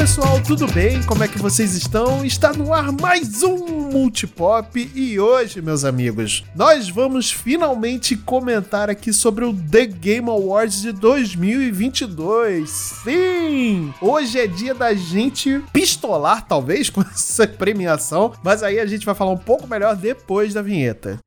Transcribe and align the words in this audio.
pessoal, 0.00 0.40
tudo 0.40 0.66
bem? 0.72 1.02
Como 1.02 1.22
é 1.22 1.28
que 1.28 1.38
vocês 1.38 1.74
estão? 1.74 2.24
Está 2.24 2.54
no 2.54 2.72
ar 2.72 2.90
mais 2.90 3.42
um 3.42 3.90
Multipop 3.90 4.90
e 4.94 5.20
hoje, 5.20 5.60
meus 5.60 5.84
amigos, 5.84 6.42
nós 6.56 6.88
vamos 6.88 7.30
finalmente 7.30 8.16
comentar 8.16 8.88
aqui 8.88 9.12
sobre 9.12 9.44
o 9.44 9.52
The 9.52 9.84
Game 9.84 10.30
Awards 10.30 10.80
de 10.80 10.92
2022. 10.92 12.70
Sim! 13.04 13.92
Hoje 14.00 14.40
é 14.40 14.46
dia 14.46 14.74
da 14.74 14.94
gente 14.94 15.62
pistolar, 15.70 16.46
talvez, 16.46 16.88
com 16.90 17.02
essa 17.02 17.46
premiação, 17.46 18.32
mas 18.42 18.62
aí 18.62 18.80
a 18.80 18.86
gente 18.86 19.04
vai 19.04 19.14
falar 19.14 19.32
um 19.32 19.36
pouco 19.36 19.68
melhor 19.68 19.94
depois 19.94 20.54
da 20.54 20.62
vinheta. 20.62 21.18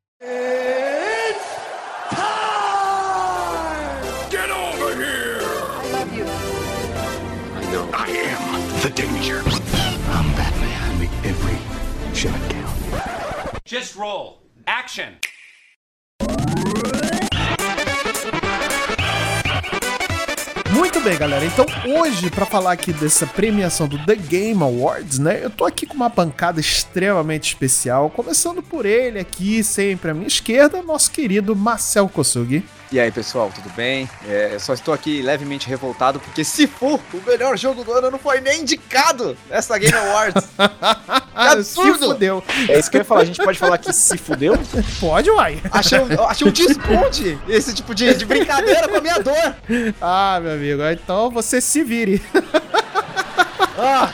Just 13.73 13.95
roll. 13.95 14.43
Action. 14.67 15.15
Muito 20.73 20.99
bem, 21.01 21.15
galera. 21.17 21.45
Então, 21.45 21.65
hoje, 21.85 22.31
para 22.31 22.47
falar 22.47 22.71
aqui 22.71 22.91
dessa 22.91 23.27
premiação 23.27 23.87
do 23.87 24.03
The 24.05 24.15
Game 24.15 24.61
Awards, 24.61 25.19
né? 25.19 25.39
Eu 25.43 25.49
tô 25.51 25.65
aqui 25.65 25.85
com 25.85 25.93
uma 25.93 26.09
bancada 26.09 26.59
extremamente 26.59 27.49
especial, 27.49 28.09
começando 28.09 28.63
por 28.63 28.83
ele 28.85 29.19
aqui, 29.19 29.63
sempre 29.63 30.09
à 30.09 30.13
minha 30.15 30.27
esquerda, 30.27 30.81
nosso 30.81 31.11
querido 31.11 31.55
Marcel 31.55 32.09
Kosugi. 32.09 32.63
E 32.93 32.99
aí, 32.99 33.11
pessoal, 33.11 33.51
tudo 33.53 33.71
bem? 33.75 34.07
É, 34.27 34.55
só 34.59 34.71
estou 34.71 34.93
aqui 34.93 35.19
levemente 35.19 35.67
revoltado 35.67 36.19
porque 36.19 36.43
se 36.43 36.67
for 36.67 36.99
o 37.11 37.21
melhor 37.25 37.57
jogo 37.57 37.83
do 37.83 37.91
ano 37.91 38.11
não 38.11 38.19
foi 38.19 38.39
nem 38.39 38.61
indicado 38.61 39.35
nessa 39.49 39.79
Game 39.79 39.97
Awards. 39.97 40.47
absurdo! 41.33 41.97
Se 41.97 42.05
fudeu. 42.05 42.43
É 42.69 42.77
isso 42.77 42.91
que 42.91 42.97
eu 42.97 43.01
ia 43.01 43.05
falar, 43.05 43.21
a 43.21 43.25
gente 43.25 43.43
pode 43.43 43.57
falar 43.57 43.79
que 43.79 43.91
se 43.91 44.15
fudeu? 44.15 44.53
Pode, 45.01 45.27
uai. 45.31 45.59
Achei, 45.71 45.97
achei 46.27 46.47
um 46.47 46.51
desponte 46.51 47.35
esse 47.47 47.73
tipo 47.73 47.95
de, 47.95 48.13
de 48.13 48.25
brincadeira 48.25 48.87
com 48.87 48.97
a 48.97 49.01
minha 49.01 49.17
dor. 49.19 49.55
Ah, 49.99 50.39
meu 50.39 50.53
amigo, 50.53 50.62
então 50.93 51.29
você 51.29 51.59
se 51.59 51.83
vire. 51.83 52.21
Ah. 53.77 54.13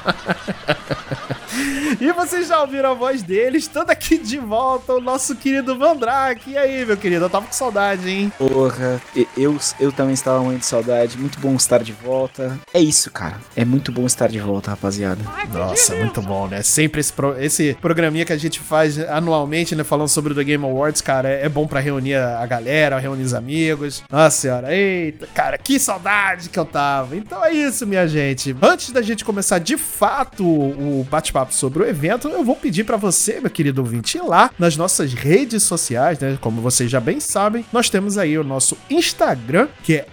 E 1.99 2.11
vocês 2.13 2.47
já 2.47 2.61
ouviram 2.61 2.91
a 2.91 2.93
voz 2.93 3.23
dele, 3.23 3.57
estando 3.57 3.89
aqui 3.89 4.17
de 4.17 4.37
volta, 4.37 4.93
o 4.93 5.01
nosso 5.01 5.35
querido 5.35 5.77
Vandrake. 5.77 6.51
E 6.51 6.57
aí, 6.57 6.85
meu 6.85 6.95
querido, 6.95 7.25
eu 7.25 7.29
tava 7.29 7.45
com 7.45 7.51
saudade, 7.51 8.09
hein? 8.09 8.31
Porra, 8.37 9.01
eu, 9.35 9.57
eu 9.79 9.91
também 9.91 10.13
estava 10.13 10.41
muito 10.41 10.59
de 10.59 10.65
saudade. 10.65 11.17
Muito 11.17 11.39
bom 11.39 11.55
estar 11.55 11.79
de 11.79 11.91
volta. 11.91 12.57
É 12.73 12.79
isso, 12.79 13.11
cara. 13.11 13.37
É 13.55 13.65
muito 13.65 13.91
bom 13.91 14.05
estar 14.05 14.27
de 14.27 14.39
volta, 14.39 14.71
rapaziada. 14.71 15.21
Nossa, 15.51 15.95
muito 15.95 16.21
bom, 16.21 16.47
né? 16.47 16.61
Sempre 16.61 17.01
esse, 17.01 17.11
pro, 17.11 17.39
esse 17.41 17.75
programinha 17.81 18.25
que 18.25 18.33
a 18.33 18.37
gente 18.37 18.59
faz 18.59 18.99
anualmente, 18.99 19.75
né? 19.75 19.83
Falando 19.83 20.09
sobre 20.09 20.33
o 20.33 20.35
The 20.35 20.43
Game 20.43 20.63
Awards, 20.63 21.01
cara, 21.01 21.29
é, 21.29 21.45
é 21.45 21.49
bom 21.49 21.67
para 21.67 21.79
reunir 21.79 22.15
a 22.15 22.45
galera, 22.45 22.99
reunir 22.99 23.23
os 23.23 23.33
amigos. 23.33 24.03
Nossa 24.11 24.37
senhora, 24.37 24.75
eita, 24.75 25.27
cara, 25.33 25.57
que 25.57 25.79
saudade 25.79 26.49
que 26.49 26.59
eu 26.59 26.65
tava. 26.65 27.15
Então 27.15 27.43
é 27.43 27.51
isso, 27.51 27.85
minha 27.85 28.07
gente. 28.07 28.55
Antes 28.61 28.91
da 28.91 29.01
gente 29.01 29.25
começar 29.25 29.59
de 29.59 29.77
fato 29.77 30.45
o 30.45 31.05
bate-papo 31.09 31.48
sobre 31.53 31.83
o 31.83 31.87
evento, 31.87 32.27
eu 32.27 32.43
vou 32.43 32.55
pedir 32.55 32.83
para 32.83 32.97
você, 32.97 33.39
meu 33.39 33.49
querido 33.49 33.81
ouvinte, 33.81 34.17
ir 34.17 34.21
lá 34.21 34.51
nas 34.57 34.77
nossas 34.77 35.13
redes 35.13 35.63
sociais, 35.63 36.19
né? 36.19 36.37
Como 36.41 36.61
vocês 36.61 36.89
já 36.89 36.99
bem 36.99 37.19
sabem, 37.19 37.65
nós 37.71 37.89
temos 37.89 38.17
aí 38.17 38.37
o 38.37 38.43
nosso 38.43 38.77
Instagram, 38.89 39.67
que 39.83 39.95
é 39.95 40.05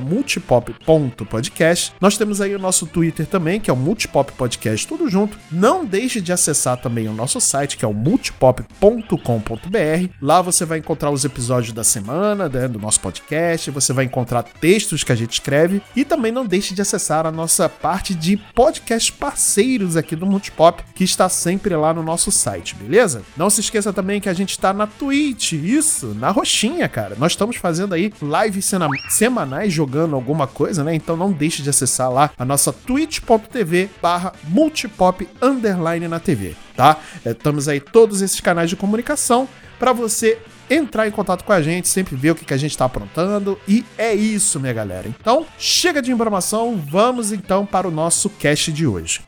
multipop.podcast. 0.00 1.92
Nós 2.00 2.16
temos 2.16 2.40
aí 2.40 2.54
o 2.54 2.58
nosso 2.58 2.86
Twitter 2.86 3.26
também, 3.26 3.60
que 3.60 3.70
é 3.70 3.72
o 3.72 3.76
Multipop 3.76 4.32
Podcast, 4.32 4.86
tudo 4.86 5.08
junto. 5.08 5.38
Não 5.50 5.84
deixe 5.84 6.20
de 6.20 6.32
acessar 6.32 6.76
também 6.76 7.08
o 7.08 7.12
nosso 7.12 7.40
site, 7.40 7.76
que 7.76 7.84
é 7.84 7.88
o 7.88 7.94
multipop.com.br. 7.94 10.08
Lá 10.20 10.42
você 10.42 10.64
vai 10.64 10.78
encontrar 10.78 11.10
os 11.10 11.24
episódios 11.24 11.72
da 11.72 11.84
semana, 11.84 12.48
né, 12.48 12.68
do 12.68 12.78
nosso 12.78 13.00
podcast, 13.00 13.70
você 13.70 13.92
vai 13.92 14.04
encontrar 14.04 14.42
textos 14.42 15.04
que 15.04 15.12
a 15.12 15.14
gente 15.14 15.32
escreve 15.32 15.82
e 15.94 16.04
também 16.04 16.32
não 16.32 16.46
deixe 16.46 16.74
de 16.74 16.82
acessar 16.82 17.26
a 17.26 17.32
nossa 17.32 17.68
parte 17.68 18.14
de 18.14 18.36
podcast 18.54 19.12
parceiros 19.12 19.96
aqui 19.96 20.16
do 20.16 20.26
Multipop, 20.26 20.81
que 20.94 21.04
está 21.04 21.28
sempre 21.28 21.74
lá 21.76 21.92
no 21.92 22.02
nosso 22.02 22.30
site, 22.30 22.74
beleza? 22.74 23.22
Não 23.36 23.50
se 23.50 23.60
esqueça 23.60 23.92
também 23.92 24.20
que 24.20 24.28
a 24.28 24.34
gente 24.34 24.50
está 24.50 24.72
na 24.72 24.86
Twitch, 24.86 25.52
isso, 25.52 26.14
na 26.14 26.30
roxinha, 26.30 26.88
cara. 26.88 27.16
Nós 27.18 27.32
estamos 27.32 27.56
fazendo 27.56 27.94
aí 27.94 28.12
lives 28.22 28.70
semanais 29.08 29.72
jogando 29.72 30.14
alguma 30.14 30.46
coisa, 30.46 30.84
né? 30.84 30.94
Então 30.94 31.16
não 31.16 31.32
deixe 31.32 31.62
de 31.62 31.70
acessar 31.70 32.10
lá 32.10 32.30
a 32.38 32.44
nossa 32.44 32.72
twitch.tv 32.72 33.90
barra 34.00 34.32
multipop 34.44 35.28
underline 35.40 36.08
na 36.08 36.20
TV, 36.20 36.54
tá? 36.76 36.98
Estamos 37.24 37.68
aí 37.68 37.80
todos 37.80 38.22
esses 38.22 38.40
canais 38.40 38.70
de 38.70 38.76
comunicação 38.76 39.48
para 39.78 39.92
você 39.92 40.38
entrar 40.70 41.06
em 41.06 41.10
contato 41.10 41.44
com 41.44 41.52
a 41.52 41.60
gente, 41.60 41.88
sempre 41.88 42.16
ver 42.16 42.30
o 42.30 42.34
que, 42.34 42.44
que 42.44 42.54
a 42.54 42.56
gente 42.56 42.70
está 42.70 42.84
aprontando. 42.84 43.58
E 43.66 43.84
é 43.98 44.14
isso, 44.14 44.60
minha 44.60 44.72
galera. 44.72 45.08
Então, 45.08 45.46
chega 45.58 46.00
de 46.00 46.12
informação, 46.12 46.76
vamos 46.76 47.32
então 47.32 47.66
para 47.66 47.86
o 47.86 47.90
nosso 47.90 48.30
cast 48.30 48.72
de 48.72 48.86
hoje. 48.86 49.20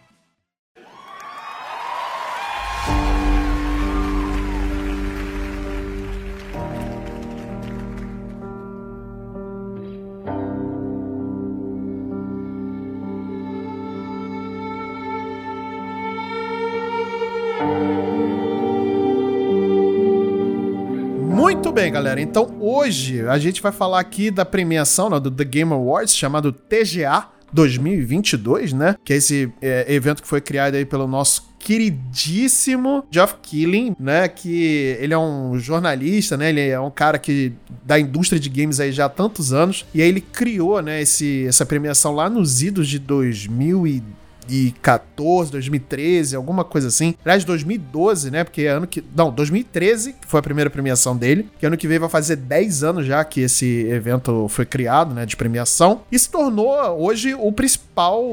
Galera. 21.95 22.21
Então 22.21 22.57
hoje 22.61 23.27
a 23.29 23.39
gente 23.39 23.63
vai 23.63 23.71
falar 23.71 24.01
aqui 24.01 24.29
da 24.29 24.45
premiação 24.45 25.09
né, 25.09 25.21
do 25.21 25.31
The 25.31 25.45
Game 25.45 25.73
Awards, 25.73 26.17
chamado 26.17 26.51
TGA 26.51 27.29
2022, 27.53 28.73
né? 28.73 28.97
Que 29.05 29.13
é 29.13 29.17
esse 29.17 29.53
é, 29.63 29.95
evento 29.95 30.21
que 30.21 30.27
foi 30.27 30.41
criado 30.41 30.75
aí 30.75 30.85
pelo 30.85 31.07
nosso 31.07 31.55
queridíssimo 31.61 33.05
Geoff 33.13 33.37
Keighley, 33.41 33.95
né? 33.99 34.27
Que 34.27 34.97
ele 34.99 35.15
é 35.15 35.19
um 35.19 35.57
jornalista, 35.57 36.37
né? 36.37 36.49
Ele 36.49 36.69
é 36.69 36.81
um 36.81 36.91
cara 36.91 37.17
que 37.17 37.53
da 37.85 37.99
indústria 37.99 38.41
de 38.41 38.49
games 38.49 38.81
aí 38.81 38.91
já 38.91 39.05
há 39.05 39.09
tantos 39.09 39.53
anos. 39.53 39.87
E 39.95 40.03
aí 40.03 40.09
ele 40.09 40.21
criou, 40.21 40.83
né? 40.83 41.01
Esse, 41.01 41.47
essa 41.47 41.65
premiação 41.65 42.13
lá 42.13 42.29
nos 42.29 42.61
idos 42.61 42.89
de 42.89 42.99
2010 42.99 44.14
2014, 44.47 45.51
2013, 45.53 46.37
alguma 46.37 46.65
coisa 46.65 46.89
assim. 46.89 47.15
Aliás, 47.25 47.45
2012, 47.45 48.31
né? 48.31 48.45
Porque 48.45 48.63
é 48.63 48.69
ano 48.69 48.87
que. 48.87 49.03
Não, 49.15 49.31
2013, 49.31 50.15
que 50.15 50.27
foi 50.27 50.41
a 50.41 50.43
primeira 50.43 50.71
premiação 50.71 51.17
dele. 51.17 51.49
Que 51.59 51.67
ano 51.67 51.77
que 51.77 51.89
vem 51.89 51.99
vai 51.99 52.09
fazer 52.09 52.37
10 52.37 52.85
anos 52.85 53.07
já 53.07 53.25
que 53.25 53.41
esse 53.41 53.87
evento 53.89 54.47
foi 54.49 54.67
criado, 54.67 55.15
né? 55.15 55.27
De 55.27 55.37
premiação. 55.37 56.03
E 56.11 56.19
se 56.19 56.29
tornou 56.29 56.75
hoje 57.01 57.35
o 57.35 57.51
principal. 57.53 58.25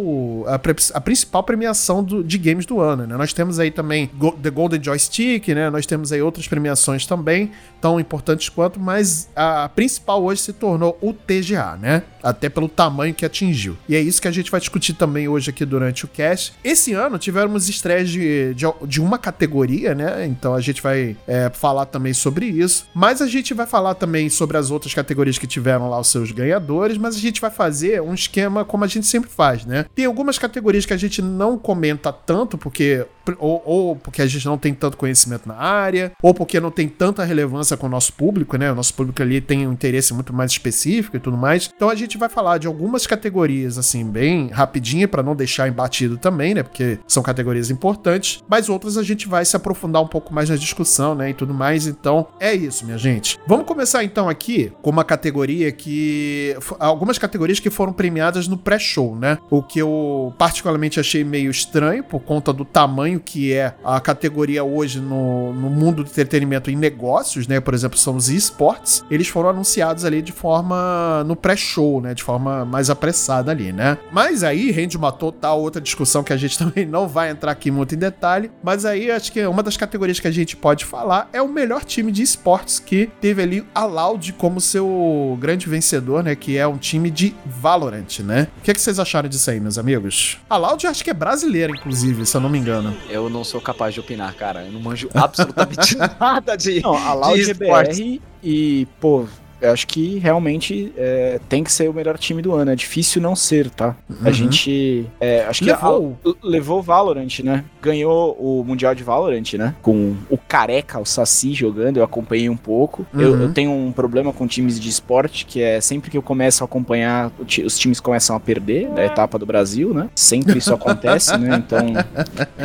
A, 0.47 0.55
a 0.93 1.01
principal 1.01 1.43
premiação 1.43 2.03
do, 2.03 2.23
de 2.23 2.37
games 2.37 2.65
do 2.65 2.79
ano, 2.79 3.05
né? 3.05 3.15
Nós 3.15 3.33
temos 3.33 3.59
aí 3.59 3.71
também 3.71 4.09
The 4.41 4.49
Golden 4.49 4.83
Joystick, 4.83 5.47
né? 5.49 5.69
Nós 5.69 5.85
temos 5.85 6.11
aí 6.11 6.21
outras 6.21 6.47
premiações 6.47 7.05
também, 7.05 7.51
tão 7.79 7.99
importantes 7.99 8.49
quanto, 8.49 8.79
mas 8.79 9.29
a 9.35 9.69
principal 9.69 10.23
hoje 10.23 10.41
se 10.41 10.53
tornou 10.53 10.97
o 11.01 11.13
TGA, 11.13 11.77
né? 11.77 12.03
Até 12.21 12.49
pelo 12.49 12.67
tamanho 12.67 13.13
que 13.13 13.25
atingiu. 13.25 13.77
E 13.87 13.95
é 13.95 13.99
isso 13.99 14.21
que 14.21 14.27
a 14.27 14.31
gente 14.31 14.51
vai 14.51 14.59
discutir 14.59 14.93
também 14.93 15.27
hoje 15.27 15.49
aqui 15.49 15.65
durante 15.65 16.00
durante 16.01 16.07
cast. 16.07 16.53
Esse 16.63 16.93
ano 16.93 17.17
tivemos 17.17 17.69
estreias 17.69 18.09
de, 18.09 18.53
de, 18.53 18.65
de 18.87 19.01
uma 19.01 19.17
categoria, 19.17 19.93
né? 19.93 20.25
Então 20.25 20.53
a 20.53 20.61
gente 20.61 20.81
vai 20.81 21.15
é, 21.27 21.49
falar 21.49 21.85
também 21.85 22.13
sobre 22.13 22.45
isso. 22.45 22.87
Mas 22.93 23.21
a 23.21 23.27
gente 23.27 23.53
vai 23.53 23.65
falar 23.65 23.95
também 23.95 24.29
sobre 24.29 24.57
as 24.57 24.71
outras 24.71 24.93
categorias 24.93 25.37
que 25.37 25.47
tiveram 25.47 25.89
lá 25.89 25.99
os 25.99 26.07
seus 26.07 26.31
ganhadores. 26.31 26.97
Mas 26.97 27.15
a 27.15 27.19
gente 27.19 27.41
vai 27.41 27.51
fazer 27.51 28.01
um 28.01 28.13
esquema 28.13 28.63
como 28.65 28.83
a 28.83 28.87
gente 28.87 29.05
sempre 29.07 29.29
faz, 29.29 29.65
né? 29.65 29.85
Tem 29.95 30.05
algumas 30.05 30.37
categorias 30.37 30.85
que 30.85 30.93
a 30.93 30.97
gente 30.97 31.21
não 31.21 31.57
comenta 31.57 32.11
tanto, 32.11 32.57
porque 32.57 33.05
ou, 33.37 33.61
ou, 33.65 33.95
porque 33.95 34.21
a 34.21 34.27
gente 34.27 34.45
não 34.45 34.57
tem 34.57 34.73
tanto 34.73 34.97
conhecimento 34.97 35.47
na 35.47 35.55
área, 35.55 36.11
ou 36.21 36.33
porque 36.33 36.59
não 36.59 36.71
tem 36.71 36.87
tanta 36.87 37.23
relevância 37.23 37.77
com 37.77 37.87
o 37.87 37.89
nosso 37.89 38.13
público, 38.13 38.57
né? 38.57 38.71
O 38.71 38.75
nosso 38.75 38.93
público 38.93 39.21
ali 39.21 39.41
tem 39.41 39.67
um 39.67 39.73
interesse 39.73 40.13
muito 40.13 40.33
mais 40.33 40.51
específico 40.51 41.17
e 41.17 41.19
tudo 41.19 41.37
mais. 41.37 41.69
Então 41.75 41.89
a 41.89 41.95
gente 41.95 42.17
vai 42.17 42.29
falar 42.29 42.57
de 42.57 42.67
algumas 42.67 43.05
categorias, 43.05 43.77
assim, 43.77 44.05
bem 44.05 44.49
rapidinho, 44.49 45.07
para 45.07 45.23
não 45.23 45.35
deixar 45.35 45.67
embatido 45.67 46.17
também, 46.17 46.53
né? 46.53 46.63
Porque 46.63 46.99
são 47.07 47.23
categorias 47.23 47.69
importantes, 47.69 48.43
mas 48.47 48.69
outras 48.69 48.97
a 48.97 49.03
gente 49.03 49.27
vai 49.27 49.45
se 49.45 49.55
aprofundar 49.55 50.01
um 50.01 50.07
pouco 50.07 50.33
mais 50.33 50.49
na 50.49 50.55
discussão, 50.55 51.15
né? 51.15 51.29
E 51.29 51.33
tudo 51.33 51.53
mais. 51.53 51.87
Então 51.87 52.27
é 52.39 52.53
isso, 52.53 52.85
minha 52.85 52.97
gente. 52.97 53.39
Vamos 53.47 53.65
começar 53.65 54.03
então 54.03 54.29
aqui 54.29 54.71
com 54.81 54.89
uma 54.89 55.03
categoria 55.03 55.71
que. 55.71 56.55
Algumas 56.79 57.17
categorias 57.17 57.59
que 57.59 57.69
foram 57.69 57.93
premiadas 57.93 58.47
no 58.47 58.57
pré-show, 58.57 59.15
né? 59.15 59.37
O 59.49 59.61
que 59.61 59.79
eu 59.79 60.33
particularmente 60.37 60.99
achei 60.99 61.23
meio 61.23 61.51
estranho 61.51 62.03
por 62.03 62.19
conta 62.21 62.51
do 62.53 62.65
tamanho 62.65 63.10
tamanho 63.11 63.19
que 63.19 63.53
é 63.53 63.73
a 63.83 63.99
categoria 63.99 64.63
hoje 64.63 64.99
no, 64.99 65.53
no 65.53 65.69
mundo 65.69 66.03
do 66.03 66.09
entretenimento 66.09 66.71
em 66.71 66.75
negócios, 66.75 67.47
né? 67.47 67.59
Por 67.59 67.73
exemplo, 67.73 67.97
são 67.97 68.15
os 68.15 68.29
esportes, 68.29 69.03
eles 69.09 69.27
foram 69.27 69.49
anunciados 69.49 70.05
ali 70.05 70.21
de 70.21 70.31
forma 70.31 71.23
no 71.25 71.35
pré-show, 71.35 72.01
né? 72.01 72.13
De 72.13 72.23
forma 72.23 72.63
mais 72.65 72.89
apressada 72.89 73.51
ali, 73.51 73.71
né? 73.71 73.97
Mas 74.11 74.43
aí 74.43 74.71
rende 74.71 74.95
uma 74.95 75.11
total 75.11 75.61
outra 75.61 75.81
discussão 75.81 76.23
que 76.23 76.33
a 76.33 76.37
gente 76.37 76.57
também 76.59 76.85
não 76.85 77.07
vai 77.07 77.29
entrar 77.29 77.51
aqui 77.51 77.69
muito 77.71 77.95
em 77.95 77.97
detalhe, 77.97 78.51
mas 78.63 78.85
aí 78.85 79.11
acho 79.11 79.31
que 79.31 79.45
uma 79.45 79.63
das 79.63 79.75
categorias 79.75 80.19
que 80.19 80.27
a 80.27 80.31
gente 80.31 80.55
pode 80.55 80.85
falar 80.85 81.29
é 81.33 81.41
o 81.41 81.47
melhor 81.47 81.83
time 81.83 82.11
de 82.11 82.21
esportes 82.21 82.79
que 82.79 83.09
teve 83.19 83.41
ali 83.41 83.65
a 83.73 83.85
Loud 83.85 84.33
como 84.33 84.61
seu 84.61 85.37
grande 85.39 85.67
vencedor, 85.67 86.23
né? 86.23 86.35
Que 86.35 86.57
é 86.57 86.67
um 86.67 86.77
time 86.77 87.09
de 87.09 87.35
Valorant, 87.45 88.19
né? 88.19 88.47
O 88.59 88.61
que, 88.61 88.71
é 88.71 88.73
que 88.73 88.81
vocês 88.81 88.99
acharam 88.99 89.27
disso 89.27 89.49
aí, 89.49 89.59
meus 89.59 89.77
amigos? 89.77 90.37
A 90.49 90.57
Loud 90.57 90.85
acho 90.87 91.03
que 91.03 91.09
é 91.09 91.13
brasileira, 91.13 91.71
inclusive, 91.71 92.25
se 92.25 92.35
eu 92.35 92.41
não 92.41 92.49
me 92.49 92.59
engano. 92.59 92.95
Eu 93.09 93.29
não 93.29 93.43
sou 93.43 93.59
capaz 93.59 93.93
de 93.93 93.99
opinar, 93.99 94.33
cara. 94.35 94.63
Eu 94.63 94.71
não 94.71 94.79
manjo 94.79 95.09
absolutamente 95.13 95.97
nada 96.19 96.55
de. 96.55 96.81
Não, 96.81 96.95
a 96.95 97.13
Loud 97.13 97.49
é 97.49 97.53
BR 97.53 98.21
e, 98.43 98.87
pô, 98.99 99.25
eu 99.61 99.71
acho 99.71 99.87
que 99.87 100.17
realmente 100.19 100.91
é, 100.97 101.39
tem 101.47 101.63
que 101.63 101.71
ser 101.71 101.89
o 101.89 101.93
melhor 101.93 102.17
time 102.17 102.41
do 102.41 102.53
ano. 102.53 102.71
É 102.71 102.75
difícil 102.75 103.21
não 103.21 103.35
ser, 103.35 103.69
tá? 103.69 103.95
Uhum. 104.09 104.17
A 104.25 104.31
gente. 104.31 105.05
É, 105.19 105.45
acho 105.45 105.63
que 105.63 105.69
Levou. 105.71 106.17
levou 106.43 106.79
o 106.79 106.81
Valorant, 106.81 107.39
né? 107.43 107.63
Ganhou 107.81 108.33
o 108.39 108.63
Mundial 108.63 108.93
de 108.95 109.03
Valorant, 109.03 109.53
né? 109.53 109.75
Com 109.81 110.15
o 110.29 110.37
Careca, 110.37 110.99
o 110.99 111.05
Saci 111.05 111.53
jogando, 111.53 111.97
eu 111.97 112.03
acompanhei 112.03 112.49
um 112.49 112.57
pouco. 112.57 113.05
Eu, 113.13 113.31
Uhum. 113.33 113.41
eu 113.43 113.53
tenho 113.53 113.71
um 113.71 113.91
problema 113.91 114.33
com 114.33 114.47
times 114.47 114.79
de 114.79 114.89
esporte, 114.89 115.45
que 115.45 115.61
é 115.61 115.79
sempre 115.79 116.09
que 116.09 116.17
eu 116.17 116.21
começo 116.21 116.63
a 116.63 116.65
acompanhar, 116.65 117.31
os 117.65 117.77
times 117.79 117.99
começam 117.99 118.35
a 118.35 118.39
perder 118.39 118.89
da 118.89 119.05
etapa 119.05 119.37
do 119.37 119.45
Brasil, 119.45 119.93
né? 119.93 120.09
Sempre 120.15 120.57
isso 120.57 120.73
acontece, 120.73 121.37
né? 121.37 121.55
Então 121.57 121.79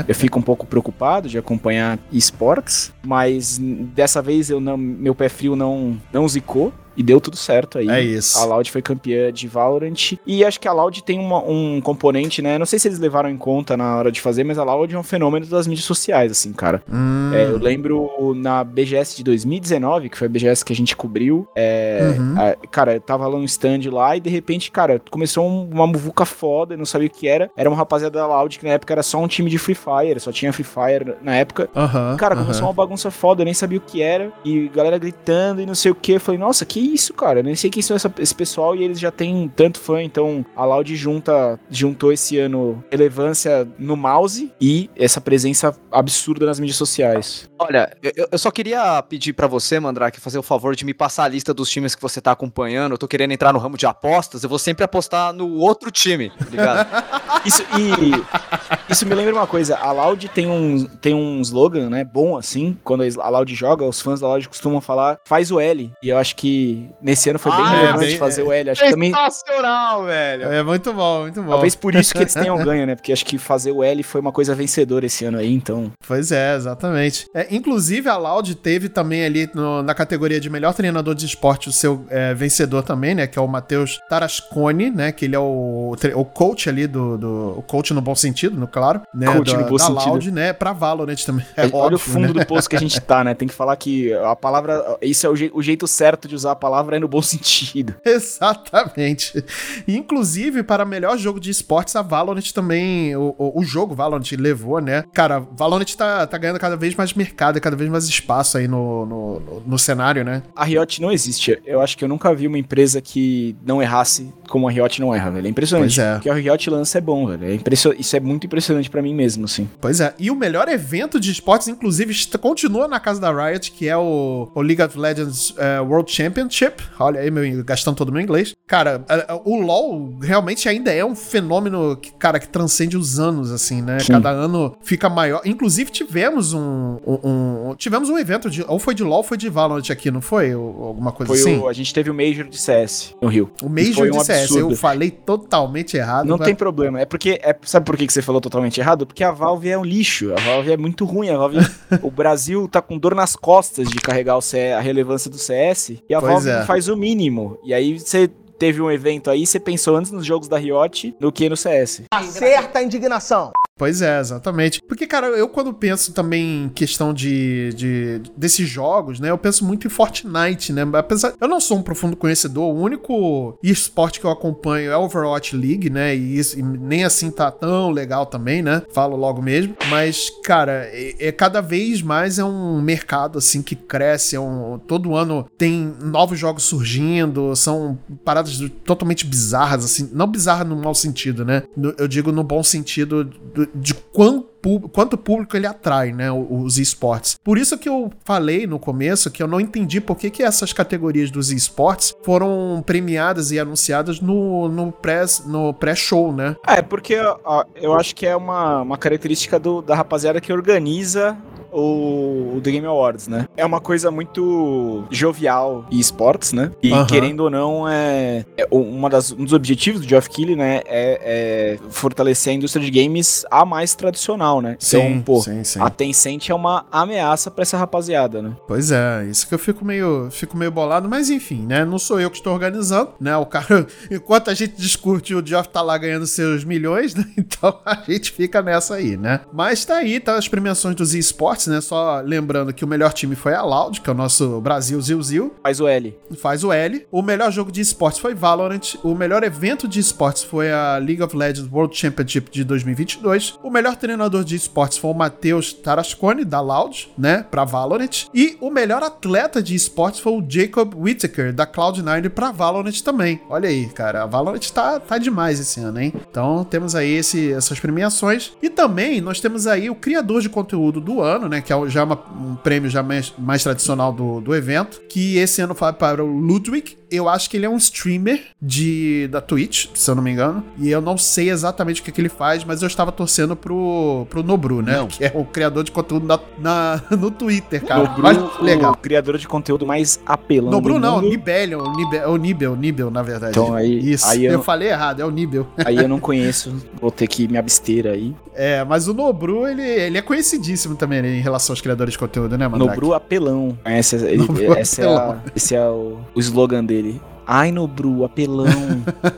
eu 0.08 0.14
fico 0.14 0.38
um 0.38 0.42
pouco 0.42 0.66
preocupado 0.66 1.28
de 1.28 1.38
acompanhar 1.38 1.98
esportes, 2.12 2.92
mas 3.04 3.58
dessa 3.94 4.20
vez 4.22 4.50
eu 4.50 4.60
não, 4.60 4.76
meu 4.76 5.14
pé 5.14 5.28
frio 5.28 5.54
não, 5.56 5.96
não 6.12 6.26
zicou. 6.28 6.72
E 6.96 7.02
deu 7.02 7.20
tudo 7.20 7.36
certo 7.36 7.78
aí. 7.78 7.88
É 7.88 8.00
isso. 8.00 8.38
A 8.38 8.44
Loud 8.44 8.70
foi 8.70 8.80
campeã 8.82 9.32
de 9.32 9.46
Valorant. 9.48 10.14
E 10.26 10.44
acho 10.44 10.58
que 10.60 10.66
a 10.68 10.72
Loud 10.72 11.02
tem 11.02 11.18
uma- 11.18 11.42
um 11.44 11.80
componente, 11.80 12.40
né? 12.40 12.58
Não 12.58 12.66
sei 12.66 12.78
se 12.78 12.88
eles 12.88 12.98
levaram 12.98 13.28
em 13.28 13.36
conta 13.36 13.76
na 13.76 13.96
hora 13.96 14.10
de 14.12 14.20
fazer, 14.20 14.44
mas 14.44 14.58
a 14.58 14.64
Loud 14.64 14.94
é 14.94 14.98
um 14.98 15.02
fenômeno 15.02 15.46
das 15.46 15.66
mídias 15.66 15.84
sociais, 15.84 16.32
assim, 16.32 16.52
cara. 16.52 16.82
Hum, 16.90 17.30
É, 17.34 17.44
eu 17.50 17.58
lembro 17.58 18.34
na 18.36 18.62
BGS 18.64 19.16
de 19.16 19.24
2019, 19.24 20.08
que 20.08 20.16
foi 20.16 20.26
a 20.26 20.30
BGS 20.30 20.64
que 20.64 20.72
a 20.72 20.76
gente 20.76 20.96
cobriu. 20.96 21.46
é, 21.54 22.14
Uhum. 22.18 22.34
a- 22.38 22.56
cara, 22.70 22.94
eu 22.94 23.00
tava 23.00 23.26
lá 23.26 23.38
no 23.38 23.44
stand 23.44 23.80
lá 23.90 24.16
e 24.16 24.20
de 24.20 24.28
repente, 24.30 24.70
cara, 24.70 25.00
começou 25.10 25.46
um- 25.48 25.68
uma 25.70 25.86
muvuca 25.86 26.24
foda, 26.24 26.74
eu 26.74 26.78
não 26.78 26.84
sabia 26.84 27.08
o 27.08 27.10
que 27.10 27.26
era. 27.28 27.50
Era 27.56 27.68
uma 27.68 27.76
rapaziada 27.76 28.18
da 28.18 28.26
Loud 28.26 28.58
que 28.58 28.64
na 28.64 28.72
época 28.72 28.92
era 28.94 29.02
só 29.02 29.18
um 29.18 29.26
time 29.28 29.50
de 29.50 29.58
Free 29.58 29.74
Fire, 29.74 30.18
só 30.20 30.30
tinha 30.32 30.52
Free 30.52 30.64
Fire 30.64 31.14
na 31.22 31.34
época. 31.36 31.68
Aham. 31.74 32.16
Cara, 32.16 32.36
começou 32.36 32.64
uma 32.66 32.72
bagunça 32.72 33.10
foda, 33.10 33.42
eu 33.42 33.44
nem 33.44 33.54
sabia 33.54 33.78
o 33.78 33.80
que 33.80 34.00
era. 34.02 34.30
E 34.44 34.68
galera 34.68 34.98
gritando 34.98 35.60
e 35.60 35.66
não 35.66 35.74
sei 35.74 35.90
o 35.90 35.94
que. 35.94 36.12
Eu 36.12 36.20
falei, 36.20 36.38
nossa, 36.38 36.64
que 36.64 36.78
isso, 36.92 37.12
cara? 37.14 37.40
Eu 37.40 37.44
nem 37.44 37.54
sei 37.54 37.70
quem 37.70 37.82
são 37.82 37.96
essa- 37.96 38.12
esse 38.18 38.34
pessoal 38.34 38.74
e 38.76 38.82
eles 38.84 38.98
já 38.98 39.10
têm 39.10 39.50
tanto 39.54 39.78
fã. 39.80 40.02
Então 40.02 40.44
a 40.56 40.64
Loud 40.64 40.94
junta, 40.96 41.58
juntou 41.70 42.12
esse 42.12 42.38
ano 42.38 42.82
relevância 42.90 43.66
no 43.78 43.96
mouse 43.96 44.52
e 44.60 44.90
essa 44.96 45.20
presença 45.20 45.76
absurda 45.90 46.46
nas 46.46 46.58
mídias 46.60 46.76
sociais. 46.76 47.48
Olha, 47.58 47.96
eu, 48.02 48.28
eu 48.32 48.38
só 48.38 48.50
queria 48.50 49.02
pedir 49.02 49.32
pra 49.32 49.46
você, 49.46 49.78
Mandrake, 49.80 50.20
fazer 50.20 50.38
o 50.38 50.42
favor 50.42 50.74
de 50.76 50.84
me 50.84 50.92
passar 50.94 51.24
a 51.24 51.28
lista 51.28 51.52
dos 51.54 51.70
times 51.70 51.94
que 51.94 52.02
você 52.02 52.20
tá 52.20 52.32
acompanhando. 52.32 52.92
Eu 52.92 52.98
tô 52.98 53.08
querendo 53.08 53.32
entrar 53.32 53.52
no 53.52 53.58
ramo 53.58 53.76
de 53.76 53.86
apostas, 53.86 54.42
eu 54.42 54.48
vou 54.48 54.58
sempre 54.58 54.84
apostar 54.84 55.32
no 55.32 55.54
outro 55.58 55.90
time, 55.90 56.30
tá 56.30 56.46
ligado? 56.50 56.86
Isso, 57.46 57.62
e 57.78 58.92
isso 58.92 59.06
me 59.06 59.14
lembra 59.14 59.34
uma 59.34 59.46
coisa, 59.46 59.76
a 59.76 59.92
Loud 59.92 60.28
tem 60.30 60.48
um, 60.48 60.84
tem 60.84 61.14
um 61.14 61.40
slogan, 61.42 61.88
né, 61.88 62.02
bom 62.04 62.36
assim, 62.36 62.76
quando 62.82 63.04
a 63.20 63.28
Loud 63.28 63.54
joga, 63.54 63.84
os 63.84 64.00
fãs 64.00 64.20
da 64.20 64.26
Loud 64.26 64.48
costumam 64.48 64.80
falar, 64.80 65.18
faz 65.24 65.52
o 65.52 65.60
L, 65.60 65.92
e 66.02 66.08
eu 66.08 66.18
acho 66.18 66.34
que 66.34 66.75
nesse 67.00 67.28
ano 67.30 67.38
foi 67.38 67.52
bem 67.52 67.60
Ah, 67.64 67.74
é, 67.74 67.78
relevante 67.86 68.06
bem- 68.06 68.18
fazer 68.18 68.42
o 68.42 68.52
L, 68.52 68.70
acho 68.70 68.82
que 68.84 68.90
também, 68.90 69.12
Sensacional, 69.12 70.04
velho! 70.04 70.44
É 70.52 70.62
muito 70.62 70.92
bom, 70.92 71.22
muito 71.22 71.42
bom. 71.42 71.50
talvez 71.50 71.74
por 71.74 71.94
isso 71.94 72.12
que 72.12 72.18
eles 72.20 72.34
tenham 72.34 72.56
ganho, 72.62 72.86
né, 72.86 72.94
porque 72.94 73.12
acho 73.12 73.24
que 73.24 73.38
fazer 73.38 73.72
o 73.72 73.82
L 73.82 74.02
foi 74.02 74.20
uma 74.20 74.32
coisa 74.32 74.54
vencedora 74.54 75.06
esse 75.06 75.24
ano 75.24 75.38
aí, 75.38 75.52
então, 75.52 75.90
Pois 76.06 76.30
é, 76.32 76.54
exatamente. 76.56 77.26
É, 77.34 77.46
inclusive, 77.54 78.08
a 78.08 78.16
Loud 78.16 78.54
teve 78.56 78.88
também 78.88 79.24
ali 79.24 79.48
no- 79.54 79.82
na 79.82 79.94
categoria 79.94 80.40
de 80.40 80.48
melhor 80.50 80.72
treinador 80.74 81.14
de 81.14 81.26
esporte 81.26 81.68
o 81.68 81.72
seu 81.72 82.04
é, 82.08 82.32
vencedor 82.34 82.82
também, 82.82 83.14
né? 83.14 83.26
Que 83.26 83.38
é 83.38 83.42
o 83.42 83.46
Matheus 83.48 84.00
Tarascone, 84.08 84.90
né? 84.90 85.12
Que 85.12 85.24
ele 85.24 85.36
é 85.36 85.38
o, 85.38 85.94
o 86.14 86.24
coach 86.24 86.68
ali 86.68 86.86
do, 86.86 87.16
do. 87.18 87.54
O 87.58 87.62
coach 87.62 87.92
no 87.94 88.00
bom 88.00 88.14
sentido, 88.14 88.56
no 88.58 88.66
claro. 88.66 89.02
Né, 89.14 89.26
Coach 89.26 89.52
da, 89.52 89.58
no 89.58 89.68
bom 89.68 89.76
da 89.76 89.84
sentido. 89.84 90.08
Loud, 90.10 90.30
né? 90.30 90.52
Pra 90.52 90.72
Valorant 90.72 91.16
também. 91.24 91.44
É 91.56 91.62
olha 91.66 91.74
óbvio, 91.76 91.96
o 91.96 91.98
fundo 91.98 92.32
né? 92.34 92.40
do 92.40 92.46
poço 92.46 92.68
que 92.68 92.76
a 92.76 92.80
gente 92.80 93.00
tá, 93.00 93.22
né, 93.24 93.34
tem 93.34 93.48
que 93.48 93.54
falar 93.54 93.76
que 93.76 94.12
a 94.12 94.34
palavra, 94.36 94.96
isso 95.02 95.26
é 95.26 95.30
o, 95.30 95.36
je- 95.36 95.50
o 95.54 95.62
jeito 95.62 95.86
certo 95.86 96.28
de 96.28 96.34
usar 96.34 96.52
a 96.52 96.56
palavra 96.56 96.65
é 96.96 96.98
no 96.98 97.08
bom 97.08 97.22
sentido. 97.22 97.94
Exatamente. 98.04 99.44
Inclusive, 99.86 100.62
para 100.62 100.84
melhor 100.84 101.16
jogo 101.18 101.40
de 101.40 101.50
esportes, 101.50 101.94
a 101.96 102.02
Valorant 102.02 102.50
também. 102.52 103.14
O, 103.16 103.34
o, 103.38 103.60
o 103.60 103.64
jogo 103.64 103.94
Valorant 103.94 104.30
levou, 104.38 104.80
né? 104.80 105.04
Cara, 105.12 105.40
Valorant 105.40 105.86
tá, 105.96 106.26
tá 106.26 106.38
ganhando 106.38 106.58
cada 106.58 106.76
vez 106.76 106.94
mais 106.94 107.12
mercado 107.14 107.58
e 107.58 107.60
cada 107.60 107.76
vez 107.76 107.90
mais 107.90 108.04
espaço 108.04 108.58
aí 108.58 108.68
no, 108.68 109.06
no, 109.06 109.40
no- 109.40 109.62
no 109.66 109.78
cenário, 109.78 110.24
né? 110.24 110.42
A 110.54 110.64
Riot 110.64 111.00
não 111.00 111.10
existe. 111.12 111.58
Eu 111.64 111.80
acho 111.80 111.96
que 111.96 112.04
eu 112.04 112.08
nunca 112.08 112.34
vi 112.34 112.46
uma 112.46 112.58
empresa 112.58 113.00
que 113.00 113.56
não 113.64 113.82
errasse 113.82 114.32
como 114.48 114.68
a 114.68 114.70
Riot 114.70 115.00
não 115.00 115.14
erra, 115.14 115.30
velho. 115.30 115.46
É 115.46 115.50
impressionante. 115.50 115.96
Pois 115.96 115.98
é. 116.06 116.16
O 116.16 116.20
que 116.20 116.30
a 116.30 116.34
Riot 116.34 116.70
lança 116.70 116.98
é 116.98 117.00
bom, 117.00 117.26
velho. 117.26 117.44
É 117.44 117.54
impression... 117.54 117.92
Isso 117.98 118.16
é 118.16 118.20
muito 118.20 118.46
impressionante 118.46 118.88
pra 118.90 119.02
mim 119.02 119.14
mesmo, 119.14 119.44
assim. 119.44 119.68
Pois 119.80 120.00
é. 120.00 120.14
E 120.18 120.30
o 120.30 120.34
melhor 120.36 120.68
evento 120.68 121.18
de 121.18 121.30
esportes, 121.30 121.68
inclusive, 121.68 122.14
continua 122.40 122.86
na 122.88 123.00
casa 123.00 123.20
da 123.20 123.30
Riot, 123.32 123.70
que 123.72 123.88
é 123.88 123.96
o, 123.96 124.50
o 124.54 124.62
League 124.62 124.82
of 124.82 124.98
Legends 124.98 125.54
eh, 125.56 125.80
World 125.80 126.10
Championship. 126.10 126.55
Olha 126.98 127.20
aí, 127.20 127.30
meu, 127.30 127.64
gastando 127.64 127.96
todo 127.96 128.08
o 128.08 128.12
meu 128.12 128.20
inglês. 128.22 128.54
Cara, 128.66 129.04
o 129.44 129.56
LoL 129.60 130.18
realmente 130.22 130.68
ainda 130.68 130.92
é 130.92 131.04
um 131.04 131.14
fenômeno 131.14 131.96
que, 131.96 132.12
cara, 132.12 132.38
que 132.38 132.48
transcende 132.48 132.96
os 132.96 133.18
anos, 133.18 133.50
assim, 133.52 133.82
né? 133.82 133.98
Sim. 134.00 134.12
Cada 134.12 134.30
ano 134.30 134.76
fica 134.82 135.08
maior. 135.08 135.40
Inclusive, 135.44 135.90
tivemos 135.90 136.52
um, 136.52 136.98
um- 137.06 137.70
um- 137.70 137.74
Tivemos 137.76 138.08
um 138.08 138.18
evento, 138.18 138.48
de, 138.50 138.64
ou 138.66 138.78
foi 138.78 138.94
de 138.94 139.02
LoL 139.04 139.18
ou 139.18 139.22
foi 139.22 139.36
de 139.36 139.48
Valorant 139.48 139.90
aqui, 139.90 140.10
não 140.10 140.20
foi? 140.20 140.54
Ou 140.54 140.84
alguma 140.84 141.12
coisa 141.12 141.32
Foi 141.32 141.40
assim? 141.40 141.58
o... 141.58 141.68
A 141.68 141.72
gente 141.72 141.92
teve 141.92 142.10
o 142.10 142.14
Major 142.14 142.46
de 142.48 142.58
CS 142.58 143.14
no 143.20 143.28
Rio. 143.28 143.50
O 143.62 143.68
Major 143.68 143.94
foi 143.94 144.10
um 144.10 144.18
de 144.18 144.24
CS. 144.24 144.42
absurdo. 144.44 144.72
Eu 144.72 144.76
falei 144.76 145.10
totalmente 145.10 145.96
errado. 145.96 146.26
Não 146.26 146.36
mas- 146.38 146.46
tem 146.46 146.54
problema. 146.54 147.00
É 147.00 147.04
porque. 147.04 147.38
É... 147.42 147.56
Sabe 147.62 147.84
por 147.86 147.96
que 147.96 148.06
que 148.06 148.12
você 148.12 148.22
falou 148.22 148.40
totalmente 148.40 148.78
errado? 148.80 149.06
Porque 149.06 149.22
a 149.24 149.30
Valve 149.30 149.68
é 149.68 149.78
um 149.78 149.84
lixo. 149.84 150.32
A 150.32 150.40
Valve 150.40 150.72
é 150.72 150.76
muito 150.76 151.04
ruim. 151.04 151.28
A 151.30 151.36
Valve... 151.36 151.58
o 152.02 152.10
Brasil 152.10 152.68
tá 152.68 152.80
com 152.82 152.98
dor 152.98 153.14
nas 153.14 153.34
costas 153.36 153.88
de 153.88 153.96
carregar 153.96 154.36
o 154.36 154.40
C... 154.42 154.72
a 154.72 154.80
relevância 154.80 155.30
do 155.30 155.38
CS. 155.38 155.90
E 156.08 156.14
a 156.14 156.20
Pois 156.20 156.32
É. 156.44 156.64
faz 156.64 156.88
o 156.88 156.96
mínimo. 156.96 157.58
E 157.62 157.72
aí 157.72 157.98
você. 157.98 158.30
Teve 158.58 158.80
um 158.80 158.90
evento 158.90 159.30
aí, 159.30 159.46
você 159.46 159.60
pensou 159.60 159.96
antes 159.96 160.10
nos 160.10 160.24
jogos 160.24 160.48
da 160.48 160.56
Riot 160.56 161.14
do 161.20 161.30
que 161.30 161.46
no 161.46 161.58
CS. 161.58 162.04
Certa 162.30 162.82
indignação. 162.82 163.52
Pois 163.78 164.00
é, 164.00 164.18
exatamente. 164.18 164.80
Porque, 164.88 165.06
cara, 165.06 165.26
eu 165.26 165.46
quando 165.50 165.72
penso 165.74 166.12
também 166.14 166.64
em 166.64 166.68
questão 166.70 167.12
de, 167.12 167.74
de 167.74 168.22
desses 168.34 168.66
jogos, 168.66 169.20
né? 169.20 169.28
Eu 169.28 169.36
penso 169.36 169.66
muito 169.66 169.86
em 169.86 169.90
Fortnite, 169.90 170.72
né? 170.72 170.82
Apesar, 170.94 171.34
eu 171.38 171.46
não 171.46 171.60
sou 171.60 171.76
um 171.76 171.82
profundo 171.82 172.16
conhecedor, 172.16 172.74
o 172.74 172.80
único 172.80 173.58
esporte 173.62 174.18
que 174.18 174.24
eu 174.24 174.30
acompanho 174.30 174.90
é 174.90 174.96
Overwatch 174.96 175.54
League, 175.54 175.90
né? 175.90 176.16
E, 176.16 176.38
isso, 176.38 176.58
e 176.58 176.62
nem 176.62 177.04
assim 177.04 177.30
tá 177.30 177.50
tão 177.50 177.90
legal 177.90 178.24
também, 178.24 178.62
né? 178.62 178.82
Falo 178.94 179.14
logo 179.14 179.42
mesmo. 179.42 179.76
Mas, 179.90 180.30
cara, 180.42 180.88
é, 180.90 181.28
é 181.28 181.30
cada 181.32 181.60
vez 181.60 182.00
mais 182.00 182.38
é 182.38 182.44
um 182.44 182.80
mercado 182.80 183.36
assim 183.36 183.60
que 183.60 183.76
cresce. 183.76 184.36
É 184.36 184.40
um, 184.40 184.78
todo 184.78 185.14
ano 185.14 185.46
tem 185.58 185.94
novos 186.00 186.38
jogos 186.38 186.62
surgindo, 186.62 187.54
são 187.54 187.98
paradas 188.24 188.58
totalmente 188.86 189.26
bizarras, 189.26 189.84
assim. 189.84 190.08
Não 190.14 190.26
bizarras 190.26 190.66
no 190.66 190.76
mau 190.76 190.94
sentido, 190.94 191.44
né? 191.44 191.62
No- 191.76 191.94
eu 191.98 192.08
digo 192.08 192.32
no 192.32 192.42
bom 192.42 192.62
sentido 192.62 193.22
do- 193.22 193.65
de 193.74 193.94
pu- 193.94 194.88
quanto 194.92 195.16
público 195.16 195.56
ele 195.56 195.66
atrai, 195.66 196.12
né, 196.12 196.30
os 196.32 196.78
esportes. 196.78 197.36
Por 197.44 197.56
isso 197.58 197.78
que 197.78 197.88
eu 197.88 198.10
falei 198.24 198.66
no 198.66 198.78
começo 198.78 199.30
que 199.30 199.42
eu 199.42 199.46
não 199.46 199.60
entendi 199.60 200.00
por 200.00 200.16
que, 200.16 200.30
que 200.30 200.42
essas 200.42 200.72
categorias 200.72 201.30
dos 201.30 201.50
esportes 201.52 202.12
foram 202.24 202.82
premiadas 202.84 203.50
e 203.52 203.58
anunciadas 203.60 204.20
no, 204.20 204.68
no 204.68 204.90
pré 204.90 205.24
no 205.46 205.72
pré-show, 205.72 206.32
né? 206.32 206.54
É, 206.66 206.82
porque 206.82 207.16
ó, 207.44 207.64
eu 207.74 207.94
acho 207.94 208.14
que 208.14 208.26
é 208.26 208.36
uma, 208.36 208.82
uma 208.82 208.98
característica 208.98 209.58
do- 209.58 209.80
da 209.82 209.94
rapaziada 209.94 210.40
que 210.40 210.52
organiza 210.52 211.36
o, 211.76 212.56
o 212.56 212.60
The 212.62 212.70
Game 212.70 212.86
Awards, 212.86 213.28
né? 213.28 213.46
É 213.56 213.64
uma 213.64 213.80
coisa 213.80 214.10
muito 214.10 215.04
jovial 215.10 215.86
e 215.90 216.00
esportes, 216.00 216.52
né? 216.52 216.70
E 216.82 216.90
querendo 217.06 217.40
ou 217.40 217.50
não, 217.50 217.88
é, 217.88 218.44
é 218.56 218.66
uma 218.70 219.10
das, 219.10 219.32
um 219.32 219.44
dos 219.44 219.52
objetivos 219.52 220.00
do 220.00 220.08
Geoff 220.08 220.28
Keighley, 220.30 220.56
né? 220.56 220.80
É, 220.86 221.76
é 221.76 221.78
fortalecer 221.90 222.52
a 222.52 222.56
indústria 222.56 222.84
de 222.84 222.90
games 222.90 223.44
a 223.50 223.64
mais 223.64 223.94
tradicional, 223.94 224.60
né? 224.60 224.76
então, 224.80 225.22
pô, 225.22 225.40
sim, 225.40 225.62
sim. 225.64 225.80
a 225.80 225.90
Tencent 225.90 226.48
é 226.48 226.54
uma 226.54 226.86
ameaça 226.90 227.50
pra 227.50 227.62
essa 227.62 227.76
rapaziada, 227.76 228.40
né? 228.40 228.52
Pois 228.66 228.90
é, 228.90 229.26
isso 229.30 229.46
que 229.46 229.54
eu 229.54 229.58
fico 229.58 229.84
meio, 229.84 230.28
fico 230.30 230.56
meio 230.56 230.70
bolado, 230.70 231.08
mas 231.08 231.30
enfim, 231.30 231.66
né? 231.66 231.84
Não 231.84 231.98
sou 231.98 232.20
eu 232.20 232.30
que 232.30 232.36
estou 232.36 232.52
organizando, 232.52 233.10
né? 233.20 233.36
O 233.36 233.46
cara, 233.46 233.86
enquanto 234.10 234.50
a 234.50 234.54
gente 234.54 234.76
discute, 234.76 235.34
o 235.34 235.44
Geoff 235.44 235.68
tá 235.68 235.82
lá 235.82 235.96
ganhando 235.98 236.26
seus 236.26 236.64
milhões, 236.64 237.14
né? 237.14 237.24
Então 237.36 237.78
a 237.84 238.02
gente 238.06 238.32
fica 238.32 238.60
nessa 238.60 238.96
aí, 238.96 239.16
né? 239.16 239.40
Mas 239.52 239.84
tá 239.84 239.96
aí, 239.96 240.18
tá 240.20 240.36
as 240.36 240.48
premiações 240.48 240.94
dos 240.94 241.14
esportes, 241.14 241.65
né? 241.70 241.80
Só 241.80 242.20
lembrando 242.20 242.72
que 242.72 242.84
o 242.84 242.88
melhor 242.88 243.12
time 243.12 243.34
foi 243.34 243.54
a 243.54 243.62
Loud, 243.62 244.00
que 244.00 244.08
é 244.08 244.12
o 244.12 244.16
nosso 244.16 244.60
Brasil 244.60 245.00
Zil 245.00 245.22
Zil, 245.22 245.54
Faz 245.62 245.80
o 245.80 245.88
L. 245.88 246.16
faz 246.38 246.64
o 246.64 246.72
L. 246.72 247.06
O 247.10 247.22
melhor 247.22 247.50
jogo 247.50 247.70
de 247.72 247.80
esportes 247.80 248.20
foi 248.20 248.34
Valorant. 248.34 248.94
O 249.02 249.14
melhor 249.14 249.42
evento 249.42 249.88
de 249.88 250.00
esportes 250.00 250.42
foi 250.42 250.70
a 250.72 250.96
League 250.98 251.22
of 251.22 251.36
Legends 251.36 251.70
World 251.70 251.96
Championship 251.96 252.50
de 252.50 252.64
2022. 252.64 253.58
O 253.62 253.70
melhor 253.70 253.96
treinador 253.96 254.44
de 254.44 254.56
esportes 254.56 254.98
foi 254.98 255.10
o 255.10 255.14
Matheus 255.14 255.72
Tarascone, 255.72 256.44
da 256.44 256.60
Loud, 256.60 257.08
né, 257.16 257.44
pra 257.50 257.64
Valorant. 257.64 258.26
E 258.34 258.56
o 258.60 258.70
melhor 258.70 259.02
atleta 259.02 259.62
de 259.62 259.74
esportes 259.74 260.20
foi 260.20 260.32
o 260.32 260.44
Jacob 260.48 260.94
Whittaker, 260.94 261.52
da 261.52 261.66
Cloud9, 261.66 262.30
pra 262.30 262.52
Valorant 262.52 263.00
também. 263.02 263.40
Olha 263.48 263.68
aí, 263.68 263.86
cara, 263.86 264.22
a 264.22 264.26
Valorant 264.26 264.70
tá, 264.70 265.00
tá 265.00 265.18
demais 265.18 265.60
esse 265.60 265.80
ano, 265.80 266.00
hein? 266.00 266.12
Então 266.30 266.64
temos 266.64 266.94
aí 266.94 267.10
esse, 267.10 267.52
essas 267.52 267.78
premiações. 267.80 268.52
E 268.62 268.70
também 268.70 269.20
nós 269.20 269.40
temos 269.40 269.66
aí 269.66 269.90
o 269.90 269.94
criador 269.94 270.40
de 270.40 270.48
conteúdo 270.48 271.00
do 271.00 271.20
ano, 271.20 271.48
né, 271.48 271.55
que 271.62 271.72
é 271.72 271.88
já 271.88 272.04
uma- 272.04 272.18
um 272.38 272.54
prêmio 272.56 272.88
já 272.90 273.02
mais, 273.02 273.32
mais 273.38 273.62
tradicional 273.62 274.12
do, 274.12 274.40
do 274.40 274.54
evento, 274.54 275.00
que 275.08 275.36
esse 275.38 275.60
ano 275.60 275.74
vai 275.74 275.92
para 275.92 276.22
o 276.24 276.26
Ludwig. 276.26 276.96
Eu 277.10 277.28
acho 277.28 277.48
que 277.48 277.56
ele 277.56 277.66
é 277.66 277.68
um 277.68 277.76
streamer 277.76 278.40
de 278.60 279.28
da 279.30 279.40
Twitch, 279.40 279.86
se 279.94 280.10
eu 280.10 280.14
não 280.14 280.22
me 280.22 280.30
engano. 280.32 280.64
E 280.78 280.90
eu 280.90 281.00
não 281.00 281.16
sei 281.16 281.50
exatamente 281.50 282.00
o 282.00 282.04
que, 282.04 282.10
que 282.10 282.20
ele 282.20 282.28
faz, 282.28 282.64
mas 282.64 282.82
eu 282.82 282.88
estava 282.88 283.12
torcendo 283.12 283.54
pro, 283.54 284.26
pro 284.28 284.42
Nobru, 284.42 284.82
né? 284.82 284.96
Não. 284.96 285.06
Que 285.06 285.24
é 285.24 285.32
o 285.34 285.44
criador 285.44 285.84
de 285.84 285.92
conteúdo 285.92 286.26
na, 286.26 286.38
na- 286.58 287.00
no 287.16 287.30
Twitter, 287.30 287.84
cara. 287.84 288.02
Nobru, 288.04 288.64
legal. 288.64 288.92
o 288.92 288.96
criador 288.96 289.38
de 289.38 289.46
conteúdo 289.46 289.86
mais 289.86 290.18
apelão 290.26 290.70
Nobru 290.72 290.98
não. 290.98 291.20
Nibelion, 291.22 291.80
o 291.84 291.92
Nibel, 291.96 292.22
é 292.22 292.26
o 292.26 292.36
Nibel, 292.36 292.76
Nibel, 292.76 293.10
na 293.10 293.22
verdade. 293.22 293.52
Então 293.52 293.74
aí- 293.74 293.98
Isso, 294.12 294.26
aí 294.26 294.44
eu 294.44 294.52
eu 294.52 294.56
não- 294.58 294.64
falei 294.64 294.88
errado, 294.88 295.20
é 295.20 295.24
o 295.24 295.30
Nibel. 295.30 295.66
Aí 295.84 295.96
eu 295.96 296.08
não 296.08 296.18
conheço, 296.20 296.74
vou 297.00 297.10
ter 297.10 297.26
que 297.28 297.46
me 297.46 297.56
abster 297.56 298.06
aí. 298.06 298.34
É, 298.58 298.82
mas 298.84 299.06
o 299.06 299.12
Nobru, 299.12 299.68
ele, 299.68 299.82
ele 299.82 300.16
é 300.18 300.22
conhecidíssimo 300.22 300.96
também 300.96 301.20
né, 301.20 301.36
em 301.36 301.40
relação 301.40 301.72
aos 301.74 301.80
criadores 301.82 302.12
de 302.14 302.18
conteúdo, 302.18 302.56
né, 302.56 302.66
Mandrake? 302.66 302.94
Nobru 302.94 303.12
apelão. 303.14 303.78
Esse, 303.84 304.16
é- 304.16 304.30
ele- 304.32 304.38
Nobru 304.38 304.72
essa 304.72 305.02
é, 305.02 305.06
a- 305.14 305.38
esse 305.54 305.74
é 305.74 305.86
o, 305.88 306.16
o 306.34 306.40
slogan 306.40 306.82
dele. 306.84 306.95
dele 307.02 307.20
Ai, 307.46 307.70
Nobru, 307.70 308.24
apelão. 308.24 308.66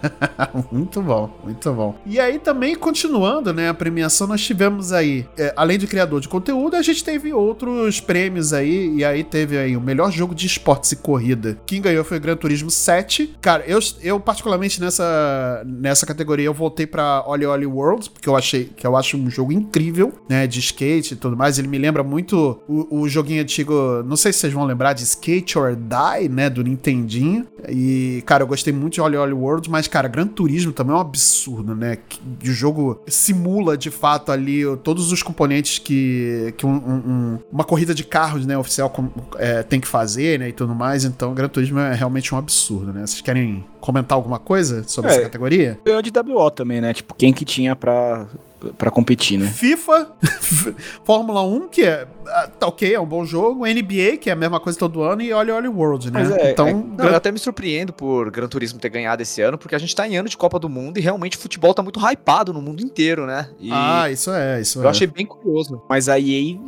muito 0.73 1.03
bom, 1.03 1.31
muito 1.45 1.73
bom. 1.73 1.95
E 2.07 2.19
aí 2.19 2.39
também, 2.39 2.75
continuando, 2.75 3.53
né, 3.53 3.69
a 3.69 3.75
premiação, 3.75 4.27
nós 4.27 4.41
tivemos 4.41 4.93
aí, 4.93 5.27
é, 5.37 5.53
além 5.55 5.79
de 5.79 5.87
criador 5.87 6.21
de 6.21 6.29
conteúdo, 6.29 6.77
a 6.77 6.83
gente 6.83 7.05
teve 7.05 7.33
outros 7.33 8.01
prêmios 8.01 8.53
aí, 8.53 8.97
e 8.97 9.05
aí 9.05 9.23
teve 9.23 9.59
aí 9.59 9.77
o 9.77 9.81
melhor 9.81 10.11
jogo 10.11 10.35
de 10.35 10.47
esportes 10.47 10.93
e 10.93 10.97
corrida. 10.97 11.59
Quem 11.67 11.83
ganhou 11.83 12.03
foi 12.03 12.17
o 12.17 12.21
Gran 12.21 12.37
Turismo 12.37 12.71
7. 12.71 13.37
Cara, 13.41 13.63
eu, 13.67 13.79
eu 14.03 14.19
particularmente 14.19 14.81
nessa, 14.81 15.63
nessa 15.67 16.07
categoria, 16.07 16.47
eu 16.47 16.55
voltei 16.55 16.87
pra 16.87 17.23
Oli 17.27 17.45
Oli 17.45 17.67
World, 17.67 18.09
porque 18.11 18.29
eu 18.29 18.37
achei, 18.37 18.65
que 18.65 18.87
eu 18.87 18.97
acho 18.97 19.19
um 19.19 19.29
jogo 19.29 19.53
incrível, 19.53 20.15
né, 20.29 20.47
de 20.47 20.61
skate 20.61 21.13
e 21.13 21.17
tudo 21.17 21.37
mais. 21.37 21.59
Ele 21.59 21.69
me 21.69 21.77
lembra 21.77 22.03
muito 22.03 22.59
o, 22.67 23.01
o 23.03 23.09
joguinho 23.09 23.43
antigo, 23.43 24.03
não 24.05 24.17
sei 24.17 24.33
se 24.33 24.39
vocês 24.39 24.53
vão 24.53 24.65
lembrar, 24.65 24.95
de 24.95 25.03
Skate 25.03 25.59
or 25.59 25.77
Die, 25.77 26.29
né, 26.29 26.49
do 26.49 26.63
Nintendinho. 26.63 27.47
E, 27.69 27.98
cara, 28.27 28.43
eu 28.43 28.47
gostei 28.47 28.73
muito 28.73 28.95
de 28.95 29.01
Oli 29.01 29.17
Oli 29.17 29.33
World, 29.33 29.71
mas, 29.71 29.87
cara, 29.89 30.09
Gran 30.09 30.27
Turismo 30.27 30.73
também 30.73 30.95
é 30.95 30.97
um 30.97 31.01
absurdo, 31.01 31.75
né? 31.75 31.99
Que 32.09 32.21
o 32.51 32.53
jogo 32.53 33.03
simula, 33.07 33.77
de 33.77 33.91
fato, 33.91 34.33
ali 34.33 34.63
todos 34.83 35.11
os 35.13 35.23
componentes 35.23 35.79
que, 35.79 36.55
que 36.57 36.67
um- 36.67 36.71
um- 36.71 37.03
um- 37.11 37.39
uma 37.53 37.65
corrida 37.65 37.95
de 37.95 38.05
carros, 38.05 38.47
né, 38.47 38.57
oficial 38.57 38.93
é, 39.37 39.63
tem 39.63 39.81
que 39.81 39.89
fazer, 39.89 40.39
né, 40.39 40.49
e 40.49 40.53
tudo 40.53 40.75
mais. 40.75 41.05
Então, 41.05 41.35
Gran 41.35 41.49
Turismo 41.49 41.79
é 41.79 41.95
realmente 41.95 42.35
um 42.35 42.39
absurdo, 42.39 42.93
né? 42.93 43.07
Vocês 43.07 43.21
querem 43.21 43.65
comentar 43.81 44.17
alguma 44.17 44.39
coisa 44.39 44.83
sobre 44.87 45.11
É. 45.11 45.15
essa 45.15 45.23
categoria? 45.23 45.79
Ganhou 45.85 46.03
de 46.03 46.11
WO 46.11 46.51
também, 46.51 46.81
né? 46.81 46.93
Tipo, 46.93 47.15
quem 47.15 47.33
que 47.33 47.45
tinha 47.45 47.75
pra, 47.77 48.27
pra 48.77 48.91
competir, 48.91 49.39
né? 49.39 49.47
FIFA, 49.47 50.13
Fórmula 51.05 51.43
1, 51.43 51.69
que 51.69 51.85
é, 51.85 52.07
ah, 52.27 52.49
tá 52.59 52.67
ok, 52.67 52.95
é 52.95 53.01
um 53.01 53.07
bom 53.07 53.25
jogo, 53.25 53.67
NBA, 53.67 54.17
que 54.21 54.29
é 54.29 54.33
a 54.33 54.37
mesma 54.37 54.59
coisa 54.59 54.79
todo 54.79 55.03
ano, 55.03 55.23
e 55.23 55.33
Oli 55.33 55.51
Oli 55.51 55.69
World, 55.69 56.11
né? 56.11 56.21
Mas 56.23 56.31
é- 56.33 56.51
então, 56.53 56.69
é- 56.69 56.73
Não, 56.73 57.05
eu 57.07 57.17
até 57.17 57.31
me 57.31 57.39
surpreendo 57.39 57.93
por 57.93 58.31
Gran 58.31 58.49
Turismo 58.49 58.79
ter 58.79 58.89
ganhado 58.89 59.23
esse 59.23 59.41
ano, 59.41 59.57
porque 59.57 59.75
a 59.75 59.79
gente 59.79 59.95
tá 59.95 60.07
em 60.07 60.17
ano 60.17 60.29
de 60.29 60.37
Copa 60.37 60.59
do 60.59 60.69
Mundo 60.69 60.99
e 60.99 61.01
realmente 61.01 61.37
o 61.37 61.41
futebol 61.41 61.73
tá 61.73 61.83
muito 61.83 62.01
hypado 62.01 62.53
no 62.53 62.61
mundo 62.61 62.83
inteiro, 62.83 63.27
né? 63.27 63.49
E 63.61 63.71
ah, 63.73 64.11
isso 64.11 64.31
é, 64.33 64.61
isso 64.61 64.81
eu 64.81 64.87
é. 64.87 64.91
achei 64.91 65.07
bem 65.07 65.27
curioso. 65.27 65.83
Mas 65.89 66.09
a 66.09 66.19
EA 66.19 66.59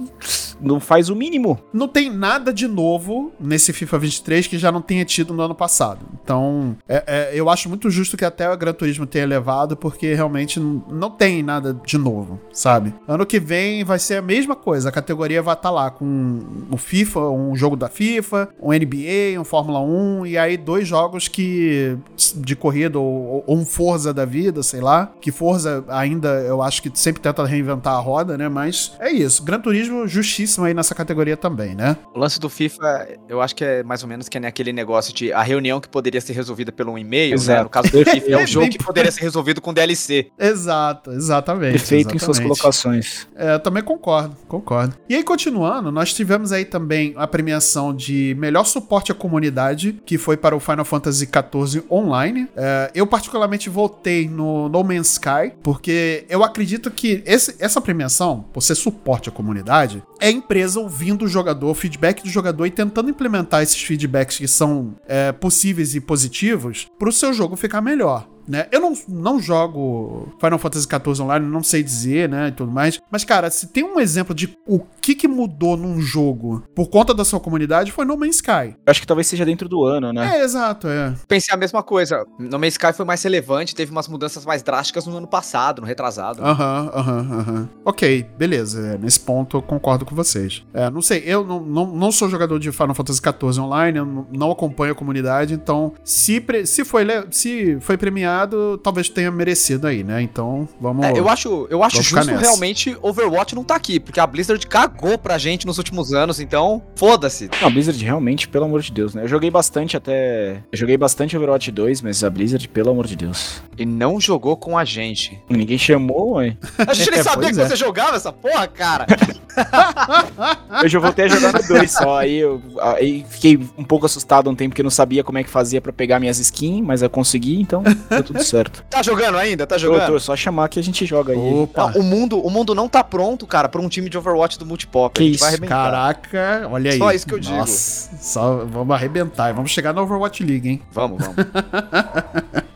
não 0.60 0.78
faz 0.80 1.08
o 1.08 1.16
mínimo. 1.16 1.58
não 1.72 1.88
tem 1.88 2.10
nada 2.10 2.52
de 2.52 2.66
novo 2.68 3.32
nesse 3.40 3.72
FIFA 3.72 3.98
23 3.98 4.46
que 4.46 4.58
já 4.58 4.70
não 4.70 4.80
tenha 4.82 5.04
tido 5.04 5.32
no 5.32 5.42
ano 5.42 5.54
passado. 5.54 6.00
Então, 6.22 6.76
é- 6.88 7.04
é, 7.06 7.30
eu 7.34 7.48
acho 7.48 7.68
muito 7.68 7.90
justo 7.90 8.16
que 8.16 8.24
até 8.24 8.50
o 8.50 8.56
Gran 8.56 8.72
Turismo 8.72 9.06
tenha 9.06 9.26
levado, 9.26 9.76
porque 9.76 10.12
realmente 10.14 10.58
não, 10.60 11.10
tem 11.10 11.42
nada 11.42 11.74
de 11.84 11.96
novo, 11.98 12.38
sabe? 12.52 12.94
Ano 13.08 13.24
que 13.26 13.38
vem 13.40 13.84
vai 13.84 13.98
ser 13.98 14.16
a 14.16 14.22
mesma 14.22 14.54
coisa. 14.56 14.88
A 14.88 14.92
categoria 14.92 15.42
vai 15.42 15.54
estar 15.54 15.70
lá 15.70 15.90
com 15.90 16.40
o 16.70 16.76
FIFA, 16.76 17.20
um 17.30 17.54
jogo 17.56 17.76
da 17.76 17.88
FIFA, 17.88 18.48
um 18.60 18.72
NBA, 18.72 19.40
um 19.40 19.44
Fórmula 19.44 19.80
1, 19.80 20.26
e 20.26 20.38
aí 20.38 20.56
dois 20.56 20.86
jogos 20.86 21.28
que 21.28 21.96
de 22.36 22.54
corrida 22.56 22.98
ou, 22.98 23.44
ou 23.46 23.56
um 23.56 23.64
Forza 23.64 24.12
da 24.12 24.24
vida, 24.24 24.62
sei 24.62 24.80
lá. 24.80 25.12
Que 25.20 25.30
Forza 25.32 25.84
ainda 25.88 26.28
eu 26.42 26.62
acho 26.62 26.82
que 26.82 26.90
sempre 26.94 27.22
tenta 27.22 27.44
reinventar 27.44 27.94
a 27.94 28.00
roda, 28.00 28.36
né? 28.36 28.48
Mas 28.48 28.92
é 29.00 29.10
isso. 29.10 29.42
Gran 29.44 29.60
Turismo 29.60 30.06
justíssimo 30.50 30.66
aí 30.66 30.74
nessa 30.74 30.94
categoria 30.94 31.36
também, 31.36 31.74
né? 31.74 31.96
O 32.14 32.18
lance 32.18 32.40
do 32.40 32.48
FIFA, 32.48 33.08
eu 33.28 33.40
acho 33.40 33.54
que 33.54 33.64
é 33.64 33.82
mais 33.82 34.02
ou 34.02 34.08
menos 34.08 34.28
que 34.28 34.38
nem 34.40 34.48
aquele 34.48 34.72
negócio 34.72 35.14
de 35.14 35.32
a 35.32 35.42
reunião 35.42 35.80
que 35.80 35.88
poderia 35.88 36.20
ser 36.20 36.32
resolvida 36.32 36.72
pelo 36.72 36.92
um 36.92 36.98
e-mail, 36.98 37.40
né? 37.42 37.62
No 37.62 37.68
caso 37.68 37.90
do 37.90 38.04
FIFA, 38.04 38.26
é 38.28 38.32
É 38.40 38.44
um 38.44 38.46
jogo 38.46 38.66
bem 38.66 38.70
que 38.70 38.82
poderia 38.82 39.10
ser 39.12 39.20
resolvido 39.22 39.60
com 39.60 39.72
DLC. 39.72 40.30
Exato, 40.38 41.12
exatamente. 41.12 41.72
Perfeito 41.72 42.14
em 42.14 42.18
suas 42.18 42.38
exatamente. 42.38 42.58
colocações. 42.60 43.26
É, 43.36 43.54
eu 43.54 43.60
também 43.60 43.82
concordo, 43.82 44.36
concordo. 44.48 44.94
E 45.08 45.14
aí, 45.14 45.22
continuando, 45.22 45.90
nós 45.92 46.12
tivemos 46.14 46.52
aí 46.52 46.64
também 46.64 47.12
a 47.16 47.26
premiação 47.26 47.94
de 47.94 48.34
melhor 48.38 48.64
suporte 48.64 49.12
à 49.12 49.14
comunidade, 49.14 50.00
que 50.04 50.16
foi 50.18 50.36
para 50.36 50.56
o 50.56 50.60
Final 50.60 50.84
Fantasy 50.84 51.26
XIV 51.28 51.84
Online. 51.90 52.48
É, 52.56 52.90
eu, 52.94 53.06
particularmente, 53.06 53.68
votei 53.68 54.28
no 54.28 54.68
No 54.68 54.82
Man's 54.82 55.12
Sky, 55.12 55.52
porque 55.62 56.24
eu 56.28 56.42
acredito 56.42 56.90
que 56.90 57.22
esse- 57.26 57.54
essa 57.58 57.80
premiação, 57.80 58.44
por 58.52 58.62
ser 58.62 58.74
suporte 58.74 59.28
à 59.28 59.32
comunidade, 59.32 60.02
é 60.20 60.30
empresa 60.40 60.80
ouvindo 60.80 61.24
o 61.24 61.28
jogador, 61.28 61.70
o 61.70 61.74
feedback 61.74 62.22
do 62.22 62.28
jogador 62.28 62.66
e 62.66 62.70
tentando 62.70 63.10
implementar 63.10 63.62
esses 63.62 63.80
feedbacks 63.80 64.38
que 64.38 64.48
são 64.48 64.96
é, 65.06 65.30
possíveis 65.30 65.94
e 65.94 66.00
positivos 66.00 66.88
para 66.98 67.08
o 67.08 67.12
seu 67.12 67.32
jogo 67.32 67.56
ficar 67.56 67.80
melhor. 67.80 68.28
Né? 68.50 68.66
Eu 68.72 68.80
não, 68.80 68.92
não 69.08 69.40
jogo 69.40 70.28
Final 70.40 70.58
Fantasy 70.58 70.86
XIV 70.86 71.22
Online, 71.22 71.46
não 71.46 71.62
sei 71.62 71.82
dizer, 71.82 72.28
né, 72.28 72.48
e 72.48 72.52
tudo 72.52 72.72
mais. 72.72 73.00
Mas, 73.10 73.22
cara, 73.24 73.48
se 73.50 73.68
tem 73.68 73.84
um 73.84 74.00
exemplo 74.00 74.34
de 74.34 74.56
o 74.66 74.80
que, 75.00 75.14
que 75.14 75.28
mudou 75.28 75.76
num 75.76 76.00
jogo 76.00 76.62
por 76.74 76.88
conta 76.88 77.14
da 77.14 77.24
sua 77.24 77.38
comunidade, 77.38 77.92
foi 77.92 78.04
No 78.04 78.16
Man's 78.16 78.36
Sky. 78.36 78.74
Eu 78.84 78.90
acho 78.90 79.00
que 79.00 79.06
talvez 79.06 79.26
seja 79.28 79.44
dentro 79.44 79.68
do 79.68 79.84
ano, 79.84 80.12
né? 80.12 80.38
É, 80.38 80.42
exato, 80.42 80.88
é. 80.88 81.14
Pensei 81.28 81.54
a 81.54 81.56
mesma 81.56 81.82
coisa. 81.82 82.24
No 82.38 82.58
Man's 82.58 82.74
Sky 82.74 82.92
foi 82.92 83.04
mais 83.04 83.22
relevante, 83.22 83.74
teve 83.74 83.92
umas 83.92 84.08
mudanças 84.08 84.44
mais 84.44 84.62
drásticas 84.62 85.06
no 85.06 85.16
ano 85.16 85.26
passado, 85.28 85.80
no 85.80 85.86
retrasado. 85.86 86.42
Aham, 86.42 86.90
aham, 86.92 87.38
aham. 87.38 87.68
Ok, 87.84 88.26
beleza. 88.36 88.80
é, 88.94 88.98
nesse 88.98 89.20
ponto 89.20 89.56
eu 89.58 89.62
concordo 89.62 90.04
com 90.04 90.14
vocês. 90.14 90.64
É, 90.74 90.90
não 90.90 91.02
sei, 91.02 91.22
eu 91.24 91.44
não, 91.44 91.60
não, 91.60 91.86
não 91.86 92.10
sou 92.12 92.28
jogador 92.28 92.58
de 92.58 92.72
Final 92.72 92.94
Fantasy 92.94 93.20
XIV 93.20 93.60
online, 93.60 93.98
eu 93.98 94.26
não, 94.32 94.50
acompanho 94.50 94.92
a 94.92 94.94
comunidade, 94.96 95.54
então 95.54 95.92
se, 96.02 96.40
pre- 96.40 96.66
se, 96.66 96.84
foi, 96.84 97.04
se 97.30 97.78
foi 97.80 97.96
premiado, 97.96 98.39
talvez 98.82 99.08
tenha 99.08 99.30
merecido 99.30 99.86
aí, 99.86 100.02
né? 100.04 100.22
Então 100.22 100.68
vamos. 100.80 101.04
É, 101.06 101.12
eu 101.18 101.28
acho, 101.28 101.66
eu 101.70 101.82
acho 101.82 102.02
justo 102.02 102.26
nessa. 102.26 102.40
realmente 102.40 102.96
Overwatch 103.02 103.54
não 103.54 103.64
tá 103.64 103.76
aqui, 103.76 103.98
porque 104.00 104.20
a 104.20 104.26
Blizzard 104.26 104.64
cagou 104.66 105.18
pra 105.18 105.38
gente 105.38 105.66
nos 105.66 105.78
últimos 105.78 106.12
anos, 106.12 106.40
então 106.40 106.82
foda-se. 106.94 107.50
Não, 107.60 107.68
a 107.68 107.70
Blizzard 107.70 108.02
realmente, 108.04 108.48
pelo 108.48 108.64
amor 108.64 108.82
de 108.82 108.92
Deus, 108.92 109.14
né? 109.14 109.22
Eu 109.22 109.28
joguei 109.28 109.50
bastante 109.50 109.96
até. 109.96 110.62
Eu 110.72 110.78
joguei 110.78 110.96
bastante 110.96 111.36
Overwatch 111.36 111.70
2, 111.70 112.02
mas 112.02 112.22
a 112.24 112.30
Blizzard, 112.30 112.66
pelo 112.68 112.90
amor 112.90 113.06
de 113.06 113.16
Deus. 113.16 113.62
E 113.78 113.84
não 113.86 114.20
jogou 114.20 114.56
com 114.56 114.76
a 114.76 114.84
gente. 114.84 115.40
Ninguém 115.48 115.78
chamou, 115.78 116.34
ué. 116.34 116.56
A 116.78 116.94
gente 116.94 117.10
nem 117.10 117.20
É, 117.20 117.22
sabia 117.22 117.52
que 117.52 117.60
é. 117.60 117.68
você 117.68 117.76
jogava 117.76 118.16
essa 118.16 118.32
porra, 118.32 118.66
cara. 118.66 119.06
Eu 120.82 120.88
já 120.88 120.98
voltei 120.98 121.24
a 121.26 121.28
jogar 121.28 121.52
no 121.52 121.66
2 121.66 121.90
só. 121.90 122.18
Aí 122.18 122.38
eu 122.38 122.62
aí 122.80 123.24
fiquei 123.28 123.58
um 123.76 123.84
pouco 123.84 124.06
assustado 124.06 124.48
um 124.48 124.54
tempo 124.54 124.70
porque 124.70 124.80
eu 124.80 124.84
não 124.84 124.90
sabia 124.90 125.22
como 125.22 125.38
é 125.38 125.44
que 125.44 125.50
fazia 125.50 125.80
pra 125.80 125.92
pegar 125.92 126.18
minhas 126.20 126.38
skins, 126.38 126.84
mas 126.84 127.02
eu 127.02 127.10
consegui, 127.10 127.60
então 127.60 127.82
deu 127.82 128.22
tudo 128.22 128.42
certo. 128.42 128.84
Tá 128.90 129.02
jogando 129.02 129.38
ainda? 129.38 129.66
Tá 129.66 129.78
jogando? 129.78 130.06
tô, 130.06 130.20
só 130.20 130.34
chamar 130.36 130.68
que 130.68 130.78
a 130.78 130.82
gente 130.82 131.06
joga 131.06 131.32
aí. 131.32 131.38
Opa. 131.38 131.90
Não, 131.92 132.00
o, 132.00 132.02
mundo, 132.02 132.40
o 132.40 132.50
mundo 132.50 132.74
não 132.74 132.88
tá 132.88 133.02
pronto, 133.04 133.46
cara, 133.46 133.68
pra 133.68 133.80
um 133.80 133.88
time 133.88 134.08
de 134.08 134.18
Overwatch 134.18 134.58
do 134.58 134.66
Multipop. 134.66 135.14
Que 135.14 135.22
a 135.22 135.26
gente 135.26 135.34
isso, 135.34 135.44
vai 135.44 135.50
arrebentar. 135.50 135.90
Caraca, 135.90 136.68
olha 136.70 136.92
aí. 136.92 136.98
Só 136.98 137.12
isso 137.12 137.26
que 137.26 137.34
eu 137.34 137.38
digo. 137.38 137.56
Nossa, 137.56 138.10
só 138.18 138.64
vamos 138.64 138.94
arrebentar. 138.94 139.50
e 139.50 139.52
Vamos 139.52 139.70
chegar 139.70 139.92
na 139.92 140.02
Overwatch 140.02 140.42
League, 140.44 140.68
hein? 140.68 140.82
Vamos, 140.92 141.18
vamos. 141.24 141.36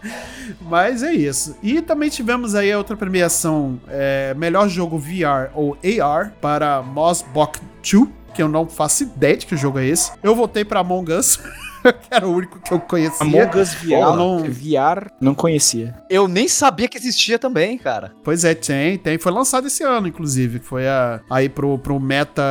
Mas 0.61 1.03
é 1.03 1.13
isso. 1.13 1.57
E 1.63 1.81
também 1.81 2.09
tivemos 2.09 2.55
aí 2.55 2.73
a 2.73 2.79
outra 2.79 2.97
premiação, 2.97 3.81
é, 3.89 4.35
melhor 4.35 4.69
jogo 4.69 4.99
VR 4.99 5.51
ou 5.55 5.77
AR 6.03 6.33
para 6.41 6.83
Mossbok 6.83 7.61
2, 7.83 8.09
que 8.35 8.43
eu 8.43 8.49
não 8.49 8.67
faço 8.67 9.05
ideia 9.05 9.37
de 9.37 9.47
que 9.47 9.57
jogo 9.57 9.79
é 9.79 9.87
esse. 9.87 10.11
Eu 10.23 10.35
voltei 10.35 10.65
para 10.65 10.81
Among 10.81 11.13
Us, 11.13 11.39
que 11.93 12.07
era 12.11 12.27
o 12.27 12.33
único 12.35 12.59
que 12.61 12.73
eu 12.73 12.81
conhecia. 12.81 13.25
Among 13.27 13.59
Us 13.59 13.75
VR, 13.75 13.93
Eu 13.93 14.17
não- 14.17 14.39
VR, 14.45 15.11
não 15.21 15.35
conhecia. 15.35 15.95
Eu 16.09 16.27
nem 16.29 16.49
sabia 16.49 16.89
que 16.89 16.97
existia 16.97 17.39
também, 17.39 17.77
cara. 17.79 18.13
Pois 18.23 18.45
é, 18.45 18.55
tem, 18.55 18.99
tem. 18.99 19.19
Foi 19.19 19.33
lançado 19.33 19.67
esse 19.67 19.83
ano, 19.83 20.07
inclusive. 20.09 20.61
que 20.61 20.67
Foi 20.67 20.87
a- 20.89 21.21
aí 21.31 21.49
pro, 21.49 21.79
pro 21.79 21.99
Meta, 22.01 22.43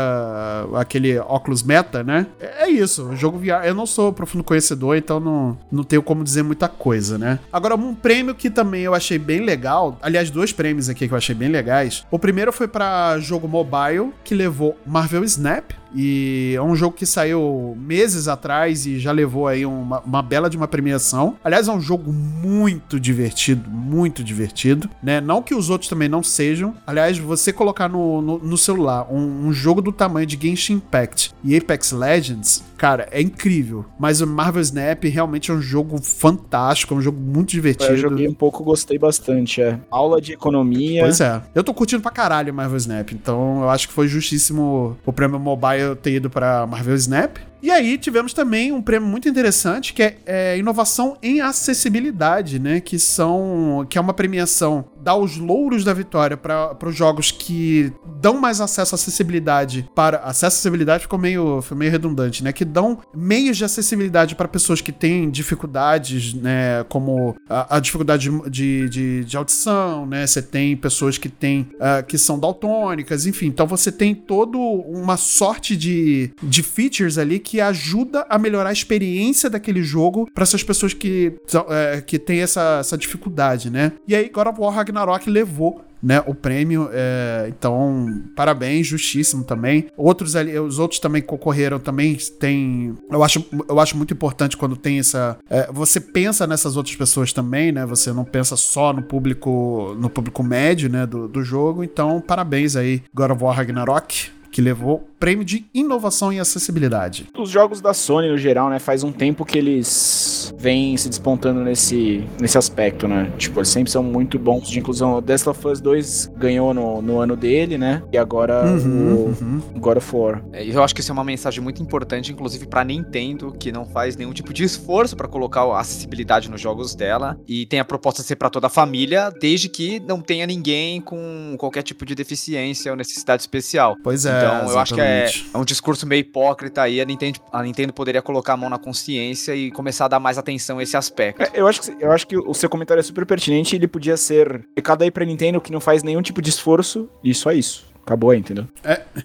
aquele 0.76 1.18
óculos 1.20 1.64
Meta, 1.64 2.04
né? 2.04 2.28
É 2.40 2.70
isso, 2.70 3.10
o 3.10 3.16
jogo 3.16 3.38
VR. 3.38 3.66
Eu 3.66 3.74
não 3.74 3.86
sou 3.86 4.12
profundo 4.14 4.44
conhecedor, 4.44 4.96
então 4.98 5.20
não, 5.20 5.58
não 5.72 5.84
tenho 5.84 6.02
como 6.04 6.24
dizer 6.24 6.44
muita 6.44 6.68
coisa, 6.68 7.18
né? 7.18 7.40
Agora, 7.52 7.76
um 7.76 7.94
prêmio 7.96 8.36
que 8.36 8.50
também 8.50 8.82
eu 8.84 8.94
achei 8.94 9.18
bem 9.18 9.42
legal, 9.42 9.98
aliás, 10.02 10.30
dois 10.30 10.52
prêmios 10.52 10.90
aqui 10.90 11.08
que 11.08 11.14
eu 11.14 11.18
achei 11.18 11.36
bem 11.36 11.50
legais. 11.50 12.06
O 12.12 12.20
primeiro 12.20 12.52
foi 12.52 12.68
pra 12.68 13.18
jogo 13.20 13.48
mobile, 13.48 14.12
que 14.24 14.34
levou 14.36 14.78
Marvel 14.86 15.24
Snap, 15.24 15.72
e 15.96 16.54
é 16.56 16.62
um 16.62 16.76
jogo 16.76 16.96
que 16.96 17.06
saiu 17.06 17.78
meses 17.80 18.28
atrás 18.28 18.86
e 18.86 19.00
já 19.00 19.12
levou 19.12 19.48
aí 19.48 19.66
uma, 19.66 20.00
uma 20.02 20.22
bela 20.22 20.50
de 20.50 20.58
uma 20.58 20.68
premiação. 20.68 21.38
Aliás, 21.44 21.68
é 21.68 21.72
um 21.72 21.82
jogo 21.82 22.12
muito 22.12 23.00
divertido, 23.00 23.70
muito 23.70 24.24
divertido, 24.24 24.90
né? 25.02 25.22
Não 25.22 25.42
que 25.42 25.54
os 25.54 25.70
outros 25.70 25.90
também 25.90 26.10
não 26.10 26.24
sejam. 26.24 26.76
Aliás, 26.86 27.18
você 27.18 27.54
colocar 27.54 27.88
no, 27.88 28.22
no, 28.22 28.40
no 28.40 28.58
celular 28.58 29.08
um, 29.12 29.48
um 29.48 29.54
jogo 29.54 29.82
do 29.82 29.92
tamanho 29.92 30.26
de 30.26 30.38
Genshin 30.42 30.74
Impact 30.74 31.34
e 31.44 31.56
Apex 31.56 31.92
Legends, 31.92 32.64
cara, 32.84 33.08
é 33.12 33.22
incrível. 33.22 33.86
Mas 33.98 34.20
o 34.20 34.28
Marvel 34.28 34.62
Snap 34.62 35.06
realmente 35.06 35.50
é 35.50 35.54
um 35.54 35.62
jogo 35.62 36.02
fantástico, 36.02 36.94
é 36.94 36.98
um 36.98 37.02
jogo 37.02 37.18
muito 37.18 37.52
divertido. 37.52 37.94
Eu 37.94 37.98
joguei 37.98 38.28
um 38.28 38.34
pouco, 38.34 38.62
gostei 38.62 39.00
bastante, 39.00 39.62
é. 39.62 39.80
Aula 39.90 40.20
de 40.20 40.34
economia. 40.34 41.02
Pois 41.02 41.22
é. 41.22 41.42
Eu 41.56 41.64
tô 41.64 41.74
curtindo 41.74 42.02
pra 42.02 42.12
caralho 42.12 42.54
Marvel 42.54 42.76
Snap, 42.76 43.14
então 43.14 43.62
eu 43.62 43.70
acho 43.70 43.88
que 43.88 43.94
foi 43.94 44.10
justíssimo 44.10 44.98
o 45.06 45.14
prêmio 45.14 45.40
mobile 45.40 45.96
ter 45.96 46.16
ido 46.16 46.30
pra 46.30 46.68
Marvel 46.68 46.96
Snap. 46.96 47.38
E 47.64 47.72
aí 47.72 47.98
tivemos 47.98 48.34
também 48.34 48.74
um 48.74 48.82
prêmio 48.82 49.08
muito 49.08 49.30
interessante 49.30 49.94
que 49.94 50.04
é, 50.04 50.18
é 50.26 50.58
inovação 50.58 51.18
em 51.24 51.40
acessibilidade, 51.40 52.60
né? 52.60 52.82
Que 52.82 53.00
são 53.00 53.88
que 53.90 53.98
é 53.98 54.02
uma 54.02 54.14
premiação 54.14 54.84
dá 55.04 55.16
os 55.16 55.38
louros 55.38 55.84
da 55.84 55.94
vitória 55.94 56.38
para 56.38 56.78
os 56.88 56.96
jogos 56.96 57.30
que 57.30 57.92
dão 58.22 58.40
mais 58.40 58.62
acesso 58.62 58.96
à 58.96 58.98
acessibilidade 58.98 59.90
para 59.94 60.18
acessibilidade 60.20 61.04
ficou 61.04 61.20
meio, 61.20 61.62
foi 61.62 61.76
meio 61.76 61.92
redundante, 61.92 62.44
né? 62.44 62.54
Que 62.54 62.64
dão 62.64 63.00
meios 63.14 63.58
de 63.58 63.66
acessibilidade 63.66 64.36
para 64.36 64.48
pessoas 64.48 64.80
que 64.80 64.92
têm 64.92 65.30
dificuldades, 65.30 66.34
né? 66.34 66.86
Como 66.88 67.36
a, 67.50 67.78
a 67.78 67.80
dificuldade 67.80 68.30
de, 68.50 68.90
de, 68.90 69.26
de, 69.26 69.38
audição, 69.38 70.06
né? 70.06 70.26
Você 70.26 70.42
tem 70.42 70.78
pessoas 70.78 71.18
que 71.18 71.28
têm 71.28 71.68
ah, 71.80 72.02
que 72.02 72.18
são 72.18 72.40
daltônicas, 72.40 73.26
enfim. 73.26 73.48
Então 73.48 73.68
você 73.68 73.92
tem 73.92 74.16
todo 74.16 74.58
uma 74.58 75.18
sorte 75.18 75.76
de, 75.76 76.32
de 76.42 76.64
features 76.64 77.18
ali 77.18 77.40
que 77.40 77.53
ajuda 77.62 78.26
a 78.30 78.38
melhorar 78.38 78.70
a 78.70 78.74
experiência 78.74 79.50
daquele 79.50 79.84
jogo 79.84 80.30
para 80.34 80.44
essas 80.44 80.64
pessoas 80.64 80.94
que, 80.94 81.34
é, 81.70 82.02
que 82.02 82.20
têm 82.20 82.42
essa, 82.42 82.78
essa 82.80 82.98
dificuldade, 82.98 83.70
né? 83.70 83.94
E 84.08 84.16
aí 84.16 84.30
God 84.30 84.48
of 84.48 84.60
War 84.60 84.74
Ragnarok 84.74 85.30
levou 85.30 85.84
né, 86.04 86.22
o 86.28 86.36
prêmio, 86.36 86.90
é, 86.92 87.46
então 87.48 88.22
parabéns, 88.36 88.86
justíssimo 88.86 89.46
também. 89.46 89.88
Outros 89.96 90.36
ali, 90.36 90.60
os 90.60 90.78
outros 90.78 91.00
também 91.00 91.22
concorreram, 91.22 91.80
também 91.80 92.18
tem, 92.38 92.94
eu 93.10 93.24
acho, 93.24 93.46
eu 93.70 93.80
acho 93.80 93.96
muito 93.96 94.14
importante 94.14 94.58
quando 94.58 94.76
tem 94.76 95.00
essa, 95.00 95.38
é, 95.50 95.70
você 95.72 96.02
pensa 96.02 96.46
nessas 96.46 96.76
outras 96.76 96.96
pessoas 96.96 97.32
também, 97.32 97.72
né, 97.72 97.86
você 97.86 98.12
não 98.12 98.26
pensa 98.26 98.58
só 98.58 98.92
no 98.92 99.02
público, 99.02 99.96
no 99.98 100.10
público 100.10 100.44
médio, 100.44 100.90
né, 100.90 101.08
do, 101.08 101.30
do 101.30 101.42
jogo, 101.42 101.84
então 101.86 102.20
parabéns 102.20 102.76
aí, 102.76 103.02
God 103.14 103.32
of 103.32 103.42
War 103.42 103.56
Ragnarok, 103.56 104.30
que 104.52 104.62
levou 104.62 105.10
prêmio 105.24 105.46
de 105.46 105.66
inovação 105.74 106.34
e 106.34 106.40
acessibilidade. 106.42 107.30
Os 107.38 107.50
jogos 107.50 107.80
da 107.80 107.94
Sony, 107.94 108.28
no 108.28 108.38
geral, 108.38 108.70
né? 108.70 108.78
Faz 108.78 109.06
um 109.06 109.12
tempo 109.14 109.46
que 109.46 109.58
eles 109.58 110.54
vêm 110.58 110.98
se 110.98 111.08
despontando 111.08 111.62
nesse, 111.62 112.28
nesse 112.42 112.58
aspecto, 112.58 113.08
né? 113.08 113.32
Tipo, 113.38 113.60
eles 113.60 113.70
sempre 113.70 113.90
são 113.90 114.04
muito 114.04 114.38
bons 114.38 114.68
de 114.70 114.78
inclusão. 114.80 115.14
O 115.16 115.22
The 115.22 115.32
Last 115.32 115.50
of 115.50 115.66
Us 115.66 115.80
2 115.80 116.32
ganhou 116.36 116.74
no, 116.74 117.02
no 117.02 117.20
ano 117.20 117.38
dele, 117.38 117.78
né? 117.78 118.04
E 118.12 118.18
agora 118.18 118.66
Uhum, 118.66 119.62
o 119.74 119.80
God 119.80 119.96
of 119.98 120.14
War. 120.14 120.44
É, 120.52 120.66
Eu 120.66 120.84
acho 120.84 120.94
que 120.94 121.00
isso 121.00 121.10
é 121.12 121.14
uma 121.14 121.24
mensagem 121.24 121.64
muito 121.64 121.82
importante, 121.82 122.30
inclusive 122.34 122.68
pra 122.68 122.84
Nintendo, 122.84 123.56
que 123.58 123.72
não 123.72 123.86
faz 123.86 124.18
nenhum 124.18 124.34
tipo 124.34 124.52
de 124.52 124.66
esforço 124.66 125.16
pra 125.16 125.30
colocar 125.30 125.62
a 125.62 125.80
acessibilidade 125.80 126.52
nos 126.52 126.60
jogos 126.60 126.96
dela 126.96 127.38
e 127.48 127.66
tem 127.66 127.80
a 127.80 127.86
proposta 127.86 128.22
de 128.22 128.28
ser 128.28 128.36
pra 128.36 128.50
toda 128.50 128.68
a 128.68 128.70
família, 128.70 129.32
desde 129.40 129.70
que 129.70 130.02
não 130.02 130.20
tenha 130.20 130.46
ninguém 130.46 131.00
com 131.00 131.56
qualquer 131.58 131.84
tipo 131.84 132.06
de 132.06 132.14
deficiência 132.14 132.92
ou 132.92 132.98
necessidade 132.98 133.42
especial. 133.42 133.96
Pois 134.04 134.26
é, 134.26 134.38
Então, 134.38 134.70
eu 134.70 134.80
acho 134.80 134.94
que 134.94 135.00
é, 135.00 135.13
exatamente. 135.14 135.50
é 135.54 135.58
um 135.58 135.66
discurso 135.66 136.08
meio 136.08 136.22
hipócrita 136.22 136.82
aí. 136.82 137.00
A 137.02 137.06
Nintendo, 137.06 137.40
a 137.52 137.64
Nintendo 137.64 137.94
poderia 137.94 138.22
colocar 138.22 138.54
a 138.54 138.58
mão 138.58 138.70
na 138.70 138.78
consciência 138.78 139.56
e 139.56 139.72
começar 139.72 140.06
a 140.06 140.08
dar 140.08 140.20
mais 140.20 140.38
atenção 140.38 140.80
a 140.80 140.84
esse 140.84 140.98
aspecto. 140.98 141.42
É, 141.42 141.52
Eu 141.54 141.68
acho, 141.68 141.82
que, 141.82 142.04
eu 142.04 142.12
acho 142.12 142.28
que 142.28 142.38
o 142.38 142.54
seu 142.54 142.70
comentário 142.70 143.00
é 143.00 143.04
super 143.04 143.26
pertinente 143.26 143.76
ele 143.76 143.88
podia 143.88 144.18
ser 144.18 144.66
recado 144.76 145.04
aí 145.04 145.12
pra 145.12 145.26
Nintendo 145.26 145.62
que 145.62 145.72
não 145.72 145.80
faz 145.80 146.04
nenhum 146.04 146.22
tipo 146.22 146.42
de 146.42 146.50
esforço 146.50 147.10
e 147.24 147.34
só 147.34 147.52
isso. 147.52 147.93
Acabou 148.06 148.32
aí, 148.32 148.40
entendeu? 148.40 148.68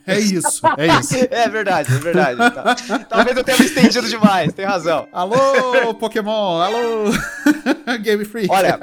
É 0.06 0.18
isso, 0.18 0.60
é 0.76 0.86
isso. 1.00 1.14
É 1.30 1.48
verdade, 1.48 1.92
é 1.94 1.98
verdade. 1.98 2.38
Tá- 2.38 2.76
Talvez 3.08 3.36
eu 3.36 3.42
tenha 3.44 3.58
me 3.58 3.64
estendido 3.64 4.08
demais, 4.08 4.52
tem 4.52 4.64
razão. 4.64 5.06
Alô, 5.12 5.94
Pokémon, 5.94 6.60
alô, 6.60 7.10
Game 8.02 8.24
Freak. 8.24 8.48
Olha, 8.50 8.78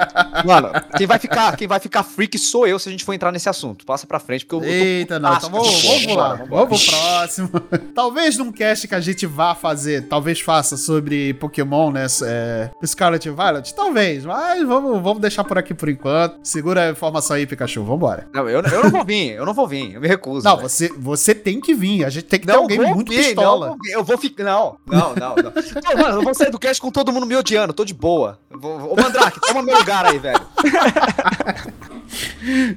mano, 0.45 0.71
quem 0.97 1.07
vai 1.07 1.17
ficar, 1.19 1.55
quem 1.55 1.67
vai 1.67 1.79
ficar 1.79 2.03
freak 2.03 2.37
sou 2.37 2.67
eu 2.67 2.77
se 2.77 2.89
a 2.89 2.91
gente 2.91 3.05
for 3.05 3.13
entrar 3.13 3.31
nesse 3.31 3.47
assunto. 3.47 3.85
Passa 3.85 4.05
pra 4.05 4.19
frente, 4.19 4.45
porque 4.45 4.65
eu, 4.65 4.69
eu 4.69 4.79
tô 4.79 4.85
Eita, 4.85 5.19
não, 5.19 5.33
então 5.35 5.49
vamos, 5.49 5.83
vamos 5.83 6.15
lá, 6.15 6.33
vamos 6.49 6.85
pro 6.85 6.97
próximo. 6.97 7.49
Talvez 7.93 8.37
num 8.37 8.51
cast 8.51 8.87
que 8.87 8.95
a 8.95 8.99
gente 8.99 9.25
vá 9.25 9.55
fazer, 9.55 10.07
talvez 10.07 10.41
faça 10.41 10.75
sobre 10.77 11.33
Pokémon, 11.35 11.91
né, 11.91 12.05
é, 12.23 12.69
Scarlet 12.85 13.25
e 13.27 13.31
Violet, 13.31 13.73
talvez, 13.73 14.25
mas 14.25 14.61
vamos, 14.67 15.01
vamos 15.01 15.19
deixar 15.21 15.43
por 15.43 15.57
aqui 15.57 15.73
por 15.73 15.87
enquanto. 15.89 16.37
Segura 16.43 16.87
a 16.87 16.91
informação 16.91 17.35
aí, 17.35 17.45
Pikachu, 17.45 17.83
vambora. 17.83 18.27
Não, 18.33 18.49
eu, 18.49 18.61
eu 18.61 18.83
não 18.83 18.89
vou 18.91 19.05
vir, 19.05 19.31
eu 19.31 19.45
não 19.45 19.53
vou 19.53 19.67
vir, 19.67 19.84
eu 19.93 20.01
me 20.01 20.07
recuso. 20.07 20.43
Não, 20.43 20.57
você, 20.57 20.89
você 20.89 21.35
tem 21.35 21.59
que 21.59 21.73
vir, 21.73 22.03
a 22.05 22.09
gente 22.09 22.25
tem 22.25 22.39
que 22.39 22.45
ter 22.45 22.53
Não 22.53 22.61
alguém 22.61 22.77
vou 22.77 22.95
muito 22.95 23.11
vir, 23.11 23.25
pistola. 23.25 23.67
Não, 23.69 23.77
eu 23.91 24.03
vou 24.03 24.17
ficar. 24.17 24.43
Não, 24.43 24.77
não, 24.85 25.15
não, 25.15 25.35
não. 25.35 25.53
Não, 25.95 26.01
mano, 26.01 26.19
eu 26.19 26.23
vou 26.23 26.33
sair 26.33 26.51
do 26.51 26.59
cast 26.59 26.81
com 26.81 26.91
todo 26.91 27.11
mundo 27.11 27.25
me 27.25 27.35
odiando, 27.35 27.73
tô 27.73 27.85
de 27.85 27.93
boa. 27.93 28.39
Vou, 28.49 28.93
ô, 28.93 28.95
Mandrake, 28.95 29.39
toma 29.41 29.61
meu 29.61 29.77
lugar 29.77 30.05
aí, 30.05 30.17
velho. 30.17 30.41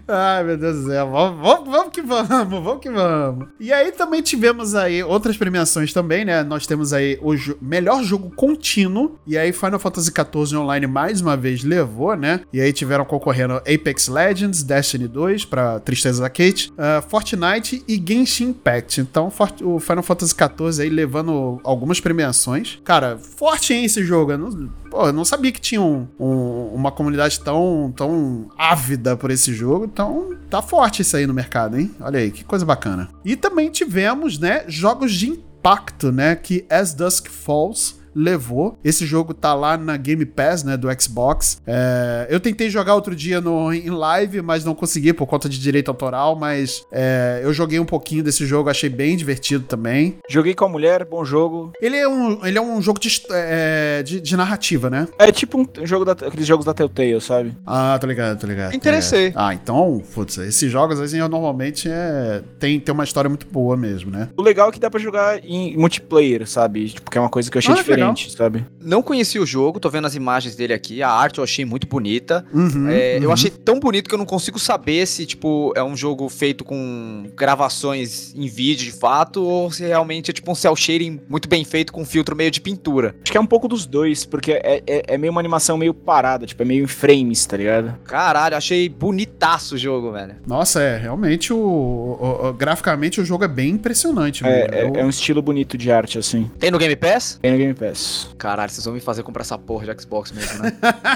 Ai, 0.06 0.44
meu 0.44 0.56
Deus 0.56 0.82
do 0.84 0.86
céu. 0.90 1.10
Vamos, 1.10 1.40
vamos, 1.40 1.68
vamos 1.70 1.92
que 1.92 2.02
vamos, 2.02 2.28
vamos 2.28 2.78
que 2.80 2.90
vamos. 2.90 3.48
E 3.60 3.72
aí 3.72 3.92
também 3.92 4.22
tivemos 4.22 4.74
aí 4.74 5.02
outras 5.02 5.36
premiações 5.36 5.92
também, 5.92 6.24
né? 6.24 6.42
Nós 6.42 6.66
temos 6.66 6.92
aí 6.92 7.18
o 7.22 7.34
jo- 7.36 7.56
melhor 7.60 8.02
jogo 8.02 8.30
contínuo. 8.34 9.18
E 9.26 9.36
aí 9.36 9.52
Final 9.52 9.78
Fantasy 9.78 10.10
XIV 10.10 10.56
Online 10.58 10.86
mais 10.86 11.20
uma 11.20 11.36
vez 11.36 11.62
levou, 11.64 12.16
né? 12.16 12.40
E 12.52 12.60
aí 12.60 12.72
tiveram 12.72 13.04
concorrendo 13.04 13.54
Apex 13.54 14.08
Legends, 14.08 14.62
Destiny 14.62 15.08
2 15.08 15.44
pra 15.44 15.80
Tristeza 15.80 16.22
da 16.22 16.28
Kate, 16.30 16.72
ah, 16.78 17.02
Fortnite 17.06 17.82
e 17.86 18.02
Genshin 18.04 18.48
Impact. 18.48 19.00
Então 19.00 19.30
o 19.62 19.78
Final 19.80 20.02
Fantasy 20.02 20.34
XIV 20.34 20.82
aí 20.82 20.88
levando 20.90 21.60
algumas 21.64 22.00
premiações. 22.00 22.78
Cara, 22.84 23.18
forte 23.18 23.72
hein, 23.74 23.84
esse 23.84 24.02
jogo. 24.04 24.36
Não, 24.36 24.68
pô, 24.90 25.06
eu 25.06 25.12
não 25.12 25.24
sabia 25.24 25.52
que 25.52 25.60
tinha 25.60 25.80
um- 25.80 26.06
um- 26.18 26.74
uma 26.74 26.90
comunidade 26.90 27.40
tão, 27.40 27.92
tão 27.96 28.50
ávida 28.56 29.16
por 29.16 29.30
esse 29.30 29.52
jogo. 29.52 29.84
Então 29.84 30.34
tá 30.50 30.60
forte 30.62 31.02
isso 31.02 31.16
aí 31.16 31.26
no 31.26 31.34
mercado, 31.34 31.78
hein? 31.78 31.90
Olha 32.00 32.18
aí, 32.20 32.30
que 32.30 32.44
coisa 32.44 32.64
bacana. 32.64 33.08
E 33.24 33.36
também 33.36 33.70
tivemos, 33.70 34.38
né, 34.38 34.64
jogos 34.68 35.12
de 35.12 35.28
impacto, 35.30 36.10
né? 36.12 36.34
Que 36.36 36.64
As 36.70 36.94
Dusk 36.94 37.28
Falls 37.28 37.97
levou. 38.18 38.76
Esse 38.84 39.06
jogo 39.06 39.32
tá 39.32 39.54
lá 39.54 39.76
na 39.76 39.96
Game 39.96 40.24
Pass, 40.26 40.64
né, 40.64 40.76
do 40.76 40.88
Xbox. 41.00 41.60
É, 41.66 42.26
eu 42.28 42.40
tentei 42.40 42.68
jogar 42.68 42.94
outro 42.94 43.14
dia 43.14 43.40
no, 43.40 43.72
em 43.72 43.90
live, 43.90 44.42
mas 44.42 44.64
não 44.64 44.74
consegui 44.74 45.12
por 45.12 45.26
conta 45.26 45.48
de 45.48 45.58
direito 45.58 45.88
autoral, 45.88 46.34
mas 46.36 46.82
é, 46.92 47.40
eu 47.42 47.52
joguei 47.52 47.78
um 47.78 47.84
pouquinho 47.84 48.22
desse 48.22 48.44
jogo, 48.44 48.68
achei 48.68 48.88
bem 48.90 49.16
divertido 49.16 49.64
também. 49.64 50.18
Joguei 50.28 50.54
com 50.54 50.64
a 50.64 50.68
mulher, 50.68 51.04
bom 51.04 51.24
jogo. 51.24 51.72
Ele 51.80 51.96
é 51.96 52.08
um, 52.08 52.44
ele 52.44 52.58
é 52.58 52.60
um 52.60 52.80
jogo 52.82 52.98
de, 52.98 53.22
é, 53.30 54.02
de, 54.02 54.20
de 54.20 54.36
narrativa, 54.36 54.90
né? 54.90 55.06
É 55.18 55.30
tipo 55.30 55.60
um 55.60 55.86
jogo 55.86 56.04
da, 56.04 56.12
aqueles 56.12 56.46
jogos 56.46 56.64
da 56.66 56.74
Telltale, 56.74 57.20
sabe? 57.20 57.54
Ah, 57.66 57.96
tô 58.00 58.06
ligado, 58.06 58.38
tô 58.40 58.46
ligado. 58.46 58.74
Interessei. 58.74 59.32
Ah, 59.34 59.54
então, 59.54 60.02
putz, 60.14 60.38
esses 60.38 60.70
jogos, 60.70 61.00
assim, 61.00 61.18
eu 61.18 61.28
normalmente 61.28 61.88
é, 61.88 62.42
tem, 62.58 62.80
tem 62.80 62.92
uma 62.92 63.04
história 63.04 63.28
muito 63.28 63.46
boa 63.46 63.76
mesmo, 63.76 64.10
né? 64.10 64.28
O 64.36 64.42
legal 64.42 64.68
é 64.68 64.72
que 64.72 64.80
dá 64.80 64.90
pra 64.90 65.00
jogar 65.00 65.44
em 65.44 65.76
multiplayer, 65.76 66.46
sabe? 66.48 66.88
Tipo, 66.88 67.10
que 67.10 67.18
é 67.18 67.20
uma 67.20 67.30
coisa 67.30 67.50
que 67.50 67.56
eu 67.56 67.60
achei 67.60 67.72
Ah, 67.74 67.76
que 67.76 67.82
diferente, 68.14 68.36
sabe? 68.36 68.66
Não 68.80 69.02
conheci 69.02 69.38
o 69.38 69.46
jogo, 69.46 69.78
tô 69.80 69.90
vendo 69.90 70.06
as 70.06 70.14
imagens 70.14 70.54
dele 70.56 70.72
aqui. 70.72 71.02
A 71.02 71.10
arte 71.10 71.38
eu 71.38 71.44
achei 71.44 71.64
muito 71.64 71.86
bonita. 71.86 72.44
Uhum, 72.52 72.88
É, 72.88 73.18
Eu 73.18 73.24
uhum. 73.28 73.32
achei 73.32 73.50
tão 73.50 73.78
bonito 73.80 74.08
que 74.08 74.14
eu 74.14 74.18
não 74.18 74.26
consigo 74.26 74.58
saber 74.58 75.06
se, 75.06 75.26
tipo, 75.26 75.72
é 75.76 75.82
um 75.82 75.96
jogo 75.96 76.28
feito 76.28 76.64
com 76.64 77.26
gravações 77.36 78.32
em 78.34 78.46
vídeo 78.46 78.84
de 78.84 78.92
fato 78.92 79.42
ou 79.42 79.70
se 79.70 79.84
realmente 79.84 80.30
é 80.30 80.34
tipo 80.34 80.50
um 80.50 80.54
cel 80.54 80.74
shading 80.76 81.20
muito 81.28 81.48
bem 81.48 81.64
feito 81.64 81.92
com 81.92 82.04
filtro 82.04 82.36
meio 82.36 82.50
de 82.50 82.60
pintura. 82.60 83.14
Acho 83.22 83.32
que 83.32 83.38
é 83.38 83.40
um 83.40 83.46
pouco 83.46 83.66
dos 83.68 83.84
dois, 83.86 84.24
porque 84.24 84.52
é, 84.52 84.82
é, 84.86 85.02
é 85.14 85.18
meio 85.18 85.30
uma 85.32 85.40
animação 85.40 85.76
meio 85.76 85.92
parada, 85.92 86.46
tipo, 86.46 86.62
é 86.62 86.64
meio 86.66 86.84
em 86.84 86.86
frames, 86.86 87.44
tá 87.46 87.56
ligado? 87.56 87.94
Caralho, 88.04 88.56
achei 88.56 88.88
bonitaço 88.88 89.74
o 89.74 89.78
jogo, 89.78 90.12
velho. 90.12 90.36
Nossa, 90.46 90.80
é, 90.80 90.96
realmente, 90.96 91.52
o, 91.52 91.58
o- 91.58 92.48
o- 92.48 92.52
graficamente 92.52 93.20
o 93.20 93.24
jogo 93.24 93.44
é 93.44 93.48
bem 93.48 93.70
impressionante. 93.70 94.44
É, 94.44 94.68
é, 94.70 94.82
Eu- 94.84 94.94
é 94.96 95.04
um 95.04 95.08
estilo 95.10 95.42
bonito 95.42 95.76
de 95.76 95.90
arte, 95.90 96.18
assim. 96.18 96.50
Tem 96.58 96.70
no 96.70 96.78
Game 96.78 96.94
Pass? 96.96 97.38
Tem 97.40 97.50
no 97.52 97.58
Game 97.58 97.74
Pass. 97.74 97.87
Caralho, 98.36 98.70
vocês 98.70 98.84
vão 98.84 98.94
me 98.94 99.00
fazer 99.00 99.22
comprar 99.22 99.42
essa 99.42 99.56
porra 99.58 99.86
de 99.92 100.02
Xbox 100.02 100.32
mesmo, 100.32 100.62
né? 100.62 100.72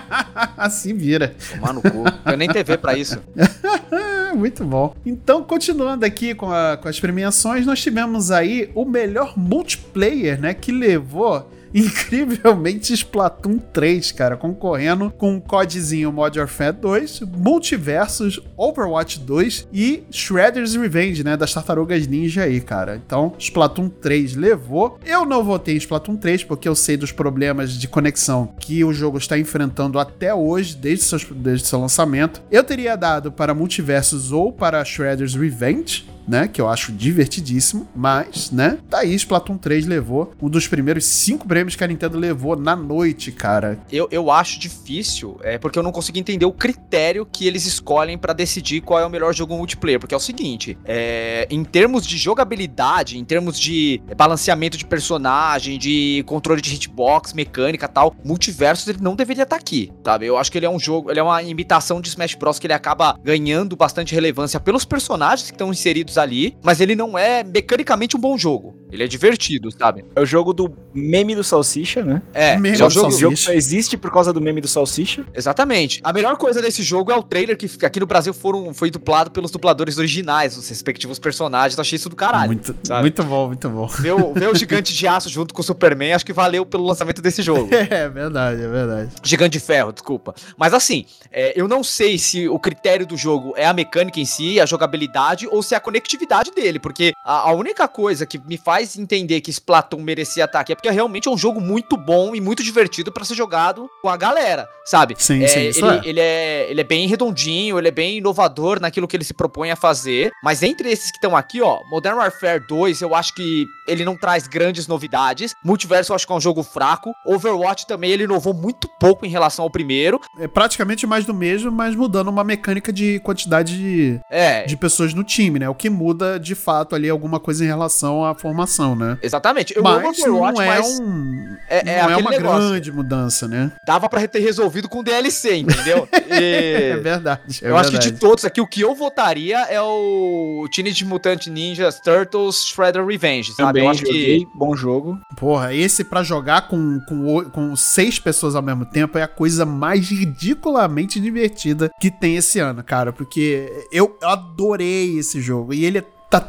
assim 0.56 0.94
vira. 0.94 1.34
Tomar 1.54 1.72
no 1.72 1.82
cu. 1.82 2.04
Eu 2.24 2.36
nem 2.36 2.48
TV 2.48 2.76
pra 2.78 2.96
isso. 2.96 3.18
Muito 4.34 4.64
bom. 4.64 4.94
Então, 5.04 5.42
continuando 5.44 6.04
aqui 6.06 6.34
com, 6.34 6.50
a- 6.50 6.76
com 6.76 6.88
as 6.88 6.98
premiações, 6.98 7.66
nós 7.66 7.80
tivemos 7.80 8.30
aí 8.30 8.70
o 8.74 8.84
melhor 8.84 9.34
multiplayer, 9.36 10.40
né? 10.40 10.54
Que 10.54 10.72
levou. 10.72 11.50
Incrivelmente 11.82 12.92
Splatoon 12.92 13.58
3, 13.58 14.12
cara, 14.12 14.36
concorrendo 14.36 15.10
com 15.10 15.36
o 15.36 15.40
codezinho 15.40 16.12
Modern 16.12 16.42
Warfare 16.42 16.76
2, 16.76 17.20
Multiversus, 17.20 18.40
Overwatch 18.56 19.20
2 19.20 19.68
e 19.72 20.04
Shredder's 20.10 20.74
Revenge, 20.74 21.24
né, 21.24 21.36
das 21.36 21.52
Tartarugas 21.54 22.06
Ninja 22.06 22.42
aí, 22.42 22.60
cara. 22.60 22.96
Então, 22.96 23.34
Splatoon 23.38 23.88
3 23.88 24.36
levou. 24.36 24.98
Eu 25.04 25.24
não 25.24 25.42
votei 25.42 25.74
em 25.74 25.78
Splatoon 25.78 26.16
3 26.16 26.44
porque 26.44 26.68
eu 26.68 26.74
sei 26.74 26.96
dos 26.96 27.12
problemas 27.12 27.72
de 27.72 27.88
conexão 27.88 28.54
que 28.58 28.84
o 28.84 28.92
jogo 28.92 29.18
está 29.18 29.38
enfrentando 29.38 29.98
até 29.98 30.34
hoje, 30.34 30.76
desde, 30.76 31.16
desde 31.34 31.66
seu 31.66 31.80
lançamento. 31.80 32.42
Eu 32.50 32.62
teria 32.62 32.96
dado 32.96 33.32
para 33.32 33.54
Multiversus 33.54 34.32
ou 34.32 34.52
para 34.52 34.84
Shredder's 34.84 35.34
Revenge, 35.34 36.06
né? 36.26 36.48
Que 36.48 36.60
eu 36.60 36.68
acho 36.68 36.92
divertidíssimo. 36.92 37.88
Mas, 37.94 38.50
né? 38.50 38.78
Tá 38.88 38.98
aí, 38.98 39.14
Splatoon 39.14 39.56
3 39.56 39.86
levou 39.86 40.32
um 40.40 40.48
dos 40.48 40.66
primeiros 40.66 41.04
cinco 41.04 41.46
prêmios 41.46 41.76
que 41.76 41.84
a 41.84 41.86
Nintendo 41.86 42.18
levou 42.18 42.56
na 42.56 42.74
noite, 42.74 43.32
cara. 43.32 43.78
Eu, 43.90 44.08
eu 44.10 44.30
acho 44.30 44.58
difícil, 44.58 45.38
é 45.42 45.58
porque 45.58 45.78
eu 45.78 45.82
não 45.82 45.92
consigo 45.92 46.18
entender 46.18 46.46
o 46.46 46.52
critério 46.52 47.26
que 47.26 47.46
eles 47.46 47.66
escolhem 47.66 48.18
pra 48.18 48.32
decidir 48.32 48.80
qual 48.80 49.00
é 49.00 49.06
o 49.06 49.10
melhor 49.10 49.34
jogo 49.34 49.56
multiplayer. 49.56 50.00
Porque 50.00 50.14
é 50.14 50.16
o 50.16 50.20
seguinte, 50.20 50.78
é, 50.84 51.46
em 51.50 51.64
termos 51.64 52.06
de 52.06 52.16
jogabilidade, 52.16 53.18
em 53.18 53.24
termos 53.24 53.58
de 53.58 54.02
balanceamento 54.16 54.76
de 54.76 54.84
personagem, 54.84 55.78
de 55.78 56.22
controle 56.26 56.60
de 56.60 56.74
hitbox, 56.74 57.32
mecânica 57.32 57.88
tal, 57.88 58.14
Multiversus 58.24 58.88
ele 58.88 58.98
não 59.00 59.14
deveria 59.14 59.42
estar 59.42 59.56
aqui, 59.56 59.92
sabe? 60.04 60.26
Eu 60.26 60.36
acho 60.36 60.50
que 60.50 60.58
ele 60.58 60.66
é 60.66 60.70
um 60.70 60.78
jogo, 60.78 61.10
ele 61.10 61.20
é 61.20 61.22
uma 61.22 61.42
imitação 61.42 62.00
de 62.00 62.08
Smash 62.08 62.34
Bros 62.34 62.58
que 62.58 62.66
ele 62.66 62.74
acaba 62.74 63.18
ganhando 63.22 63.76
bastante 63.76 64.14
relevância 64.14 64.60
pelos 64.60 64.84
personagens 64.84 65.50
que 65.50 65.54
estão 65.54 65.70
inseridos 65.70 66.11
ali, 66.18 66.56
mas 66.62 66.80
ele 66.80 66.94
não 66.94 67.16
é 67.18 67.42
mecanicamente 67.44 68.16
um 68.16 68.20
bom 68.20 68.36
jogo. 68.36 68.76
Ele 68.90 69.02
é 69.04 69.06
divertido, 69.06 69.70
sabe? 69.70 70.04
É 70.14 70.20
o 70.20 70.26
jogo 70.26 70.52
do 70.52 70.70
meme 70.92 71.34
do 71.34 71.42
Salsicha, 71.42 72.02
né? 72.02 72.20
É, 72.34 72.56
Meme 72.56 72.68
é 72.68 72.72
do 72.72 72.78
jogo, 72.78 72.90
O 72.90 72.90
Salsicha. 73.02 73.20
jogo 73.20 73.36
só 73.36 73.52
existe 73.52 73.96
por 73.96 74.10
causa 74.12 74.32
do 74.34 74.40
meme 74.40 74.60
do 74.60 74.68
Salsicha. 74.68 75.24
Exatamente. 75.34 76.00
A 76.04 76.12
melhor 76.12 76.36
coisa 76.36 76.60
desse 76.60 76.82
jogo 76.82 77.10
é 77.10 77.16
o 77.16 77.22
trailer 77.22 77.56
que 77.56 77.70
aqui 77.86 77.98
no 77.98 78.06
Brasil 78.06 78.34
foram, 78.34 78.74
foi 78.74 78.90
dublado 78.90 79.30
pelos 79.30 79.50
dubladores 79.50 79.96
originais, 79.96 80.58
os 80.58 80.68
respectivos 80.68 81.18
personagens. 81.18 81.76
Eu 81.78 81.80
achei 81.80 81.96
isso 81.96 82.10
do 82.10 82.16
caralho. 82.16 82.48
muito, 82.48 82.76
sabe? 82.84 83.00
muito 83.00 83.24
bom, 83.24 83.46
muito 83.46 83.68
bom. 83.70 83.86
Ver 83.86 84.12
o, 84.12 84.34
ver 84.34 84.50
o 84.50 84.54
Gigante 84.54 84.92
de 84.92 85.08
Aço 85.08 85.30
junto 85.30 85.54
com 85.54 85.62
o 85.62 85.64
Superman, 85.64 86.12
acho 86.12 86.26
que 86.26 86.32
valeu 86.32 86.66
pelo 86.66 86.84
lançamento 86.84 87.22
desse 87.22 87.42
jogo. 87.42 87.70
É 87.92 88.08
verdade, 88.08 88.62
é 88.62 88.68
verdade. 88.68 89.10
Gigante 89.22 89.58
de 89.58 89.60
Ferro, 89.64 89.92
desculpa. 89.92 90.34
Mas 90.56 90.72
assim, 90.74 91.04
é, 91.30 91.52
eu 91.60 91.66
não 91.68 91.82
sei 91.84 92.18
se 92.18 92.48
o 92.48 92.58
critério 92.58 93.06
do 93.06 93.16
jogo 93.16 93.52
é 93.56 93.66
a 93.66 93.72
mecânica 93.72 94.18
em 94.20 94.24
si, 94.24 94.60
a 94.60 94.66
jogabilidade, 94.66 95.46
ou 95.50 95.62
se 95.62 95.74
é 95.74 95.76
a 95.76 95.80
conectividade 96.02 96.50
dele. 96.50 96.78
Porque 96.78 97.12
a, 97.24 97.50
a 97.50 97.52
única 97.52 97.86
coisa 97.88 98.26
que 98.26 98.38
me 98.38 98.58
faz 98.58 98.98
entender 98.98 99.40
que 99.40 99.50
Splatoon 99.50 100.00
merecia 100.02 100.44
estar 100.44 100.60
aqui 100.60 100.72
é 100.72 100.74
porque 100.74 100.90
realmente 100.90 101.28
é 101.28 101.30
um 101.30 101.38
jogo 101.38 101.60
muito 101.60 101.96
bom 101.96 102.34
e 102.34 102.40
muito 102.40 102.62
divertido 102.62 103.12
pra 103.12 103.24
ser 103.24 103.34
jogado 103.34 103.88
com 104.02 104.08
a 104.08 104.16
galera, 104.16 104.68
sabe? 104.84 105.14
Sim, 105.18 105.42
É, 105.42 105.46
sim, 105.48 105.60
ele, 105.60 105.80
é. 105.88 106.00
ele 106.04 106.20
é. 106.20 106.66
Ele 106.72 106.80
é 106.80 106.84
bem 106.84 107.06
redondinho, 107.06 107.78
ele 107.78 107.88
é 107.88 107.90
bem 107.90 108.18
inovador 108.18 108.80
naquilo 108.80 109.06
que 109.06 109.16
ele 109.16 109.24
se 109.24 109.34
propõe 109.34 109.70
a 109.70 109.76
fazer. 109.76 110.30
Mas 110.42 110.62
entre 110.62 110.90
esses 110.90 111.10
que 111.10 111.16
estão 111.18 111.36
aqui, 111.36 111.60
ó, 111.60 111.80
Modern 111.90 112.16
Warfare 112.16 112.64
2, 112.66 113.00
eu 113.02 113.14
acho 113.14 113.34
que 113.34 113.66
ele 113.86 114.04
não 114.04 114.16
traz 114.16 114.46
grandes 114.46 114.86
novidades. 114.86 115.54
Multiverso 115.64 116.12
eu 116.12 116.16
acho 116.16 116.26
que 116.26 116.32
é 116.32 116.36
um 116.36 116.40
jogo 116.40 116.62
fraco. 116.62 117.12
Overwatch 117.26 117.86
também 117.86 118.10
ele 118.10 118.24
inovou 118.24 118.54
muito 118.54 118.88
pouco 119.00 119.26
em 119.26 119.28
relação 119.28 119.64
ao 119.64 119.70
primeiro. 119.70 120.20
É 120.38 120.48
praticamente 120.48 121.06
mais 121.06 121.24
do 121.24 121.34
mesmo, 121.34 121.70
mas 121.70 121.94
mudando 121.94 122.28
uma 122.28 122.44
mecânica 122.44 122.92
de 122.92 123.20
quantidade 123.20 123.76
de, 123.76 124.20
É. 124.30 124.64
de 124.64 124.76
pessoas 124.76 125.12
no 125.14 125.24
time, 125.24 125.58
né? 125.58 125.68
O 125.68 125.74
que 125.74 125.90
muda 125.92 126.38
de 126.38 126.54
fato 126.54 126.94
ali 126.94 127.08
alguma 127.08 127.38
coisa 127.38 127.64
em 127.64 127.66
relação 127.66 128.24
à 128.24 128.34
formação, 128.34 128.96
né? 128.96 129.18
Exatamente. 129.22 129.76
Eu 129.76 129.86
amo 129.86 130.08
mas 130.08 130.18
Overwatch, 130.18 130.56
não 130.56 130.62
é, 130.62 130.66
mas 130.66 131.00
um, 131.00 131.56
é, 131.68 131.78
é 131.78 132.02
não 132.02 132.10
é 132.10 132.16
uma 132.16 132.30
negócio. 132.30 132.68
grande 132.70 132.92
mudança, 132.92 133.46
né? 133.46 133.72
Dava 133.86 134.08
pra 134.08 134.26
ter 134.26 134.40
resolvido 134.40 134.88
com 134.88 135.02
DLC, 135.02 135.56
entendeu? 135.56 136.08
É 136.32 136.96
verdade. 136.96 137.60
é 137.62 137.68
eu 137.68 137.76
acho 137.76 137.90
que 137.90 137.96
verdade. 137.96 138.12
de 138.12 138.18
todos 138.18 138.44
aqui, 138.44 138.60
o 138.60 138.66
que 138.66 138.80
eu 138.80 138.94
votaria 138.94 139.58
é 139.64 139.80
o 139.80 140.66
Teenage 140.74 141.04
Mutant 141.04 141.46
Ninja 141.48 141.92
Turtles 141.92 142.64
Shredder 142.66 143.04
Revenge, 143.04 143.52
sabe? 143.52 143.68
Também 143.68 143.84
eu 143.84 143.90
acho 143.90 144.06
joguei, 144.06 144.38
que 144.40 144.48
bom 144.54 144.74
jogo. 144.74 145.18
Porra, 145.36 145.74
esse 145.74 146.04
pra 146.04 146.22
jogar 146.22 146.68
com, 146.68 147.00
com, 147.06 147.44
com 147.50 147.76
seis 147.76 148.18
pessoas 148.18 148.54
ao 148.54 148.62
mesmo 148.62 148.86
tempo 148.86 149.18
é 149.18 149.22
a 149.22 149.28
coisa 149.28 149.66
mais 149.66 150.08
ridiculamente 150.08 151.20
divertida 151.20 151.90
que 152.00 152.10
tem 152.10 152.36
esse 152.36 152.58
ano, 152.58 152.82
cara. 152.82 153.12
Porque 153.12 153.86
eu 153.90 154.16
adorei 154.22 155.18
esse 155.18 155.40
jogo. 155.40 155.74
E 155.74 155.81
ele 155.84 156.02
tá 156.30 156.40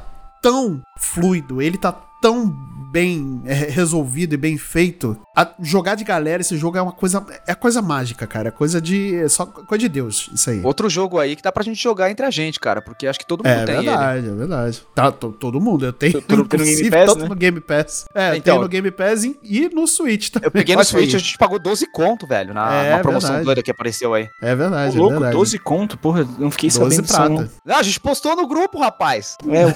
tão 0.41 0.81
fluido, 0.97 1.61
ele 1.61 1.77
tá 1.77 1.91
tão 2.21 2.55
bem 2.93 3.41
é, 3.45 3.53
resolvido 3.53 4.33
e 4.35 4.37
bem 4.37 4.55
feito. 4.57 5.17
A- 5.35 5.51
jogar 5.59 5.95
de 5.95 6.03
galera 6.03 6.41
esse 6.41 6.55
jogo 6.55 6.77
é 6.77 6.81
uma 6.81 6.91
coisa. 6.91 7.25
É 7.47 7.55
coisa 7.55 7.81
mágica, 7.81 8.27
cara. 8.27 8.49
É 8.49 8.51
coisa 8.51 8.79
de. 8.79 9.15
É 9.15 9.27
só 9.27 9.45
coisa 9.47 9.79
de 9.79 9.89
Deus, 9.89 10.29
isso 10.33 10.51
aí. 10.51 10.61
outro 10.63 10.87
jogo 10.89 11.17
aí 11.19 11.35
que 11.35 11.41
dá 11.41 11.51
pra 11.51 11.63
gente 11.63 11.81
jogar 11.81 12.11
entre 12.11 12.23
a 12.25 12.29
gente, 12.29 12.59
cara, 12.59 12.81
porque 12.81 13.07
acho 13.07 13.17
que 13.17 13.25
todo 13.25 13.39
mundo 13.43 13.47
É 13.51 13.65
tem 13.65 13.75
ele. 13.77 13.85
verdade, 13.87 14.29
é 14.29 14.33
verdade. 14.35 14.83
Tá, 14.93 15.11
to- 15.11 15.31
todo 15.31 15.59
mundo. 15.59 15.85
Eu 15.85 15.93
tenho, 15.93 16.21
Tem 16.21 16.37
no 16.37 16.45
Game 16.45 16.89
Pass, 16.91 17.05
tanto 17.07 17.19
né? 17.23 17.27
no 17.29 17.35
Game 17.35 17.59
Pass. 17.59 18.05
É, 18.13 18.37
Então. 18.37 18.53
tem 18.55 18.61
no 18.63 18.69
Game 18.69 18.91
Pass 18.91 19.23
e, 19.23 19.39
e 19.43 19.69
no 19.69 19.87
Switch 19.87 20.29
também. 20.29 20.47
Eu 20.47 20.51
peguei 20.51 20.75
no 20.75 20.83
Switch, 20.85 21.15
a 21.15 21.17
gente 21.17 21.37
pagou 21.37 21.57
12 21.57 21.87
conto, 21.91 22.27
velho, 22.27 22.53
na, 22.53 22.71
É, 22.73 22.89
na 22.91 22.99
promoção 22.99 23.29
verdade. 23.29 23.45
doida 23.45 23.63
que 23.63 23.71
apareceu 23.71 24.13
aí. 24.13 24.29
É 24.41 24.55
verdade, 24.55 24.95
Ô, 24.97 25.01
louco, 25.01 25.13
é 25.15 25.19
verdade. 25.19 25.35
12 25.37 25.57
conto, 25.59 25.97
porra, 25.97 26.19
eu 26.21 26.27
não 26.37 26.51
fiquei 26.51 26.69
12 26.69 26.95
sabendo 26.95 27.07
prata. 27.07 27.51
Não, 27.65 27.75
a 27.77 27.83
gente 27.83 27.99
postou 27.99 28.35
no 28.35 28.47
grupo, 28.47 28.77
rapaz. 28.79 29.35
É, 29.49 29.73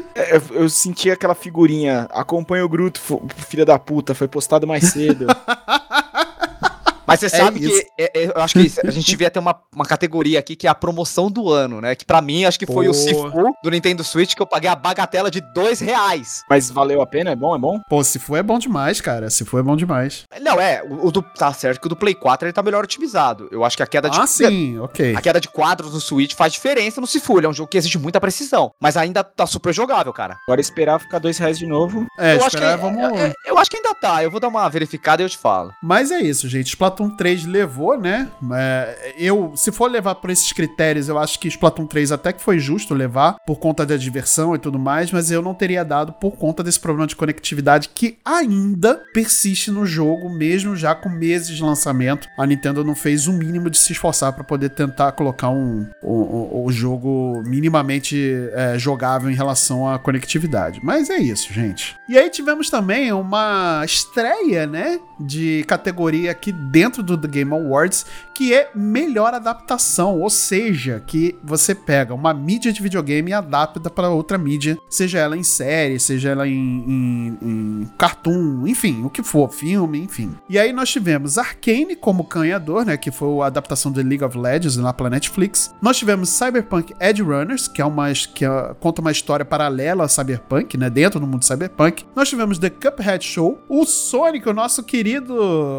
eu, 0.30 0.68
senti 0.68 1.10
aquela 1.10 1.34
figurinha, 1.34 2.06
acompanha 2.10 2.64
o 2.64 2.68
Gruto, 2.68 3.00
filha 3.48 3.64
da 3.64 3.78
puta, 3.78 4.14
foi 4.14 4.28
postado 4.28 4.66
mais 4.66 4.84
cedo. 4.84 5.26
Mas 7.06 7.20
você 7.20 7.28
sabe 7.28 7.64
isso. 7.64 7.82
que 7.96 8.02
é- 8.02 8.10
é- 8.14 8.32
eu 8.34 8.42
acho 8.42 8.54
que 8.54 8.72
a 8.86 8.90
gente 8.90 9.06
devia 9.06 9.30
ter 9.30 9.38
uma, 9.38 9.56
uma 9.74 9.84
categoria 9.84 10.38
aqui 10.38 10.56
que 10.56 10.66
é 10.66 10.70
a 10.70 10.74
promoção 10.74 11.30
do 11.30 11.50
ano, 11.50 11.80
né? 11.80 11.94
Que 11.94 12.04
pra 12.04 12.20
mim 12.20 12.44
acho 12.44 12.58
que 12.58 12.66
foi 12.66 12.86
Pô. 12.86 12.90
o 12.90 12.94
Sifu 12.94 13.52
do 13.62 13.70
Nintendo 13.70 14.02
Switch 14.02 14.34
que 14.34 14.42
eu 14.42 14.46
paguei 14.46 14.68
a 14.68 14.76
bagatela 14.76 15.30
de 15.30 15.40
dois 15.54 15.80
reais. 15.80 16.42
Mas 16.48 16.70
valeu 16.70 17.00
a 17.00 17.06
pena? 17.06 17.30
É 17.30 17.36
bom? 17.36 17.54
É 17.54 17.58
bom? 17.58 17.80
Pô, 17.88 18.02
for 18.04 18.36
é 18.36 18.42
bom 18.42 18.58
demais, 18.58 19.00
cara. 19.00 19.28
For 19.30 19.60
é 19.60 19.62
bom 19.62 19.76
demais. 19.76 20.24
Não, 20.40 20.60
é, 20.60 20.82
o, 20.82 21.06
o 21.06 21.12
do. 21.12 21.22
Tá 21.22 21.52
certo 21.52 21.80
que 21.80 21.86
o 21.86 21.88
do 21.88 21.96
Play 21.96 22.14
4 22.14 22.46
ele 22.46 22.52
tá 22.52 22.62
melhor 22.62 22.84
otimizado. 22.84 23.48
Eu 23.50 23.64
acho 23.64 23.76
que 23.76 23.82
a 23.82 23.86
queda 23.86 24.08
de. 24.08 24.18
Ah, 24.18 24.26
sim, 24.26 24.78
ok. 24.78 25.14
A 25.14 25.20
queda 25.20 25.40
de 25.40 25.48
quadros 25.48 25.92
no 25.92 26.00
Switch 26.00 26.34
faz 26.34 26.52
diferença 26.52 27.00
no 27.00 27.06
Sifu. 27.06 27.38
Ele 27.38 27.46
é 27.46 27.48
um 27.48 27.52
jogo 27.52 27.68
que 27.68 27.78
exige 27.78 27.98
muita 27.98 28.20
precisão. 28.20 28.72
Mas 28.80 28.96
ainda 28.96 29.22
tá 29.22 29.46
super 29.46 29.72
jogável, 29.72 30.12
cara. 30.12 30.36
Agora 30.46 30.60
esperar 30.60 30.98
ficar 30.98 31.18
dois 31.18 31.38
reais 31.38 31.58
de 31.58 31.66
novo. 31.66 32.06
É, 32.18 32.34
eu, 32.34 32.36
acho 32.36 32.50
que, 32.50 32.56
esperar, 32.56 32.78
vamos... 32.78 33.02
eu, 33.02 33.32
eu 33.46 33.58
acho 33.58 33.70
que 33.70 33.76
ainda 33.76 33.94
tá. 33.94 34.22
Eu 34.22 34.30
vou 34.30 34.40
dar 34.40 34.48
uma 34.48 34.68
verificada 34.68 35.22
e 35.22 35.24
eu 35.24 35.30
te 35.30 35.38
falo. 35.38 35.72
Mas 35.82 36.10
é 36.10 36.20
isso, 36.20 36.48
gente. 36.48 36.68
Splatoon 36.68 36.95
Splatoon 36.96 37.10
3 37.10 37.44
levou, 37.44 37.98
né? 37.98 38.28
É, 38.52 39.14
eu, 39.18 39.52
se 39.54 39.70
for 39.70 39.90
levar 39.90 40.14
por 40.16 40.30
esses 40.30 40.52
critérios, 40.52 41.08
eu 41.08 41.18
acho 41.18 41.38
que 41.38 41.48
Splatoon 41.48 41.86
3 41.86 42.12
até 42.12 42.32
que 42.32 42.40
foi 42.40 42.58
justo 42.58 42.94
levar, 42.94 43.36
por 43.46 43.56
conta 43.56 43.84
da 43.84 43.96
diversão 43.96 44.54
e 44.54 44.58
tudo 44.58 44.78
mais, 44.78 45.12
mas 45.12 45.30
eu 45.30 45.42
não 45.42 45.54
teria 45.54 45.84
dado 45.84 46.12
por 46.14 46.36
conta 46.36 46.62
desse 46.62 46.80
problema 46.80 47.06
de 47.06 47.14
conectividade 47.14 47.90
que 47.94 48.16
ainda 48.24 49.02
persiste 49.12 49.70
no 49.70 49.84
jogo, 49.84 50.30
mesmo 50.30 50.74
já 50.74 50.94
com 50.94 51.08
meses 51.08 51.54
de 51.54 51.62
lançamento. 51.62 52.28
A 52.38 52.46
Nintendo 52.46 52.82
não 52.82 52.94
fez 52.94 53.26
o 53.26 53.32
mínimo 53.32 53.68
de 53.68 53.78
se 53.78 53.92
esforçar 53.92 54.32
para 54.32 54.44
poder 54.44 54.70
tentar 54.70 55.12
colocar 55.12 55.50
um, 55.50 55.86
o, 56.02 56.64
o 56.64 56.72
jogo 56.72 57.42
minimamente 57.44 58.48
é, 58.52 58.78
jogável 58.78 59.30
em 59.30 59.34
relação 59.34 59.88
à 59.88 59.98
conectividade. 59.98 60.80
Mas 60.82 61.10
é 61.10 61.18
isso, 61.18 61.52
gente. 61.52 61.96
E 62.08 62.16
aí 62.16 62.30
tivemos 62.30 62.70
também 62.70 63.12
uma 63.12 63.82
estreia, 63.84 64.66
né, 64.66 64.98
de 65.18 65.64
categoria 65.66 66.30
aqui 66.30 66.52
dentro 66.52 66.85
do 66.90 67.16
The 67.16 67.28
Game 67.28 67.52
Awards, 67.52 68.06
que 68.34 68.54
é 68.54 68.70
melhor 68.74 69.34
adaptação, 69.34 70.20
ou 70.20 70.30
seja, 70.30 71.02
que 71.06 71.36
você 71.42 71.74
pega 71.74 72.14
uma 72.14 72.32
mídia 72.32 72.72
de 72.72 72.82
videogame 72.82 73.30
e 73.30 73.34
adapta 73.34 73.90
para 73.90 74.10
outra 74.10 74.38
mídia, 74.38 74.78
seja 74.88 75.18
ela 75.18 75.36
em 75.36 75.42
série, 75.42 75.98
seja 75.98 76.30
ela 76.30 76.46
em, 76.46 76.52
em, 76.52 77.38
em 77.42 77.90
cartoon, 77.98 78.66
enfim, 78.66 79.04
o 79.04 79.10
que 79.10 79.22
for, 79.22 79.52
filme, 79.52 79.98
enfim. 79.98 80.34
E 80.48 80.58
aí 80.58 80.72
nós 80.72 80.90
tivemos 80.90 81.38
Arcane 81.38 81.96
como 81.96 82.24
ganhador, 82.24 82.84
né, 82.84 82.96
que 82.96 83.10
foi 83.10 83.40
a 83.40 83.46
adaptação 83.46 83.90
de 83.90 84.02
League 84.02 84.24
of 84.24 84.36
Legends 84.36 84.76
lá 84.76 84.92
pela 84.92 85.10
Netflix. 85.10 85.74
Nós 85.80 85.96
tivemos 85.96 86.28
Cyberpunk 86.28 86.94
Edge 87.00 87.22
Runners, 87.22 87.68
que 87.68 87.80
é 87.80 87.84
uma 87.84 88.12
que 88.12 88.44
é, 88.44 88.74
conta 88.80 89.00
uma 89.00 89.10
história 89.10 89.44
paralela 89.44 90.04
a 90.04 90.08
Cyberpunk, 90.08 90.76
né, 90.76 90.88
dentro 90.90 91.18
do 91.18 91.26
mundo 91.26 91.44
Cyberpunk. 91.44 92.04
Nós 92.14 92.28
tivemos 92.28 92.58
The 92.58 92.70
Cuphead 92.70 93.24
Show, 93.24 93.58
o 93.68 93.84
Sonic, 93.84 94.48
o 94.48 94.54
nosso 94.54 94.82
querido 94.82 95.34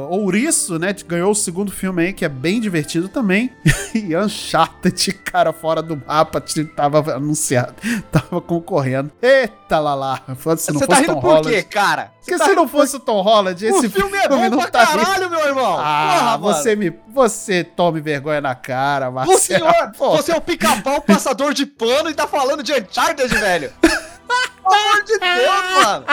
ouriço, 0.09 0.77
né, 0.77 0.93
ganhou 1.05 1.31
o 1.31 1.35
segundo 1.35 1.71
filme 1.71 2.03
aí 2.03 2.13
que 2.13 2.23
é 2.25 2.29
bem 2.29 2.59
divertido 2.59 3.07
também. 3.09 3.51
e 3.93 4.15
Uncharted, 4.15 5.13
cara, 5.23 5.51
fora 5.53 5.81
do 5.81 6.01
mapa, 6.05 6.41
tava 6.75 7.13
anunciado, 7.15 7.75
tava 8.11 8.39
concorrendo. 8.41 9.11
Eita 9.21 9.79
lá 9.79 9.93
lá, 9.95 10.21
se 10.57 10.71
não 10.71 10.79
Você 10.79 10.85
fosse 10.85 10.87
tá 10.87 10.95
rindo 10.95 11.13
Tom 11.15 11.21
por 11.21 11.27
Holland. 11.29 11.49
quê, 11.49 11.63
cara? 11.63 12.11
Você 12.19 12.31
Porque 12.31 12.37
tá 12.37 12.45
se 12.45 12.55
não 12.55 12.63
rindo 12.63 12.71
fosse 12.71 12.95
o 12.95 12.99
Tom 12.99 13.21
Holland, 13.21 13.65
esse 13.65 13.87
O 13.87 13.89
filme 13.91 14.17
é 14.17 14.27
bom 14.29 14.49
não 14.49 14.57
pra 14.59 14.67
tá 14.71 14.83
rindo. 14.85 15.03
caralho, 15.05 15.29
meu 15.29 15.45
irmão. 15.45 15.77
Ah, 15.79 16.37
Porra, 16.39 16.53
você 16.53 16.75
me. 16.75 16.93
Você 17.13 17.63
tome 17.63 17.99
vergonha 18.01 18.41
na 18.41 18.55
cara, 18.55 19.09
O 19.09 19.13
Marcelo. 19.13 19.39
senhor, 19.39 19.91
Pô, 19.97 20.17
você 20.17 20.31
é 20.31 20.35
o 20.35 20.41
pica-pau 20.41 21.01
passador 21.01 21.53
de 21.53 21.65
pano 21.65 22.09
e 22.09 22.13
tá 22.13 22.27
falando 22.27 22.61
de 22.63 22.73
Uncharted, 22.73 23.27
velho. 23.27 23.71
Pelo 23.81 24.75
amor 24.75 25.03
de 25.03 25.17
Deus, 25.17 25.83
mano. 25.83 26.05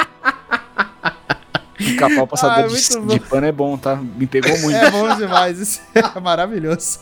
Pica-pau 1.84 2.24
Ah, 2.24 2.26
passador 2.26 2.70
muito 2.70 3.00
de, 3.06 3.14
de 3.14 3.20
pano 3.20 3.46
é 3.46 3.52
bom, 3.52 3.76
tá? 3.76 3.96
Me 3.96 4.26
pegou 4.26 4.58
muito. 4.58 4.76
É 4.76 4.90
bom 4.90 5.14
demais, 5.16 5.58
isso 5.58 5.80
é 5.94 6.02
maravilhoso. 6.20 7.00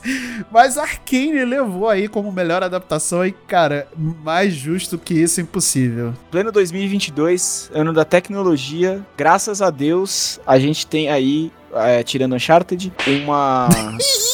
Mas 0.51 0.77
Arkane 0.79 1.45
levou 1.45 1.89
aí 1.89 2.09
como 2.09 2.31
melhor 2.33 2.63
adaptação 2.63 3.25
e, 3.27 3.33
cara, 3.33 3.87
mais 3.97 4.55
justo 4.55 4.99
que 4.99 5.15
isso 5.15 5.41
impossível. 5.41 6.15
Pleno 6.31 6.51
2022, 6.53 7.71
ano 7.75 7.93
da 7.93 8.05
tecnologia. 8.05 9.01
Graças 9.17 9.63
a 9.63 9.71
Deus, 9.71 10.41
a 10.47 10.59
gente 10.59 10.87
tem 10.87 11.09
aí, 11.11 11.53
é, 11.75 12.03
tirando 12.03 12.35
Uncharted, 12.35 12.93
uma. 13.07 13.69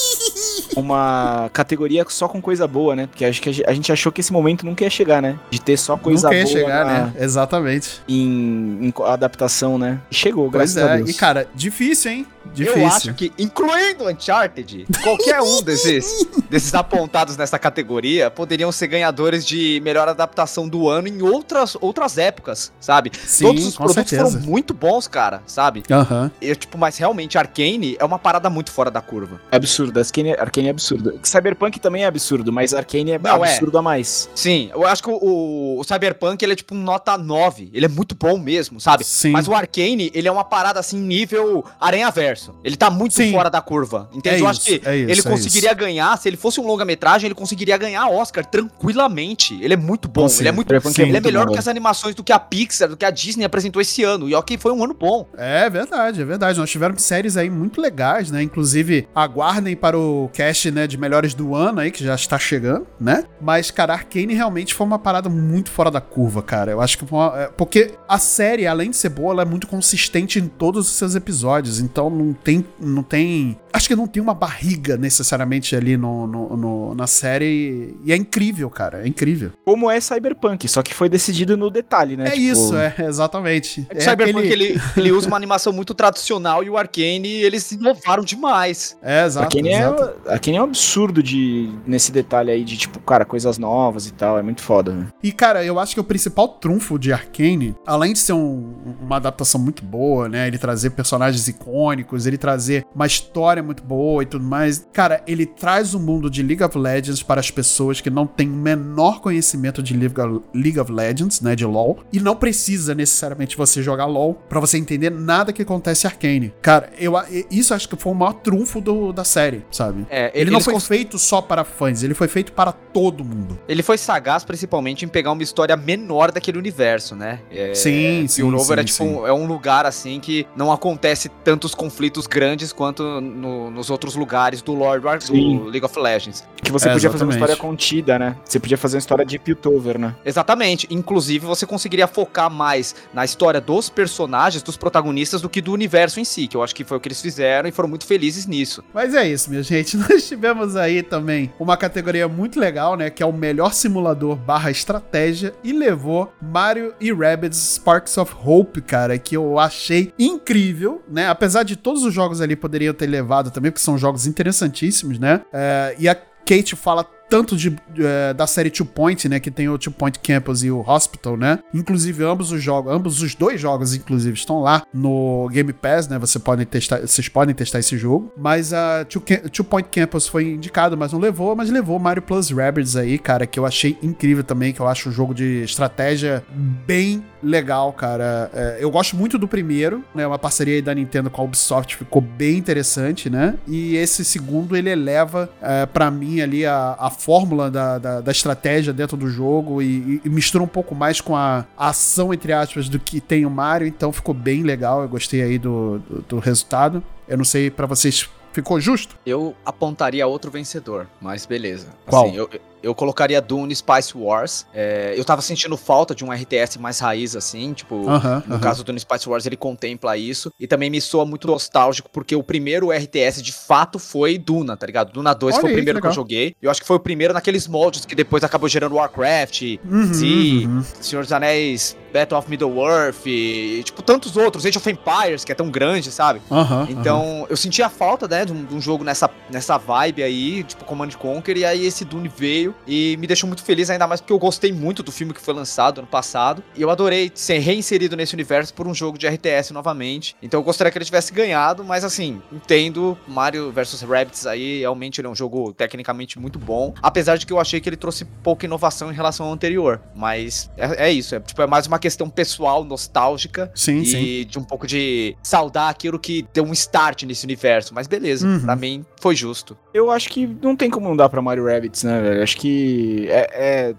Uma 0.75 1.49
categoria 1.53 2.05
só 2.09 2.27
com 2.27 2.41
coisa 2.41 2.67
boa, 2.67 2.95
né? 2.95 3.07
Porque 3.07 3.25
acho 3.25 3.41
que 3.41 3.49
a 3.49 3.51
ge- 3.51 3.63
a 3.67 3.73
gente 3.73 3.91
achou 3.91 4.11
que 4.11 4.21
esse 4.21 4.31
momento 4.31 4.65
nunca 4.65 4.83
ia 4.83 4.89
chegar, 4.89 5.21
né? 5.21 5.37
De 5.49 5.59
ter 5.59 5.77
só 5.77 5.97
coisa 5.97 6.27
Nunca 6.27 6.35
ia 6.37 6.43
boa 6.43 6.53
chegar, 6.55 6.85
na- 6.85 6.91
né? 7.05 7.13
Exatamente. 7.19 8.01
em, 8.07 8.77
em 8.87 8.93
adaptação, 9.05 9.77
né? 9.77 9.99
E 10.11 10.15
chegou, 10.15 10.49
Pois 10.51 10.73
graças 10.73 10.89
a 10.89 10.93
é. 10.93 10.97
Deus. 10.97 11.09
E, 11.09 11.13
cara, 11.13 11.47
difícil, 11.55 12.11
hein? 12.11 12.27
Difícil. 12.53 12.81
Eu 12.81 12.87
acho 12.87 13.13
que, 13.13 13.31
incluindo 13.37 14.07
Uncharted, 14.09 14.85
qualquer 15.03 15.41
um 15.41 15.61
desses, 15.61 16.25
desses 16.49 16.73
apontados 16.73 17.37
nessa 17.37 17.57
categoria 17.59 18.29
poderiam 18.29 18.71
ser 18.71 18.87
ganhadores 18.87 19.45
de 19.45 19.79
melhor 19.83 20.07
adaptação 20.07 20.67
do 20.67 20.89
ano 20.89 21.07
em 21.07 21.21
outras, 21.21 21.77
outras 21.79 22.17
épocas, 22.17 22.71
sabe? 22.79 23.11
Sim, 23.25 23.45
Todos 23.45 23.65
os 23.65 23.77
com 23.77 23.83
produtos 23.85 24.09
certeza. 24.09 24.31
foram 24.39 24.45
muito 24.51 24.73
bons, 24.73 25.07
cara, 25.07 25.41
sabe? 25.45 25.83
Aham. 25.91 26.31
Eu, 26.41 26.55
tipo, 26.55 26.77
mas 26.77 26.97
realmente 26.97 27.37
Arcane 27.37 27.95
é 27.99 28.05
uma 28.05 28.19
parada 28.19 28.49
muito 28.49 28.71
fora 28.71 28.89
da 28.91 29.01
curva. 29.01 29.39
É 29.51 29.55
absurdo, 29.55 29.97
Arcane, 29.99 30.33
Arcane 30.33 30.67
é 30.67 30.71
absurdo. 30.71 31.19
Cyberpunk 31.23 31.79
também 31.79 32.03
é 32.03 32.07
absurdo, 32.07 32.51
mas 32.51 32.73
Arcane 32.73 33.11
é 33.11 33.19
Não, 33.19 33.43
é. 33.45 33.51
absurdo 33.53 33.77
a 33.77 33.81
mais. 33.81 34.29
Sim, 34.35 34.69
eu 34.73 34.85
acho 34.85 35.03
que 35.03 35.09
o, 35.09 35.79
o 35.79 35.83
Cyberpunk 35.83 36.43
ele 36.43 36.53
é 36.53 36.55
tipo 36.55 36.75
um 36.75 36.79
nota 36.81 37.17
9. 37.17 37.69
Ele 37.73 37.85
é 37.85 37.89
muito 37.89 38.15
bom 38.15 38.37
mesmo, 38.37 38.79
sabe? 38.79 39.03
Sim. 39.03 39.31
Mas 39.31 39.47
o 39.47 39.53
Arcane, 39.53 40.11
ele 40.13 40.27
é 40.27 40.31
uma 40.31 40.43
parada 40.43 40.79
assim, 40.79 40.97
nível 40.99 41.65
Aranha-Verso. 41.79 42.38
Ele 42.63 42.75
tá 42.75 42.89
muito 42.89 43.15
Sim. 43.15 43.31
fora 43.31 43.49
da 43.49 43.61
curva. 43.61 44.09
Entende? 44.13 44.37
É 44.37 44.41
eu 44.41 44.47
acho 44.47 44.59
isso, 44.59 44.79
que 44.79 44.87
é 44.87 44.97
isso, 44.97 45.11
ele 45.11 45.19
é 45.19 45.23
conseguiria 45.23 45.73
ganhar, 45.73 46.17
se 46.17 46.27
ele 46.29 46.37
fosse 46.37 46.59
um 46.59 46.65
longa-metragem, 46.65 47.27
ele 47.27 47.35
conseguiria 47.35 47.77
ganhar 47.77 48.07
Oscar 48.07 48.45
tranquilamente. 48.45 49.57
Ele 49.61 49.73
é 49.73 49.77
muito 49.77 50.07
bom. 50.07 50.27
Ele 50.39 50.47
é 50.47 50.51
muito 50.51 50.73
é 50.73 50.77
Ele 50.99 51.17
é 51.17 51.21
melhor 51.21 51.45
bom, 51.45 51.51
do 51.51 51.53
que 51.53 51.59
as 51.59 51.67
animações 51.67 52.15
do 52.15 52.23
que 52.23 52.31
a 52.31 52.39
Pixar, 52.39 52.89
do 52.89 52.97
que 52.97 53.05
a 53.05 53.11
Disney 53.11 53.45
apresentou 53.45 53.81
esse 53.81 54.03
ano. 54.03 54.29
E 54.29 54.35
ok, 54.35 54.57
foi 54.57 54.71
um 54.71 54.83
ano 54.83 54.93
bom. 54.93 55.27
É 55.37 55.69
verdade, 55.69 56.21
é 56.21 56.25
verdade. 56.25 56.59
Nós 56.59 56.69
tivemos 56.69 57.01
séries 57.03 57.37
aí 57.37 57.49
muito 57.49 57.81
legais, 57.81 58.31
né? 58.31 58.41
Inclusive, 58.41 59.07
aguardem 59.13 59.75
para 59.75 59.97
o 59.97 60.29
cast, 60.33 60.71
né, 60.71 60.87
de 60.87 60.97
melhores 60.97 61.33
do 61.33 61.55
ano 61.55 61.79
aí, 61.79 61.91
que 61.91 62.03
já 62.03 62.15
está 62.15 62.37
chegando, 62.37 62.87
né? 62.99 63.23
Mas, 63.41 63.71
cara, 63.71 63.93
Arcane 63.93 64.33
realmente 64.33 64.73
foi 64.73 64.85
uma 64.85 64.99
parada 64.99 65.29
muito 65.29 65.71
fora 65.71 65.89
da 65.89 66.01
curva, 66.01 66.41
cara. 66.41 66.71
Eu 66.71 66.81
acho 66.81 66.97
que 66.97 67.05
foi 67.05 67.19
uma... 67.19 67.39
é, 67.39 67.47
Porque 67.47 67.91
a 68.07 68.17
série, 68.17 68.67
além 68.67 68.89
de 68.89 68.97
ser 68.97 69.09
boa, 69.09 69.33
ela 69.33 69.41
é 69.41 69.45
muito 69.45 69.67
consistente 69.67 70.39
em 70.39 70.47
todos 70.47 70.87
os 70.87 70.93
seus 70.93 71.15
episódios. 71.15 71.79
Então, 71.79 72.09
não 72.25 72.33
tem... 72.33 72.65
Não 72.79 73.03
tem... 73.03 73.57
Acho 73.73 73.87
que 73.87 73.95
não 73.95 74.07
tem 74.07 74.21
uma 74.21 74.33
barriga 74.33 74.97
necessariamente 74.97 75.75
ali 75.75 75.97
no, 75.97 76.25
no- 76.27 76.57
no- 76.57 76.95
na 76.95 77.07
série. 77.07 77.95
E 78.05 78.11
é 78.11 78.15
incrível, 78.15 78.69
cara. 78.69 79.03
É 79.03 79.07
incrível. 79.07 79.51
Como 79.65 79.89
é 79.89 79.99
Cyberpunk, 79.99 80.67
só 80.67 80.81
que 80.81 80.93
foi 80.93 81.09
decidido 81.09 81.55
no 81.57 81.69
detalhe, 81.69 82.15
né? 82.17 82.27
É, 82.27 82.31
Tipo, 82.31 82.41
isso, 82.41 82.75
é, 82.75 82.95
exatamente. 82.99 83.85
É 83.89 83.97
o 83.97 84.01
Cyberpunk 84.01 84.45
aquele- 84.47 84.65
ele, 84.65 84.81
ele 84.97 85.11
usa 85.11 85.27
uma 85.27 85.37
animação 85.37 85.71
muito 85.73 85.93
tradicional 85.93 86.63
e 86.63 86.69
o 86.69 86.77
Arcane 86.77 87.27
eles 87.29 87.71
inovaram 87.71 88.23
demais. 88.23 88.97
É, 89.01 89.25
exato. 89.25 89.45
Arcane 89.45 89.69
é, 89.69 89.77
exato. 89.79 90.29
Arcane 90.29 90.57
é 90.57 90.61
um 90.61 90.65
absurdo 90.65 91.21
de, 91.21 91.69
nesse 91.85 92.11
detalhe 92.11 92.51
aí 92.51 92.63
de, 92.63 92.77
tipo, 92.77 92.99
cara, 92.99 93.25
coisas 93.25 93.57
novas 93.57 94.07
e 94.07 94.13
tal. 94.13 94.37
É 94.37 94.41
muito 94.41 94.61
foda, 94.61 94.91
né? 94.93 95.07
E, 95.21 95.31
cara, 95.31 95.63
eu 95.63 95.79
acho 95.79 95.93
que 95.93 95.99
o 95.99 96.03
principal 96.03 96.47
trunfo 96.47 96.97
de 96.97 97.11
Arcane, 97.13 97.75
além 97.85 98.13
de 98.13 98.19
ser 98.19 98.33
um- 98.33 98.73
uma 99.01 99.17
adaptação 99.17 99.59
muito 99.59 99.83
boa, 99.83 100.27
né? 100.29 100.47
Ele 100.47 100.57
trazer 100.57 100.91
personagens 100.91 101.47
icônicos, 101.47 102.25
ele 102.25 102.37
trazer 102.37 102.85
uma 102.95 103.05
história 103.05 103.58
muito 103.61 103.83
boa 103.83 104.23
e 104.23 104.25
tudo 104.25 104.43
mais. 104.45 104.87
Cara, 104.93 105.21
ele 105.27 105.45
traz 105.45 105.93
o 105.93 105.99
mundo 105.99 106.29
de 106.29 106.41
League 106.43 106.63
of 106.63 106.77
Legends 106.77 107.21
para 107.23 107.39
as 107.39 107.49
pessoas 107.51 108.01
que 108.01 108.09
não 108.09 108.25
têm 108.27 108.47
o 108.49 108.53
menor 108.53 109.21
conhecimento 109.21 109.81
de 109.83 109.95
League 109.95 110.79
of, 110.79 110.91
Legends, 110.91 111.41
né? 111.41 111.55
De 111.55 111.65
LoL. 111.65 111.99
E 112.11 112.19
não 112.19 112.35
precisa 112.35 112.93
necessariamente 112.95 113.55
você 113.57 113.81
jogar 113.83 114.05
LoL 114.05 114.33
pra 114.47 114.59
você 114.59 114.77
entender 114.77 115.09
nada 115.09 115.51
que 115.53 115.61
acontece 115.61 116.05
em 116.05 116.09
Arcane. 116.09 116.53
Cara, 116.61 116.89
eu, 116.99 117.13
isso 117.51 117.73
acho 117.73 117.87
que 117.89 117.95
foi 117.95 118.11
o 118.11 118.15
maior 118.15 118.33
trunfo 118.33 118.81
do- 118.81 119.11
da 119.13 119.23
série, 119.23 119.63
sabe? 119.71 120.05
É, 120.09 120.31
Ele, 120.33 120.49
não 120.51 120.59
foi 120.61 120.73
cons- 120.73 120.87
feito 120.87 121.17
só 121.19 121.41
para 121.41 121.63
fãs, 121.63 122.03
ele 122.03 122.13
foi 122.13 122.27
feito 122.27 122.51
para 122.53 122.71
todo 122.71 123.23
mundo. 123.23 123.57
Ele 123.67 123.83
foi 123.83 123.97
sagaz 123.97 124.43
principalmente 124.43 125.05
em 125.05 125.07
pegar 125.07 125.31
uma 125.31 125.43
história 125.43 125.75
menor 125.77 126.31
daquele 126.31 126.57
universo, 126.57 127.15
né? 127.15 127.39
É, 127.51 127.73
Sim, 127.73 128.25
sim, 128.27 128.41
Pure 128.43 128.55
Over 128.57 128.79
é 128.79 128.81
sim, 128.81 128.87
tipo 128.87 129.03
sim. 129.03 129.15
um, 129.15 129.27
é 129.27 129.33
um 129.33 129.45
lugar 129.45 129.85
assim 129.85 130.19
que 130.19 130.45
não 130.55 130.71
acontece 130.71 131.29
tantos 131.43 131.73
conflitos 131.75 132.27
grandes 132.27 132.71
quanto 132.73 133.03
no- 133.21 133.48
nos 133.71 133.89
outros 133.89 134.15
lugares 134.15 134.61
do 134.61 134.73
Lord 134.73 135.05
War, 135.05 135.17
do 135.17 135.25
Sim. 135.25 135.63
League 135.65 135.85
of 135.85 135.97
Legends. 135.99 136.43
Que 136.61 136.71
você 136.71 136.89
É, 136.89 136.93
podia 136.93 137.09
fazer 137.09 137.23
uma 137.23 137.31
exatamente. 137.31 137.51
história 137.53 137.55
contida, 137.55 138.19
né? 138.19 138.35
Você 138.45 138.59
podia 138.59 138.77
fazer 138.77 138.97
uma 138.97 138.99
história 138.99 139.25
de 139.25 139.39
Piltover, 139.39 139.97
né? 139.97 140.15
Exatamente. 140.25 140.87
Inclusive, 140.89 141.45
você 141.45 141.65
conseguiria 141.65 142.07
focar 142.07 142.49
mais 142.51 142.95
na 143.13 143.23
história 143.25 143.59
dos 143.61 143.89
personagens, 143.89 144.61
dos 144.63 144.77
protagonistas, 144.77 145.41
do 145.41 145.49
que 145.49 145.61
do 145.61 145.71
universo 145.73 146.19
em 146.19 146.23
si, 146.23 146.47
que 146.47 146.55
eu 146.57 146.63
acho 146.63 146.75
que 146.75 146.83
foi 146.83 146.97
o 146.97 146.99
que 146.99 147.07
eles 147.07 147.21
fizeram 147.21 147.67
e 147.69 147.71
foram 147.71 147.89
muito 147.89 148.05
felizes 148.05 148.45
nisso. 148.45 148.83
Mas 148.93 149.13
é 149.13 149.27
isso, 149.27 149.49
minha 149.49 149.63
gente. 149.63 149.95
Nós 150.09 150.27
tivemos 150.27 150.75
aí 150.75 151.01
também 151.01 151.51
uma 151.59 151.77
categoria 151.77 152.27
muito 152.27 152.59
legal, 152.59 152.95
né? 152.95 153.09
Que 153.09 153.23
é 153.23 153.25
o 153.25 153.31
melhor 153.33 153.73
simulador 153.73 154.35
barra 154.35 154.69
estratégia. 154.71 155.53
E 155.63 155.71
levou 155.71 156.31
Mario 156.41 156.93
e 156.99 157.11
Rabbids 157.13 157.57
Sparks 157.75 158.17
of 158.17 158.33
Hope, 158.43 158.81
cara. 158.81 159.17
Que 159.17 159.35
eu 159.37 159.57
achei 159.59 160.11
incrível, 160.19 161.01
né? 161.09 161.27
Apesar 161.29 161.63
de 161.63 161.75
todos 161.75 162.03
os 162.03 162.13
jogos 162.13 162.41
ali 162.41 162.55
poderiam 162.55 162.93
ter 162.93 163.07
levado 163.07 163.38
também, 163.49 163.71
porque 163.71 163.83
são 163.83 163.97
jogos 163.97 164.27
interessantíssimos, 164.27 165.19
né? 165.19 165.41
É, 165.53 165.95
e 165.97 166.09
a 166.09 166.15
Kate 166.15 166.75
fala 166.75 167.03
tanto 167.29 167.55
de, 167.55 167.75
eh, 167.99 168.33
da 168.33 168.47
série 168.47 168.71
Two 168.71 168.85
Point, 168.85 169.29
né, 169.29 169.39
que 169.39 169.51
tem 169.51 169.69
o 169.69 169.77
Two 169.77 169.93
Point 169.93 170.19
Campus 170.19 170.63
e 170.63 170.71
o 170.71 170.81
Hospital, 170.81 171.37
né? 171.37 171.59
Inclusive 171.73 172.23
ambos 172.23 172.51
os 172.51 172.61
jogos, 172.61 172.91
ambos 172.91 173.21
os 173.21 173.35
dois 173.35 173.61
jogos 173.61 173.93
inclusive 173.93 174.35
estão 174.35 174.61
lá 174.61 174.81
no 174.91 175.47
Game 175.51 175.71
Pass, 175.71 176.07
né? 176.07 176.17
Você 176.17 176.39
pode 176.39 176.65
testar, 176.65 177.01
vocês 177.01 177.29
podem 177.29 177.53
testar 177.53 177.79
esse 177.79 177.95
jogo. 177.97 178.33
Mas 178.35 178.73
a 178.73 179.05
Two, 179.05 179.21
Two 179.51 179.63
Point 179.63 179.89
Campus 179.91 180.27
foi 180.27 180.53
indicado, 180.53 180.97
mas 180.97 181.13
não 181.13 181.19
levou, 181.19 181.55
mas 181.55 181.69
levou 181.69 181.99
Mario 181.99 182.23
Plus 182.23 182.49
Rabbids 182.49 182.95
aí, 182.95 183.19
cara, 183.19 183.45
que 183.45 183.59
eu 183.59 183.65
achei 183.65 183.95
incrível 184.01 184.43
também, 184.43 184.73
que 184.73 184.79
eu 184.79 184.87
acho 184.87 185.09
um 185.09 185.11
jogo 185.11 185.35
de 185.35 185.61
estratégia 185.63 186.43
bem 186.87 187.23
legal, 187.41 187.91
cara. 187.93 188.49
É, 188.53 188.77
eu 188.79 188.91
gosto 188.91 189.15
muito 189.15 189.37
do 189.37 189.47
primeiro, 189.47 190.03
né? 190.13 190.25
Uma 190.25 190.39
parceria 190.39 190.75
aí 190.75 190.81
da 190.81 190.93
Nintendo 190.93 191.29
com 191.29 191.41
a 191.41 191.45
Ubisoft 191.45 191.95
ficou 191.95 192.21
bem 192.21 192.57
interessante, 192.57 193.29
né? 193.29 193.57
E 193.67 193.95
esse 193.95 194.23
segundo 194.23 194.75
ele 194.75 194.89
eleva 194.89 195.49
é, 195.61 195.85
para 195.85 196.09
mim 196.11 196.41
ali 196.41 196.65
a, 196.65 196.95
a 196.99 197.09
fórmula 197.09 197.69
da, 197.69 197.97
da, 197.97 198.21
da, 198.21 198.31
estratégia 198.31 198.93
dentro 198.93 199.17
do 199.17 199.29
jogo 199.29 199.81
e, 199.81 200.21
e, 200.23 200.29
mistura 200.29 200.63
um 200.63 200.67
pouco 200.67 200.93
mais 200.93 201.21
com 201.21 201.35
a, 201.35 201.65
ação, 201.77 202.33
entre 202.33 202.53
aspas, 202.53 202.89
do 202.89 202.99
que 202.99 203.19
tem 203.19 203.45
o 203.45 203.49
Mario. 203.49 203.87
Então 203.87 204.11
ficou 204.11 204.33
bem 204.33 204.63
legal. 204.63 205.01
Eu 205.01 205.09
gostei 205.09 205.41
aí 205.41 205.57
do, 205.57 205.99
do, 205.99 206.21
do 206.21 206.39
resultado. 206.39 207.03
Eu 207.27 207.37
não 207.37 207.45
sei 207.45 207.69
para 207.69 207.85
vocês 207.85 208.29
Ficou 208.51 208.79
justo? 208.79 209.15
Eu 209.25 209.55
apontaria 209.63 210.25
outro 210.25 210.49
vencedor, 210.49 211.07
mas 211.21 211.45
beleza. 211.45 211.89
Qual? 212.07 212.25
Assim, 212.25 212.35
eu, 212.35 212.49
eu 212.81 212.95
colocaria 212.95 213.41
Dune 213.41 213.75
Spice 213.75 214.17
Wars. 214.17 214.65
É, 214.73 215.13
eu 215.17 215.25
tava 215.25 215.41
sentindo 215.41 215.75
falta 215.77 216.13
de 216.13 216.23
um 216.23 216.31
RTS 216.31 216.77
mais 216.79 216.99
raiz, 216.99 217.35
assim, 217.35 217.73
tipo, 217.73 217.95
uh 217.95 218.07
-huh, 218.07 218.43
no 218.47 218.55
uh 218.55 218.59
-huh. 218.59 218.61
caso 218.61 218.83
do 218.83 218.87
Dune 218.87 218.99
Spice 218.99 219.27
Wars 219.29 219.45
ele 219.45 219.57
contempla 219.57 220.17
isso. 220.17 220.51
E 220.59 220.67
também 220.67 220.89
me 220.89 220.99
soa 221.01 221.25
muito 221.25 221.47
nostálgico, 221.47 222.09
porque 222.11 222.35
o 222.35 222.43
primeiro 222.43 222.91
RTS 222.91 223.41
de 223.41 223.51
fato 223.51 223.99
foi 223.99 224.37
Duna, 224.37 224.75
tá 224.77 224.85
ligado? 224.85 225.11
Duna 225.11 225.33
2 225.33 225.55
Olha 225.55 225.61
foi 225.61 225.69
o 225.69 225.71
aí, 225.71 225.75
primeiro 225.75 225.99
que 225.99 226.03
que, 226.03 226.07
eu 226.07 226.13
joguei. 226.13 226.55
Eu 226.61 226.71
acho 226.71 226.81
que 226.81 226.87
foi 226.87 226.97
o 226.97 226.99
primeiro 226.99 227.33
naqueles 227.33 227.67
moldes 227.67 228.05
que 228.05 228.15
depois 228.15 228.43
acabou 228.43 228.69
gerando 228.69 228.95
Warcraft, 228.95 229.79
Uhum, 229.83 230.13
Sea, 230.13 230.67
uhum. 230.67 230.83
Senhor 231.01 231.21
dos 231.21 231.31
Anéis, 231.31 231.95
Battle 232.13 232.37
of 232.39 232.49
Middle-earth, 232.49 233.25
e, 233.25 233.81
tipo, 233.83 234.01
tantos 234.01 234.35
outros, 234.37 234.65
Age 234.65 234.77
of 234.77 234.89
Empires, 234.89 235.43
que 235.43 235.51
é 235.51 235.55
tão 235.55 235.69
grande, 235.69 236.11
sabe? 236.11 236.41
Então, 236.89 237.45
eu 237.49 237.57
sentia 237.57 237.89
falta, 237.89 238.27
né, 238.27 238.45
de 238.45 238.51
um, 238.51 238.65
de 238.65 238.73
um 238.73 238.81
jogo 238.81 239.03
nessa, 239.03 239.29
nessa 239.51 239.77
vibe 239.77 240.23
aí, 240.23 240.63
tipo 240.63 240.85
Command 240.85 241.09
Conquer, 241.11 241.57
e 241.57 241.65
aí 241.65 241.85
esse 241.85 242.05
Dune 242.05 242.27
veio 242.27 242.73
e 242.87 243.17
me 243.17 243.27
deixou 243.27 243.47
muito 243.47 243.63
feliz, 243.63 243.89
ainda 243.89 244.07
mais 244.07 244.21
porque 244.21 244.33
eu 244.33 244.39
gostei 244.39 244.71
muito 244.71 245.03
do 245.03 245.11
filme 245.11 245.33
que 245.33 245.41
foi 245.41 245.53
lançado 245.53 245.99
ano 245.99 246.07
passado, 246.07 246.63
e 246.75 246.81
eu 246.81 246.89
adorei 246.89 247.31
ser 247.33 247.59
reinserido 247.59 248.15
nesse 248.15 248.33
universo 248.33 248.73
por 248.73 248.87
um 248.87 248.93
jogo 248.93 249.17
de 249.17 249.27
RTS 249.27 249.71
novamente. 249.71 250.35
Então 250.41 250.59
eu 250.59 250.63
gostaria 250.63 250.91
que 250.91 250.97
ele 250.97 251.05
tivesse 251.05 251.31
ganhado, 251.33 251.83
mas 251.83 252.03
assim, 252.03 252.41
entendo, 252.51 253.17
Mario 253.27 253.71
vs 253.71 254.01
Rabbids 254.01 254.45
aí, 254.45 254.79
realmente 254.79 255.21
ele 255.21 255.27
é 255.27 255.29
um 255.29 255.35
jogo 255.35 255.73
tecnicamente 255.73 256.39
muito 256.39 256.57
bom, 256.57 256.93
apesar 257.01 257.37
de 257.37 257.45
que 257.45 257.53
eu 257.53 257.59
achei 257.59 257.79
que 257.79 257.89
ele 257.89 257.97
trouxe 257.97 258.25
pouca 258.43 258.65
inovação 258.65 259.11
em 259.11 259.15
relação 259.15 259.45
ao 259.45 259.53
anterior, 259.53 260.01
mas 260.15 260.69
é, 260.77 261.07
é 261.07 261.11
isso, 261.11 261.35
é, 261.35 261.39
tipo, 261.39 261.61
é 261.61 261.67
mais 261.67 261.87
uma 261.87 261.98
questão 261.99 262.29
pessoal, 262.29 262.83
nostálgica, 262.83 263.71
Sim, 263.75 263.99
e 263.99 264.05
sim. 264.05 264.47
de 264.49 264.57
um 264.59 264.63
pouco 264.63 264.87
de 264.87 265.35
saudar 265.43 265.89
aquilo 265.89 266.17
que 266.17 266.45
deu 266.53 266.63
um 266.63 266.73
start 266.73 267.23
nesse 267.23 267.45
universo. 267.45 267.93
Mas 267.93 268.07
beleza, 268.07 268.47
Uhum. 268.47 268.59
pra 268.61 268.75
mim 268.75 269.05
foi 269.21 269.35
justo. 269.35 269.77
Eu 269.93 270.09
acho 270.11 270.29
que 270.29 270.47
não 270.61 270.75
tem 270.75 270.89
como 270.89 271.07
não 271.09 271.15
dar 271.15 271.29
pra 271.29 271.41
Mario 271.41 271.65
Rabbids, 271.65 272.03
né, 272.03 272.21
velho? 272.21 272.43
Acho 272.43 272.57
que 272.57 273.27
é, 273.29 273.49
é- 273.53 273.95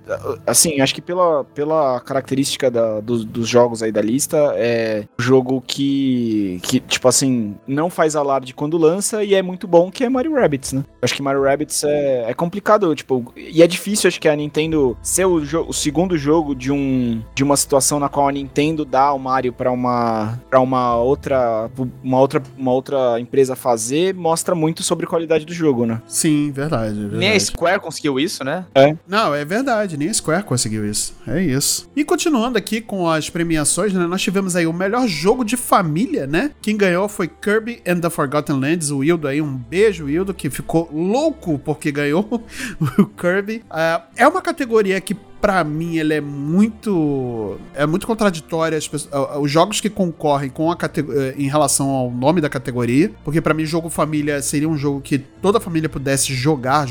assim, 0.46 0.80
acho 0.80 0.94
que 0.94 1.00
pela, 1.02 1.44
pela 1.44 2.00
característica 2.00 2.70
da- 2.70 3.00
dos- 3.00 3.24
dos 3.24 3.48
jogos 3.48 3.82
aí 3.82 3.90
da 3.92 4.00
lista, 4.00 4.36
é 4.56 5.04
um 5.18 5.22
jogo 5.22 5.60
que, 5.66 6.60
que, 6.62 6.80
tipo 6.80 7.08
assim, 7.08 7.56
não 7.66 7.90
faz 7.90 8.14
alarde 8.14 8.54
quando 8.54 8.78
lança 8.78 9.24
e 9.24 9.34
é 9.34 9.42
muito 9.42 9.66
bom, 9.66 9.90
que 9.90 10.04
é 10.04 10.08
Mario 10.08 10.34
Rabbids, 10.34 10.72
né? 10.72 10.84
Acho 11.02 11.14
que 11.14 11.22
Mario 11.22 11.42
Rabbids 11.42 11.82
é, 11.84 12.30
é 12.30 12.34
complicado, 12.34 12.94
tipo, 12.94 13.32
e 13.36 13.62
é 13.62 13.66
difícil, 13.66 14.08
acho 14.08 14.20
que 14.20 14.28
a 14.28 14.36
Nintendo 14.36 14.96
ser 15.02 15.24
o, 15.26 15.36
o 15.68 15.72
segundo 15.72 16.16
jogo 16.16 16.54
de, 16.54 16.70
um, 16.70 17.22
de 17.34 17.42
uma 17.42 17.56
situação 17.56 17.89
na 17.98 18.08
qual 18.08 18.28
a 18.28 18.32
Nintendo 18.32 18.84
dá 18.84 19.12
o 19.12 19.18
Mario 19.18 19.52
pra 19.52 19.70
uma, 19.72 20.38
pra 20.48 20.60
uma 20.60 20.96
outra, 20.96 21.70
uma 22.02 22.20
outra, 22.20 22.42
uma 22.56 22.72
outra 22.72 23.18
empresa 23.18 23.56
fazer, 23.56 24.14
mostra 24.14 24.54
muito 24.54 24.82
sobre 24.82 25.06
a 25.06 25.08
qualidade 25.08 25.44
do 25.44 25.52
jogo, 25.52 25.86
né? 25.86 26.00
Sim, 26.06 26.50
verdade. 26.50 26.94
verdade. 26.94 27.16
Nem 27.16 27.32
a 27.32 27.40
Square 27.40 27.80
conseguiu 27.80 28.18
isso, 28.18 28.44
né? 28.44 28.64
Não, 29.06 29.34
é 29.34 29.44
verdade, 29.44 29.96
nem 29.96 30.08
a 30.08 30.14
Square 30.14 30.44
conseguiu 30.44 30.88
isso. 30.88 31.14
É 31.26 31.40
isso. 31.40 31.88
E 31.96 32.04
continuando 32.04 32.58
aqui 32.58 32.80
com 32.80 33.08
as 33.08 33.30
premiações, 33.30 33.92
né? 33.92 34.06
Nós 34.06 34.22
tivemos 34.22 34.56
aí 34.56 34.66
o 34.66 34.72
melhor 34.72 35.06
jogo 35.06 35.44
de 35.44 35.56
família, 35.56 36.26
né? 36.26 36.50
Quem 36.60 36.76
ganhou 36.76 37.08
foi 37.08 37.28
Kirby 37.28 37.82
and 37.86 38.00
the 38.00 38.10
Forgotten 38.10 38.60
Lands, 38.60 38.90
o 38.90 38.98
Wildo 38.98 39.26
aí, 39.26 39.40
um 39.40 39.56
beijo, 39.56 40.04
Wildo, 40.04 40.34
que 40.34 40.50
ficou 40.50 40.88
louco 40.92 41.58
porque 41.58 41.90
ganhou 41.90 42.26
o 42.98 43.06
Kirby. 43.06 43.62
Ah, 43.70 44.02
é 44.16 44.26
uma 44.26 44.42
categoria 44.42 45.00
que 45.00 45.16
Pra 45.40 45.64
mim, 45.64 45.96
ele 45.96 46.14
é 46.14 46.20
muito. 46.20 47.56
É 47.74 47.86
muito 47.86 48.06
contraditória. 48.06 48.76
as 48.76 48.86
pessoas- 48.86 49.36
Os 49.40 49.50
jogos 49.50 49.80
que 49.80 49.88
concorrem 49.88 50.50
com 50.50 50.70
a 50.70 50.76
eh, 50.84 51.34
em 51.38 51.48
relação 51.48 51.88
ao 51.88 52.10
nome 52.10 52.40
da 52.40 52.48
categoria. 52.48 53.10
Porque 53.24 53.40
pra 53.40 53.54
mim, 53.54 53.64
jogo 53.64 53.88
família 53.88 54.42
seria 54.42 54.68
um 54.68 54.76
jogo 54.76 55.00
que 55.00 55.18
toda 55.18 55.58
a 55.58 55.60
família 55.60 55.88
pudesse 55.88 56.34
jogar, 56.34 56.86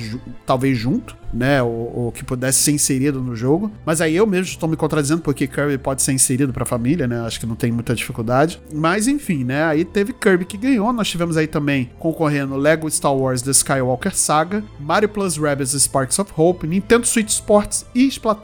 talvez 0.46 0.78
junto, 0.78 1.16
né? 1.34 1.62
Ou, 1.62 1.94
ou 1.96 2.12
que 2.12 2.24
pudesse 2.24 2.60
ser 2.60 2.72
inserido 2.72 3.22
no 3.22 3.36
jogo. 3.36 3.72
Mas 3.86 4.02
aí 4.02 4.16
eu 4.16 4.26
mesmo 4.26 4.46
estou 4.46 4.68
me 4.68 4.76
contradizendo, 4.76 5.22
porque 5.22 5.46
Kirby 5.48 5.78
pode 5.78 6.02
ser 6.02 6.14
inserido 6.14 6.52
pra 6.52 6.66
família, 6.66 7.08
né? 7.08 7.22
Acho 7.22 7.40
que 7.40 7.46
não 7.46 7.56
tem 7.56 7.72
muita 7.72 7.94
dificuldade. 7.94 8.60
Mas 8.74 9.08
enfim, 9.08 9.44
né? 9.44 9.64
Aí 9.66 9.86
teve 9.86 10.12
Kirby 10.14 10.46
que 10.46 10.58
ganhou. 10.58 10.92
Nós 10.92 11.08
tivemos 11.08 11.38
aí 11.38 11.46
também 11.48 11.92
concorrendo 12.00 12.56
Lego 12.58 12.90
Star 12.90 13.14
Wars 13.16 13.42
The 13.42 13.52
Skywalker 13.52 14.16
Saga, 14.16 14.64
Mario 14.80 15.10
Plus 15.10 15.38
Rabbids 15.38 15.72
Sparks 15.74 16.18
of 16.18 16.32
Hope, 16.36 16.66
Nintendo 16.66 17.06
Switch 17.06 17.30
Sports 17.30 17.86
e 17.94 18.08
Splatoon 18.08 18.39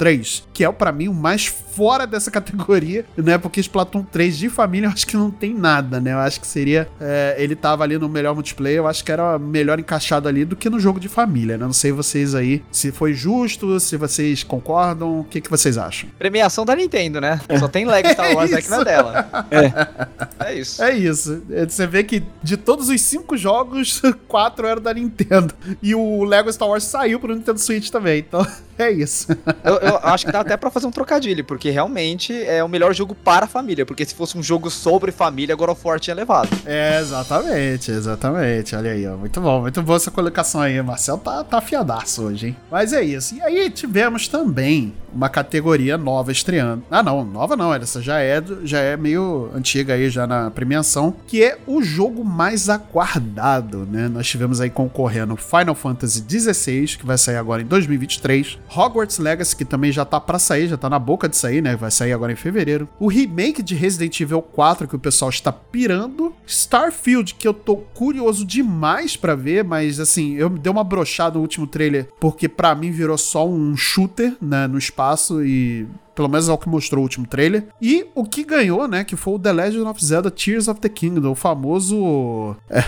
3, 0.00 0.44
que 0.54 0.64
é 0.64 0.72
para 0.72 0.90
mim 0.92 1.08
o 1.08 1.12
mais 1.12 1.44
fora 1.44 2.06
dessa 2.06 2.30
categoria, 2.32 3.04
né? 3.18 3.36
Porque 3.36 3.60
Splatoon 3.60 4.02
3 4.02 4.38
de 4.38 4.48
família 4.48 4.86
eu 4.86 4.90
acho 4.90 5.06
que 5.06 5.14
não 5.14 5.30
tem 5.30 5.52
nada, 5.52 6.00
né? 6.00 6.14
Eu 6.14 6.18
acho 6.20 6.40
que 6.40 6.46
seria. 6.46 6.88
é, 6.98 7.34
ele 7.38 7.54
tava 7.54 7.84
ali 7.84 7.98
no 7.98 8.08
melhor 8.08 8.34
multiplayer, 8.34 8.78
eu 8.78 8.86
acho 8.86 9.04
que 9.04 9.12
era 9.12 9.38
melhor 9.38 9.78
encaixado 9.78 10.26
ali 10.26 10.46
do 10.46 10.56
que 10.56 10.70
no 10.70 10.80
jogo 10.80 10.98
de 10.98 11.06
família, 11.06 11.58
né? 11.58 11.66
Não 11.66 11.72
sei 11.74 11.92
vocês 11.92 12.34
aí 12.34 12.62
se 12.72 12.90
foi 12.90 13.12
justo, 13.12 13.78
se 13.78 13.98
vocês 13.98 14.42
concordam, 14.42 15.20
o 15.20 15.24
que, 15.24 15.38
que 15.38 15.50
vocês 15.50 15.76
acham? 15.76 16.08
Premiação 16.18 16.64
da 16.64 16.74
Nintendo, 16.74 17.20
né? 17.20 17.38
Só 17.58 17.68
tem 17.68 17.84
Lego 17.84 18.08
Star 18.14 18.34
Wars 18.34 18.54
aqui 18.54 18.70
na 18.70 18.82
dela. 18.82 19.28
É. 19.50 20.54
isso. 20.54 20.82
É 20.82 20.96
isso. 20.96 21.42
É, 21.50 21.66
Você 21.66 21.86
vê 21.86 22.04
que 22.04 22.22
de 22.42 22.56
todos 22.56 22.88
os 22.88 23.02
cinco 23.02 23.36
jogos, 23.36 24.00
quatro 24.26 24.66
eram 24.66 24.80
da 24.80 24.94
Nintendo. 24.94 25.52
E 25.82 25.94
o 25.94 26.24
Lego 26.24 26.50
Star 26.50 26.68
Wars 26.70 26.84
saiu 26.84 27.20
pro 27.20 27.34
Nintendo 27.34 27.58
Switch 27.58 27.90
também. 27.90 28.20
Então, 28.20 28.46
é 28.82 28.90
isso. 28.90 29.28
Eu, 29.62 29.74
eu 29.76 29.96
acho 30.02 30.24
que 30.24 30.32
dá 30.32 30.40
até 30.40 30.56
pra 30.56 30.70
fazer 30.70 30.86
um 30.86 30.90
trocadilho, 30.90 31.44
porque 31.44 31.70
realmente 31.70 32.32
é 32.32 32.64
o 32.64 32.68
melhor 32.68 32.94
jogo 32.94 33.14
para 33.14 33.44
a 33.44 33.48
família. 33.48 33.84
Porque 33.84 34.04
se 34.04 34.14
fosse 34.14 34.38
um 34.38 34.42
jogo 34.42 34.70
sobre 34.70 35.12
família, 35.12 35.54
God 35.54 35.70
of 35.70 35.80
War 35.84 36.00
tinha 36.00 36.14
levado. 36.14 36.48
É, 36.64 36.98
exatamente, 36.98 37.90
exatamente. 37.90 38.74
Olha 38.74 38.92
aí, 38.92 39.06
ó. 39.06 39.16
Muito 39.16 39.40
bom, 39.40 39.60
muito 39.60 39.82
boa 39.82 39.96
essa 39.96 40.10
colocação 40.10 40.62
aí. 40.62 40.80
Marcel 40.82 41.18
tá, 41.18 41.44
tá 41.44 41.58
afiadaço 41.58 42.22
hoje, 42.22 42.48
hein? 42.48 42.56
Mas 42.70 42.92
é 42.92 43.02
isso. 43.02 43.34
E 43.34 43.42
aí 43.42 43.70
tivemos 43.70 44.28
também 44.28 44.94
uma 45.12 45.28
categoria 45.28 45.96
nova 45.98 46.32
estreando. 46.32 46.82
Ah, 46.90 47.02
não, 47.02 47.24
nova 47.24 47.56
não. 47.56 47.74
Essa 47.74 48.00
já 48.00 48.20
é, 48.20 48.42
já 48.64 48.78
é 48.78 48.96
meio 48.96 49.50
antiga 49.54 49.94
aí, 49.94 50.08
já 50.10 50.26
na 50.26 50.50
premiação. 50.50 51.14
Que 51.26 51.42
é 51.42 51.58
o 51.66 51.82
jogo 51.82 52.24
mais 52.24 52.68
aguardado, 52.68 53.86
né? 53.90 54.08
Nós 54.08 54.26
tivemos 54.26 54.60
aí 54.60 54.70
concorrendo 54.70 55.36
Final 55.36 55.74
Fantasy 55.74 56.24
XVI, 56.28 56.96
que 56.98 57.06
vai 57.06 57.18
sair 57.18 57.36
agora 57.36 57.62
em 57.62 57.66
2023. 57.66 58.58
Hogwarts 58.74 59.18
Legacy, 59.18 59.56
que 59.56 59.64
também 59.64 59.92
já 59.92 60.04
tá 60.04 60.20
pra 60.20 60.38
sair, 60.38 60.68
já 60.68 60.76
tá 60.76 60.88
na 60.88 60.98
boca 60.98 61.28
de 61.28 61.36
sair, 61.36 61.62
né? 61.62 61.76
Vai 61.76 61.90
sair 61.90 62.12
agora 62.12 62.32
em 62.32 62.36
fevereiro. 62.36 62.88
O 62.98 63.08
remake 63.08 63.62
de 63.62 63.74
Resident 63.74 64.20
Evil 64.20 64.42
4, 64.42 64.86
que 64.86 64.96
o 64.96 64.98
pessoal 64.98 65.30
está 65.30 65.52
pirando. 65.52 66.34
Starfield, 66.46 67.34
que 67.34 67.46
eu 67.46 67.54
tô 67.54 67.76
curioso 67.76 68.44
demais 68.44 69.16
pra 69.16 69.34
ver, 69.34 69.64
mas 69.64 70.00
assim, 70.00 70.34
eu 70.34 70.50
me 70.50 70.58
dei 70.58 70.70
uma 70.70 70.84
brochada 70.84 71.36
no 71.36 71.42
último 71.42 71.66
trailer, 71.66 72.08
porque 72.18 72.48
pra 72.48 72.74
mim 72.74 72.90
virou 72.90 73.18
só 73.18 73.46
um 73.46 73.76
shooter, 73.76 74.36
né, 74.40 74.66
no 74.66 74.78
espaço 74.78 74.99
e 75.42 75.86
pelo 76.20 76.28
menos 76.28 76.50
é 76.50 76.52
o 76.52 76.58
que 76.58 76.68
mostrou 76.68 77.00
o 77.00 77.02
último 77.02 77.26
trailer. 77.26 77.68
E 77.80 78.06
o 78.14 78.26
que 78.26 78.44
ganhou, 78.44 78.86
né, 78.86 79.04
que 79.04 79.16
foi 79.16 79.36
o 79.36 79.38
The 79.38 79.52
Legend 79.52 79.86
of 79.86 80.04
Zelda 80.04 80.30
Tears 80.30 80.68
of 80.68 80.78
the 80.78 80.88
Kingdom, 80.90 81.30
o 81.30 81.34
famoso 81.34 82.54
é, 82.68 82.82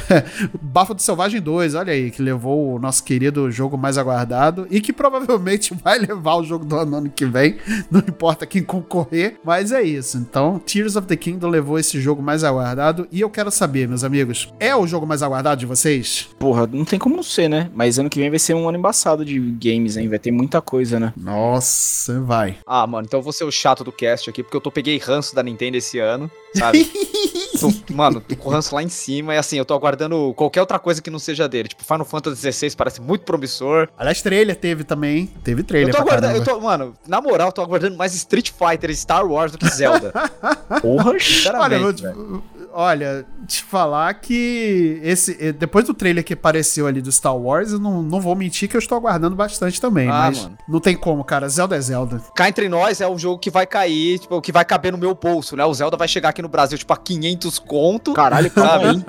Bafo 0.60 0.92
do 0.92 1.00
Selvagem 1.00 1.40
2, 1.40 1.74
olha 1.74 1.94
aí, 1.94 2.10
que 2.10 2.20
levou 2.20 2.74
o 2.74 2.78
nosso 2.78 3.02
querido 3.02 3.50
jogo 3.50 3.78
mais 3.78 3.96
aguardado 3.96 4.66
e 4.70 4.82
que 4.82 4.92
provavelmente 4.92 5.72
vai 5.82 5.98
levar 5.98 6.34
o 6.34 6.44
jogo 6.44 6.66
do 6.66 6.76
ano, 6.76 6.94
ano 6.94 7.08
que 7.08 7.24
vem, 7.24 7.56
não 7.90 8.00
importa 8.00 8.44
quem 8.44 8.62
concorrer, 8.62 9.36
mas 9.42 9.72
é 9.72 9.80
isso. 9.80 10.18
Então, 10.18 10.58
Tears 10.58 10.94
of 10.94 11.06
the 11.06 11.16
Kingdom 11.16 11.48
levou 11.48 11.78
esse 11.78 11.98
jogo 12.02 12.22
mais 12.22 12.44
aguardado 12.44 13.08
e 13.10 13.22
eu 13.22 13.30
quero 13.30 13.50
saber, 13.50 13.88
meus 13.88 14.04
amigos, 14.04 14.52
é 14.60 14.76
o 14.76 14.86
jogo 14.86 15.06
mais 15.06 15.22
aguardado 15.22 15.58
de 15.58 15.64
vocês? 15.64 16.28
Porra, 16.38 16.66
não 16.66 16.84
tem 16.84 16.98
como 16.98 17.16
não 17.16 17.22
ser, 17.22 17.48
né? 17.48 17.70
Mas 17.74 17.98
ano 17.98 18.10
que 18.10 18.20
vem 18.20 18.28
vai 18.28 18.38
ser 18.38 18.52
um 18.52 18.68
ano 18.68 18.76
embaçado 18.76 19.24
de 19.24 19.40
games, 19.40 19.96
hein? 19.96 20.06
Vai 20.10 20.18
ter 20.18 20.30
muita 20.30 20.60
coisa, 20.60 21.00
né? 21.00 21.14
Nossa, 21.16 22.20
vai. 22.20 22.56
Ah, 22.66 22.86
mano, 22.86 23.06
então 23.06 23.21
eu 23.22 23.24
vou 23.24 23.32
ser 23.32 23.44
o 23.44 23.50
chato 23.52 23.84
do 23.84 23.92
cast 23.92 24.28
aqui, 24.28 24.42
porque 24.42 24.56
eu 24.56 24.60
tô 24.60 24.70
peguei 24.70 24.98
ranço 24.98 25.34
da 25.34 25.42
Nintendo 25.42 25.76
esse 25.76 25.98
ano, 26.00 26.30
sabe? 26.54 26.90
Tô- 27.60 27.94
mano, 27.94 28.20
tô 28.20 28.34
com 28.34 28.48
ranço 28.50 28.74
lá 28.74 28.82
em 28.82 28.88
cima 28.88 29.34
e 29.34 29.38
assim, 29.38 29.56
eu 29.56 29.64
tô 29.64 29.74
aguardando 29.74 30.32
qualquer 30.34 30.60
outra 30.60 30.78
coisa 30.80 31.00
que 31.00 31.10
não 31.10 31.18
seja 31.20 31.48
dele. 31.48 31.68
Tipo, 31.68 31.84
Final 31.84 32.04
Fantasy 32.04 32.50
XVI 32.52 32.74
parece 32.74 33.00
muito 33.00 33.24
promissor. 33.24 33.88
Aliás, 33.96 34.20
trailer 34.20 34.56
teve 34.56 34.82
também, 34.82 35.26
teve 35.44 35.60
Eu 35.60 35.64
trailer 35.64 35.94
tô 35.94 36.02
pra 36.02 36.16
aguardando, 36.16 36.38
eu 36.38 36.44
tô, 36.44 36.60
mano, 36.60 36.94
na 37.06 37.20
moral, 37.20 37.48
eu 37.48 37.52
tô 37.52 37.62
aguardando 37.62 37.96
mais 37.96 38.14
Street 38.14 38.50
Fighter 38.50 38.90
e 38.90 38.96
Star 38.96 39.24
Wars 39.24 39.52
do 39.52 39.58
que 39.58 39.68
Zelda. 39.68 40.12
Porra, 40.82 41.12
Olha, 41.60 41.76
eu. 41.76 42.42
Olha, 42.72 43.24
te 43.46 43.62
falar 43.62 44.14
que 44.14 45.00
esse 45.02 45.52
depois 45.52 45.84
do 45.86 45.94
trailer 45.94 46.24
que 46.24 46.34
apareceu 46.34 46.86
ali 46.86 47.00
do 47.00 47.10
Star 47.12 47.36
Wars, 47.36 47.72
eu 47.72 47.78
não, 47.78 48.02
não 48.02 48.20
vou 48.20 48.34
mentir 48.34 48.68
que 48.68 48.76
eu 48.76 48.78
estou 48.80 48.96
aguardando 48.98 49.34
bastante 49.36 49.80
também, 49.80 50.08
Ah, 50.08 50.26
mas 50.28 50.42
mano. 50.42 50.58
não 50.68 50.80
tem 50.80 50.96
como, 50.96 51.22
cara. 51.24 51.48
Zelda 51.48 51.76
é 51.76 51.80
Zelda. 51.80 52.20
Cá 52.34 52.48
entre 52.48 52.68
nós 52.68 53.00
é 53.00 53.08
um 53.08 53.18
jogo 53.18 53.38
que 53.38 53.50
vai 53.50 53.66
cair, 53.66 54.18
tipo, 54.18 54.40
que 54.40 54.52
vai 54.52 54.64
caber 54.64 54.92
no 54.92 54.98
meu 54.98 55.14
bolso, 55.14 55.56
né? 55.56 55.64
O 55.64 55.74
Zelda 55.74 55.96
vai 55.96 56.08
chegar 56.08 56.30
aqui 56.30 56.42
no 56.42 56.48
Brasil, 56.48 56.76
tipo, 56.78 56.92
a 56.92 56.96
500 56.96 57.58
conto. 57.58 58.12
Caralho, 58.12 58.50
calma 58.50 58.90
aí. 58.90 59.02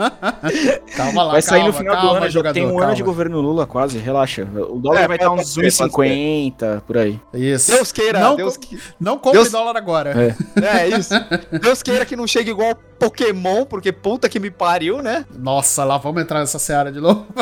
Calma 0.95 1.23
lá, 1.23 1.31
Vai 1.33 1.41
sair 1.41 1.59
calma, 1.61 1.71
no 1.71 1.77
final 1.77 1.95
calma, 1.95 2.09
do 2.11 2.15
ano, 2.17 2.29
jogador, 2.29 2.53
tem 2.53 2.65
um 2.65 2.69
calma. 2.69 2.85
ano 2.85 2.95
de 2.95 3.03
governo 3.03 3.41
Lula 3.41 3.65
quase, 3.65 3.97
relaxa. 3.97 4.47
O 4.69 4.79
dólar 4.79 5.01
É, 5.01 5.07
vai 5.07 5.17
estar 5.17 5.31
uns 5.31 5.47
ser, 5.53 5.73
pode 5.75 5.91
1,50, 5.93 6.81
por 6.81 6.97
aí. 6.97 7.19
Isso. 7.33 7.71
Deus 7.71 7.91
queira, 7.91 8.19
não, 8.19 8.35
Deus 8.35 8.57
que... 8.57 8.79
não 8.99 9.17
compre 9.17 9.39
Deus- 9.39 9.51
dólar 9.51 9.75
agora. 9.75 10.13
É. 10.59 10.63
É 10.83 10.87
isso. 10.97 11.13
Deus 11.61 11.81
queira 11.81 12.05
que 12.05 12.15
não 12.15 12.27
chegue 12.27 12.51
igual 12.51 12.75
Pokémon, 12.99 13.52
porque 13.65 13.91
puta 13.91 14.27
que 14.27 14.39
me 14.39 14.49
pariu, 14.49 15.01
né? 15.01 15.25
Nossa, 15.37 15.83
lá 15.83 15.97
vamos 15.97 16.21
entrar 16.21 16.39
nessa 16.39 16.57
seara 16.59 16.91
de 16.91 16.99
novo. 16.99 17.25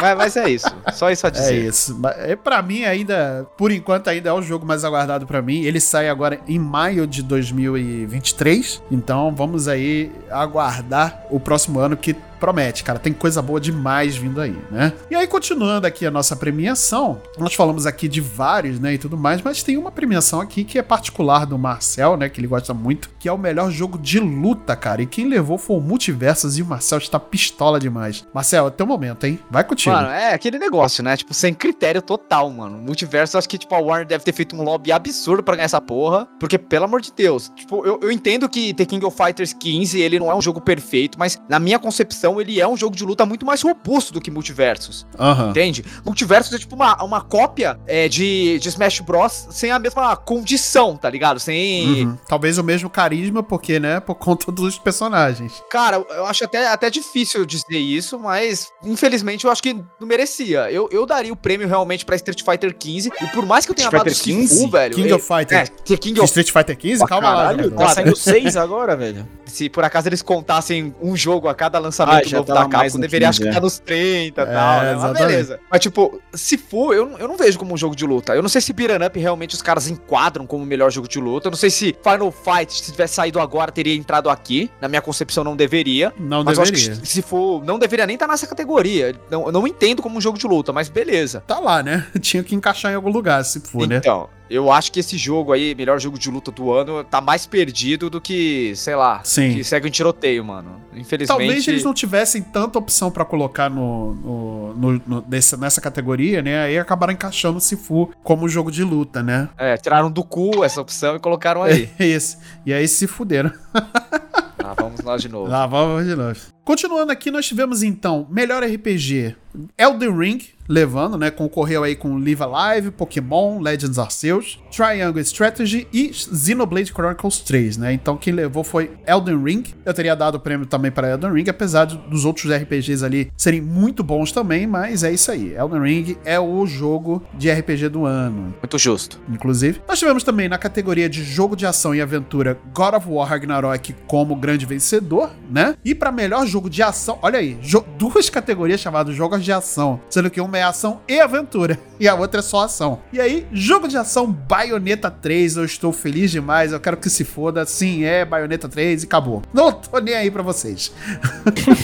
Mas, 0.00 0.18
mas 0.18 0.36
é 0.36 0.50
isso. 0.50 0.66
Só 0.92 1.10
isso 1.10 1.26
a 1.26 1.28
É 1.28 1.32
dizer. 1.32 1.64
isso. 1.68 1.96
Mas, 1.98 2.18
é, 2.18 2.36
Pra 2.36 2.60
mim, 2.60 2.84
ainda, 2.84 3.46
por 3.56 3.70
enquanto, 3.72 4.08
ainda 4.08 4.28
é 4.28 4.32
o 4.32 4.42
jogo 4.42 4.66
mais 4.66 4.84
aguardado 4.84 5.26
pra 5.26 5.40
mim. 5.40 5.62
Ele 5.62 5.80
sai 5.80 6.08
agora 6.08 6.38
em 6.46 6.58
maio 6.58 7.06
de 7.06 7.22
2023. 7.22 8.82
Então 8.90 9.34
vamos 9.34 9.68
aí 9.68 10.12
aguardar 10.30 11.24
o 11.30 11.40
próximo 11.40 11.78
ano 11.80 11.96
que 11.96 12.14
promete, 12.36 12.84
cara. 12.84 12.98
Tem 12.98 13.12
coisa 13.12 13.40
boa 13.42 13.60
demais 13.60 14.16
vindo 14.16 14.40
aí, 14.40 14.56
né? 14.70 14.92
E 15.10 15.14
aí, 15.14 15.26
continuando 15.26 15.86
aqui 15.86 16.06
a 16.06 16.10
nossa 16.10 16.36
premiação, 16.36 17.20
nós 17.38 17.54
falamos 17.54 17.86
aqui 17.86 18.08
de 18.08 18.20
vários, 18.20 18.78
né, 18.78 18.94
e 18.94 18.98
tudo 18.98 19.16
mais, 19.16 19.42
mas 19.42 19.62
tem 19.62 19.76
uma 19.76 19.90
premiação 19.90 20.40
aqui 20.40 20.64
que 20.64 20.78
é 20.78 20.82
particular 20.82 21.46
do 21.46 21.58
Marcel, 21.58 22.16
né, 22.16 22.28
que 22.28 22.40
ele 22.40 22.46
gosta 22.46 22.72
muito, 22.72 23.10
que 23.18 23.28
é 23.28 23.32
o 23.32 23.38
melhor 23.38 23.70
jogo 23.70 23.98
de 23.98 24.20
luta, 24.20 24.76
cara. 24.76 25.02
E 25.02 25.06
quem 25.06 25.28
levou 25.28 25.58
foi 25.58 25.76
o 25.76 25.80
Multiversos 25.80 26.58
e 26.58 26.62
o 26.62 26.66
Marcel 26.66 26.98
está 26.98 27.18
pistola 27.18 27.78
demais. 27.80 28.26
Marcel, 28.32 28.66
é 28.68 28.70
teu 28.70 28.86
momento, 28.86 29.24
hein? 29.24 29.38
Vai 29.50 29.64
contigo. 29.64 29.94
Mano, 29.94 30.08
é 30.08 30.32
aquele 30.32 30.58
negócio, 30.58 31.02
né? 31.02 31.16
Tipo, 31.16 31.34
sem 31.34 31.54
critério 31.54 32.02
total, 32.02 32.50
mano. 32.50 32.78
Multiverso, 32.78 33.38
acho 33.38 33.48
que, 33.48 33.58
tipo, 33.58 33.74
a 33.74 33.78
Warner 33.78 34.06
deve 34.06 34.24
ter 34.24 34.32
feito 34.32 34.54
um 34.54 34.62
lobby 34.62 34.92
absurdo 34.92 35.42
pra 35.42 35.54
ganhar 35.54 35.66
essa 35.66 35.80
porra. 35.80 36.26
Porque, 36.38 36.58
pelo 36.58 36.84
amor 36.84 37.00
de 37.00 37.12
Deus, 37.12 37.50
tipo, 37.54 37.84
eu, 37.86 37.98
eu 38.02 38.10
entendo 38.10 38.48
que 38.48 38.74
The 38.74 38.84
King 38.84 39.04
of 39.04 39.16
Fighters 39.16 39.52
15, 39.52 40.00
ele 40.00 40.18
não 40.18 40.30
é 40.30 40.34
um 40.34 40.42
jogo 40.42 40.60
perfeito, 40.60 41.18
mas 41.18 41.40
na 41.48 41.58
minha 41.58 41.78
concepção, 41.78 42.25
ele 42.40 42.60
é 42.60 42.66
um 42.68 42.76
jogo 42.76 42.94
de 42.96 43.04
luta 43.04 43.24
muito 43.24 43.46
mais 43.46 43.62
robusto 43.62 44.12
do 44.12 44.20
que 44.20 44.30
Multiversos. 44.30 45.06
Aham. 45.18 45.50
Entende? 45.50 45.84
Multiversos 46.04 46.52
é 46.52 46.58
tipo 46.58 46.74
uma, 46.74 47.02
uma 47.02 47.20
cópia 47.20 47.78
é, 47.86 48.08
de, 48.08 48.58
de 48.58 48.68
Smash 48.68 49.00
Bros. 49.00 49.46
sem 49.50 49.70
a 49.70 49.78
mesma 49.78 50.16
condição, 50.16 50.96
tá 50.96 51.08
ligado? 51.08 51.40
Sem. 51.40 52.04
Uhum. 52.04 52.18
Talvez 52.28 52.58
o 52.58 52.64
mesmo 52.64 52.90
carisma, 52.90 53.42
porque, 53.42 53.80
né? 53.80 54.00
Por 54.00 54.14
conta 54.14 54.50
dos 54.52 54.78
personagens. 54.78 55.62
Cara, 55.70 56.04
eu 56.10 56.26
acho 56.26 56.44
até, 56.44 56.68
até 56.68 56.90
difícil 56.90 57.44
dizer 57.46 57.78
isso, 57.78 58.18
mas 58.18 58.70
infelizmente 58.84 59.44
eu 59.44 59.50
acho 59.50 59.62
que 59.62 59.74
não 59.74 60.06
merecia. 60.06 60.70
Eu, 60.70 60.88
eu 60.90 61.06
daria 61.06 61.32
o 61.32 61.36
prêmio 61.36 61.66
realmente 61.66 62.04
pra 62.04 62.16
Street 62.16 62.42
Fighter 62.42 62.70
XV. 62.70 63.10
E 63.20 63.26
por 63.28 63.44
mais 63.46 63.64
que 63.64 63.72
eu 63.72 63.74
tenha 63.74 63.86
Street 63.86 64.02
amado 64.02 64.14
Fighter 64.14 64.34
Sifu, 64.48 64.60
15? 64.62 64.70
velho. 64.70 64.94
King 64.94 65.12
of 65.12 65.26
Fighter. 65.26 65.58
É, 65.58 65.66
que 65.66 65.96
King 65.96 66.20
of 66.20 66.26
Street 66.26 66.50
Fighter 66.50 66.76
15? 66.76 67.06
Calma 67.06 67.28
lá, 67.30 67.36
Caralho, 67.36 67.64
jogador. 67.64 67.86
tá 67.86 67.94
saindo 67.94 68.16
6 68.16 68.56
agora, 68.56 68.96
velho. 68.96 69.26
Se 69.46 69.68
por 69.68 69.84
acaso 69.84 70.08
eles 70.08 70.22
contassem 70.22 70.94
um 71.00 71.16
jogo 71.16 71.48
a 71.48 71.54
cada 71.54 71.78
lançamento 71.78 72.15
Já 72.24 72.36
novo 72.38 72.46
tá 72.52 72.54
da 72.62 72.68
Capcom, 72.68 72.98
deveria 73.00 73.28
15, 73.28 73.30
acho 73.30 73.40
que 73.42 73.48
é. 73.48 73.52
tá 73.52 73.60
nos 73.60 73.78
30 73.78 74.40
e 74.40 74.44
É, 74.44 74.46
tal, 74.46 74.80
né? 74.82 74.94
Mas 74.96 75.12
beleza. 75.18 75.60
Mas 75.70 75.80
tipo, 75.80 76.20
se 76.32 76.56
for, 76.58 76.94
eu, 76.94 77.06
não- 77.06 77.18
eu 77.18 77.28
não 77.28 77.36
vejo 77.36 77.58
como 77.58 77.74
um 77.74 77.76
jogo 77.76 77.94
de 77.94 78.04
luta. 78.06 78.34
Eu 78.34 78.42
não 78.42 78.48
sei 78.48 78.60
se 78.60 78.72
Beat'em 78.72 79.06
Up 79.06 79.18
realmente 79.18 79.54
os 79.54 79.62
caras 79.62 79.88
enquadram 79.88 80.46
como 80.46 80.62
o 80.64 80.66
melhor 80.66 80.90
jogo 80.90 81.08
de 81.08 81.18
luta. 81.20 81.48
Eu 81.48 81.50
não 81.50 81.58
sei 81.58 81.70
se 81.70 81.96
Final 82.02 82.32
Fight, 82.32 82.72
se 82.72 82.90
tivesse 82.92 83.14
saído 83.14 83.40
agora, 83.40 83.70
teria 83.72 83.94
entrado 83.94 84.28
aqui. 84.30 84.70
Na 84.80 84.88
minha 84.88 85.02
concepção, 85.02 85.42
não 85.44 85.56
deveria. 85.56 86.12
Não 86.18 86.42
Mas 86.44 86.58
deveria. 86.58 86.92
acho 86.92 87.00
que 87.00 87.06
se 87.08 87.22
for, 87.22 87.64
não 87.64 87.78
deveria 87.78 88.06
nem 88.06 88.14
estar 88.14 88.26
nessa 88.26 88.46
categoria. 88.46 89.14
Não, 89.30 89.46
eu 89.46 89.52
não 89.52 89.66
entendo 89.66 90.02
como 90.02 90.16
um 90.16 90.20
jogo 90.20 90.38
de 90.38 90.46
luta, 90.46 90.72
mas 90.72 90.88
beleza. 90.88 91.42
Tá 91.46 91.58
lá, 91.58 91.82
né? 91.82 92.06
Tinha 92.20 92.42
que 92.42 92.54
encaixar 92.54 92.92
em 92.92 92.94
algum 92.94 93.10
lugar, 93.10 93.44
se 93.44 93.60
for, 93.60 93.86
né? 93.86 93.96
Então, 93.96 94.28
eu 94.48 94.70
acho 94.70 94.92
que 94.92 95.00
esse 95.00 95.16
jogo 95.16 95.52
aí, 95.52 95.74
melhor 95.74 95.98
jogo 96.00 96.18
de 96.18 96.30
luta 96.30 96.50
do 96.50 96.72
ano, 96.72 97.02
tá 97.04 97.20
mais 97.20 97.46
perdido 97.46 98.08
do 98.08 98.20
que, 98.20 98.72
sei 98.76 98.94
lá, 98.94 99.20
Sim. 99.24 99.54
que 99.54 99.64
segue 99.64 99.88
um 99.88 99.90
tiroteio, 99.90 100.44
mano. 100.44 100.80
Infelizmente. 100.94 101.26
Talvez 101.28 101.68
eles 101.68 101.84
não 101.84 101.92
tivessem 101.92 102.40
tanta 102.42 102.78
opção 102.78 103.10
pra 103.10 103.24
colocar 103.24 103.68
no, 103.68 104.14
no, 104.14 104.74
no- 104.74 105.02
no- 105.06 105.20
desse- 105.20 105.56
nessa 105.58 105.80
categoria, 105.80 106.40
né? 106.40 106.62
Aí 106.62 106.78
acabaram 106.78 107.12
encaixando 107.12 107.58
o 107.58 107.60
Sifu 107.60 108.10
como 108.22 108.48
jogo 108.48 108.70
de 108.70 108.82
luta, 108.82 109.22
né? 109.22 109.48
É, 109.58 109.76
tiraram 109.76 110.10
do 110.10 110.24
cu 110.24 110.64
essa 110.64 110.80
opção 110.80 111.16
e 111.16 111.18
colocaram 111.18 111.62
aí. 111.62 111.90
É 111.98 112.06
isso. 112.06 112.38
E 112.64 112.72
aí 112.72 112.88
se 112.88 113.06
fuderam. 113.06 113.52
ah, 113.74 114.74
vamos 114.78 115.00
lá 115.02 115.16
de 115.16 115.28
novo. 115.30 115.50
Lá 115.50 115.66
vamos 115.66 116.06
de 116.06 116.14
novo. 116.14 116.38
Continuando 116.64 117.12
aqui, 117.12 117.30
nós 117.30 117.46
tivemos 117.46 117.82
então 117.82 118.26
melhor 118.30 118.62
RPG. 118.64 119.36
Elden 119.78 120.16
Ring, 120.18 120.38
levando, 120.68 121.16
né? 121.16 121.30
Concorreu 121.30 121.84
aí 121.84 121.94
com 121.94 122.16
Live 122.18 122.42
Alive, 122.42 122.90
Pokémon, 122.90 123.60
Legends 123.60 123.98
Arceus, 123.98 124.60
Triangle 124.74 125.20
Strategy 125.22 125.86
e 125.92 126.12
Xenoblade 126.12 126.92
Chronicles 126.92 127.38
3, 127.38 127.76
né? 127.76 127.92
Então 127.92 128.16
quem 128.16 128.32
levou 128.32 128.64
foi 128.64 128.90
Elden 129.06 129.42
Ring. 129.42 129.62
Eu 129.84 129.94
teria 129.94 130.16
dado 130.16 130.34
o 130.36 130.40
prêmio 130.40 130.66
também 130.66 130.90
para 130.90 131.08
Elden 131.10 131.32
Ring, 131.32 131.48
apesar 131.48 131.84
de- 131.84 131.96
dos 132.08 132.24
outros 132.24 132.50
RPGs 132.52 133.04
ali 133.04 133.30
serem 133.36 133.60
muito 133.60 134.02
bons 134.02 134.32
também, 134.32 134.66
mas 134.66 135.04
é 135.04 135.12
isso 135.12 135.30
aí. 135.30 135.54
Elden 135.54 135.80
Ring 135.82 136.16
é 136.24 136.40
o 136.40 136.66
jogo 136.66 137.22
de 137.34 137.48
RPG 137.50 137.88
do 137.88 138.04
ano 138.04 138.52
Muito 138.60 138.78
justo. 138.78 139.20
inclusive. 139.32 139.80
Nós 139.88 139.98
tivemos 140.00 140.24
também 140.24 140.48
na 140.48 140.58
categoria 140.58 141.08
de 141.08 141.22
jogo 141.22 141.54
de 141.54 141.64
ação 141.64 141.94
e 141.94 142.00
aventura 142.00 142.58
God 142.74 142.94
of 142.94 143.08
War 143.08 143.28
Ragnarok 143.28 143.94
como 144.08 144.34
grande 144.34 144.66
vencedor, 144.66 145.30
né? 145.48 145.76
E 145.84 145.94
pra 145.94 146.10
melhor 146.10 146.44
jogo 146.44 146.68
de 146.68 146.82
ação, 146.82 147.18
olha 147.22 147.38
aí, 147.38 147.56
duas 147.96 148.28
categorias 148.28 148.80
chamadas 148.80 149.14
jogos 149.14 149.44
de 149.46 149.52
ação, 149.52 150.00
sendo 150.10 150.28
que 150.28 150.40
uma 150.40 150.58
é 150.58 150.62
ação 150.62 151.00
e 151.08 151.20
aventura 151.20 151.78
e 151.98 152.06
a 152.08 152.14
outra 152.14 152.40
é 152.40 152.42
só 152.42 152.64
ação. 152.64 153.00
E 153.12 153.20
aí, 153.20 153.46
jogo 153.52 153.88
de 153.88 153.96
ação 153.96 154.30
Bayonetta 154.30 155.10
3, 155.10 155.56
eu 155.56 155.64
estou 155.64 155.92
feliz 155.92 156.30
demais, 156.30 156.72
eu 156.72 156.80
quero 156.80 156.96
que 156.96 157.08
se 157.08 157.24
foda, 157.24 157.64
sim, 157.64 158.04
é 158.04 158.24
Bayonetta 158.24 158.68
3 158.68 159.04
e 159.04 159.06
acabou. 159.06 159.42
Não 159.54 159.72
tô 159.72 159.98
nem 160.00 160.14
aí 160.14 160.30
pra 160.30 160.42
vocês. 160.42 160.92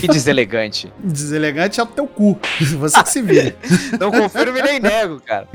Que 0.00 0.08
deselegante. 0.08 0.92
Deselegante 0.98 1.78
é 1.78 1.82
o 1.82 1.86
teu 1.86 2.06
cu, 2.06 2.38
você 2.76 3.00
que 3.02 3.08
se 3.08 3.22
vira. 3.22 3.54
Não 3.98 4.10
confirmo 4.10 4.58
e 4.58 4.62
nem 4.62 4.80
nego, 4.80 5.20
cara. 5.20 5.46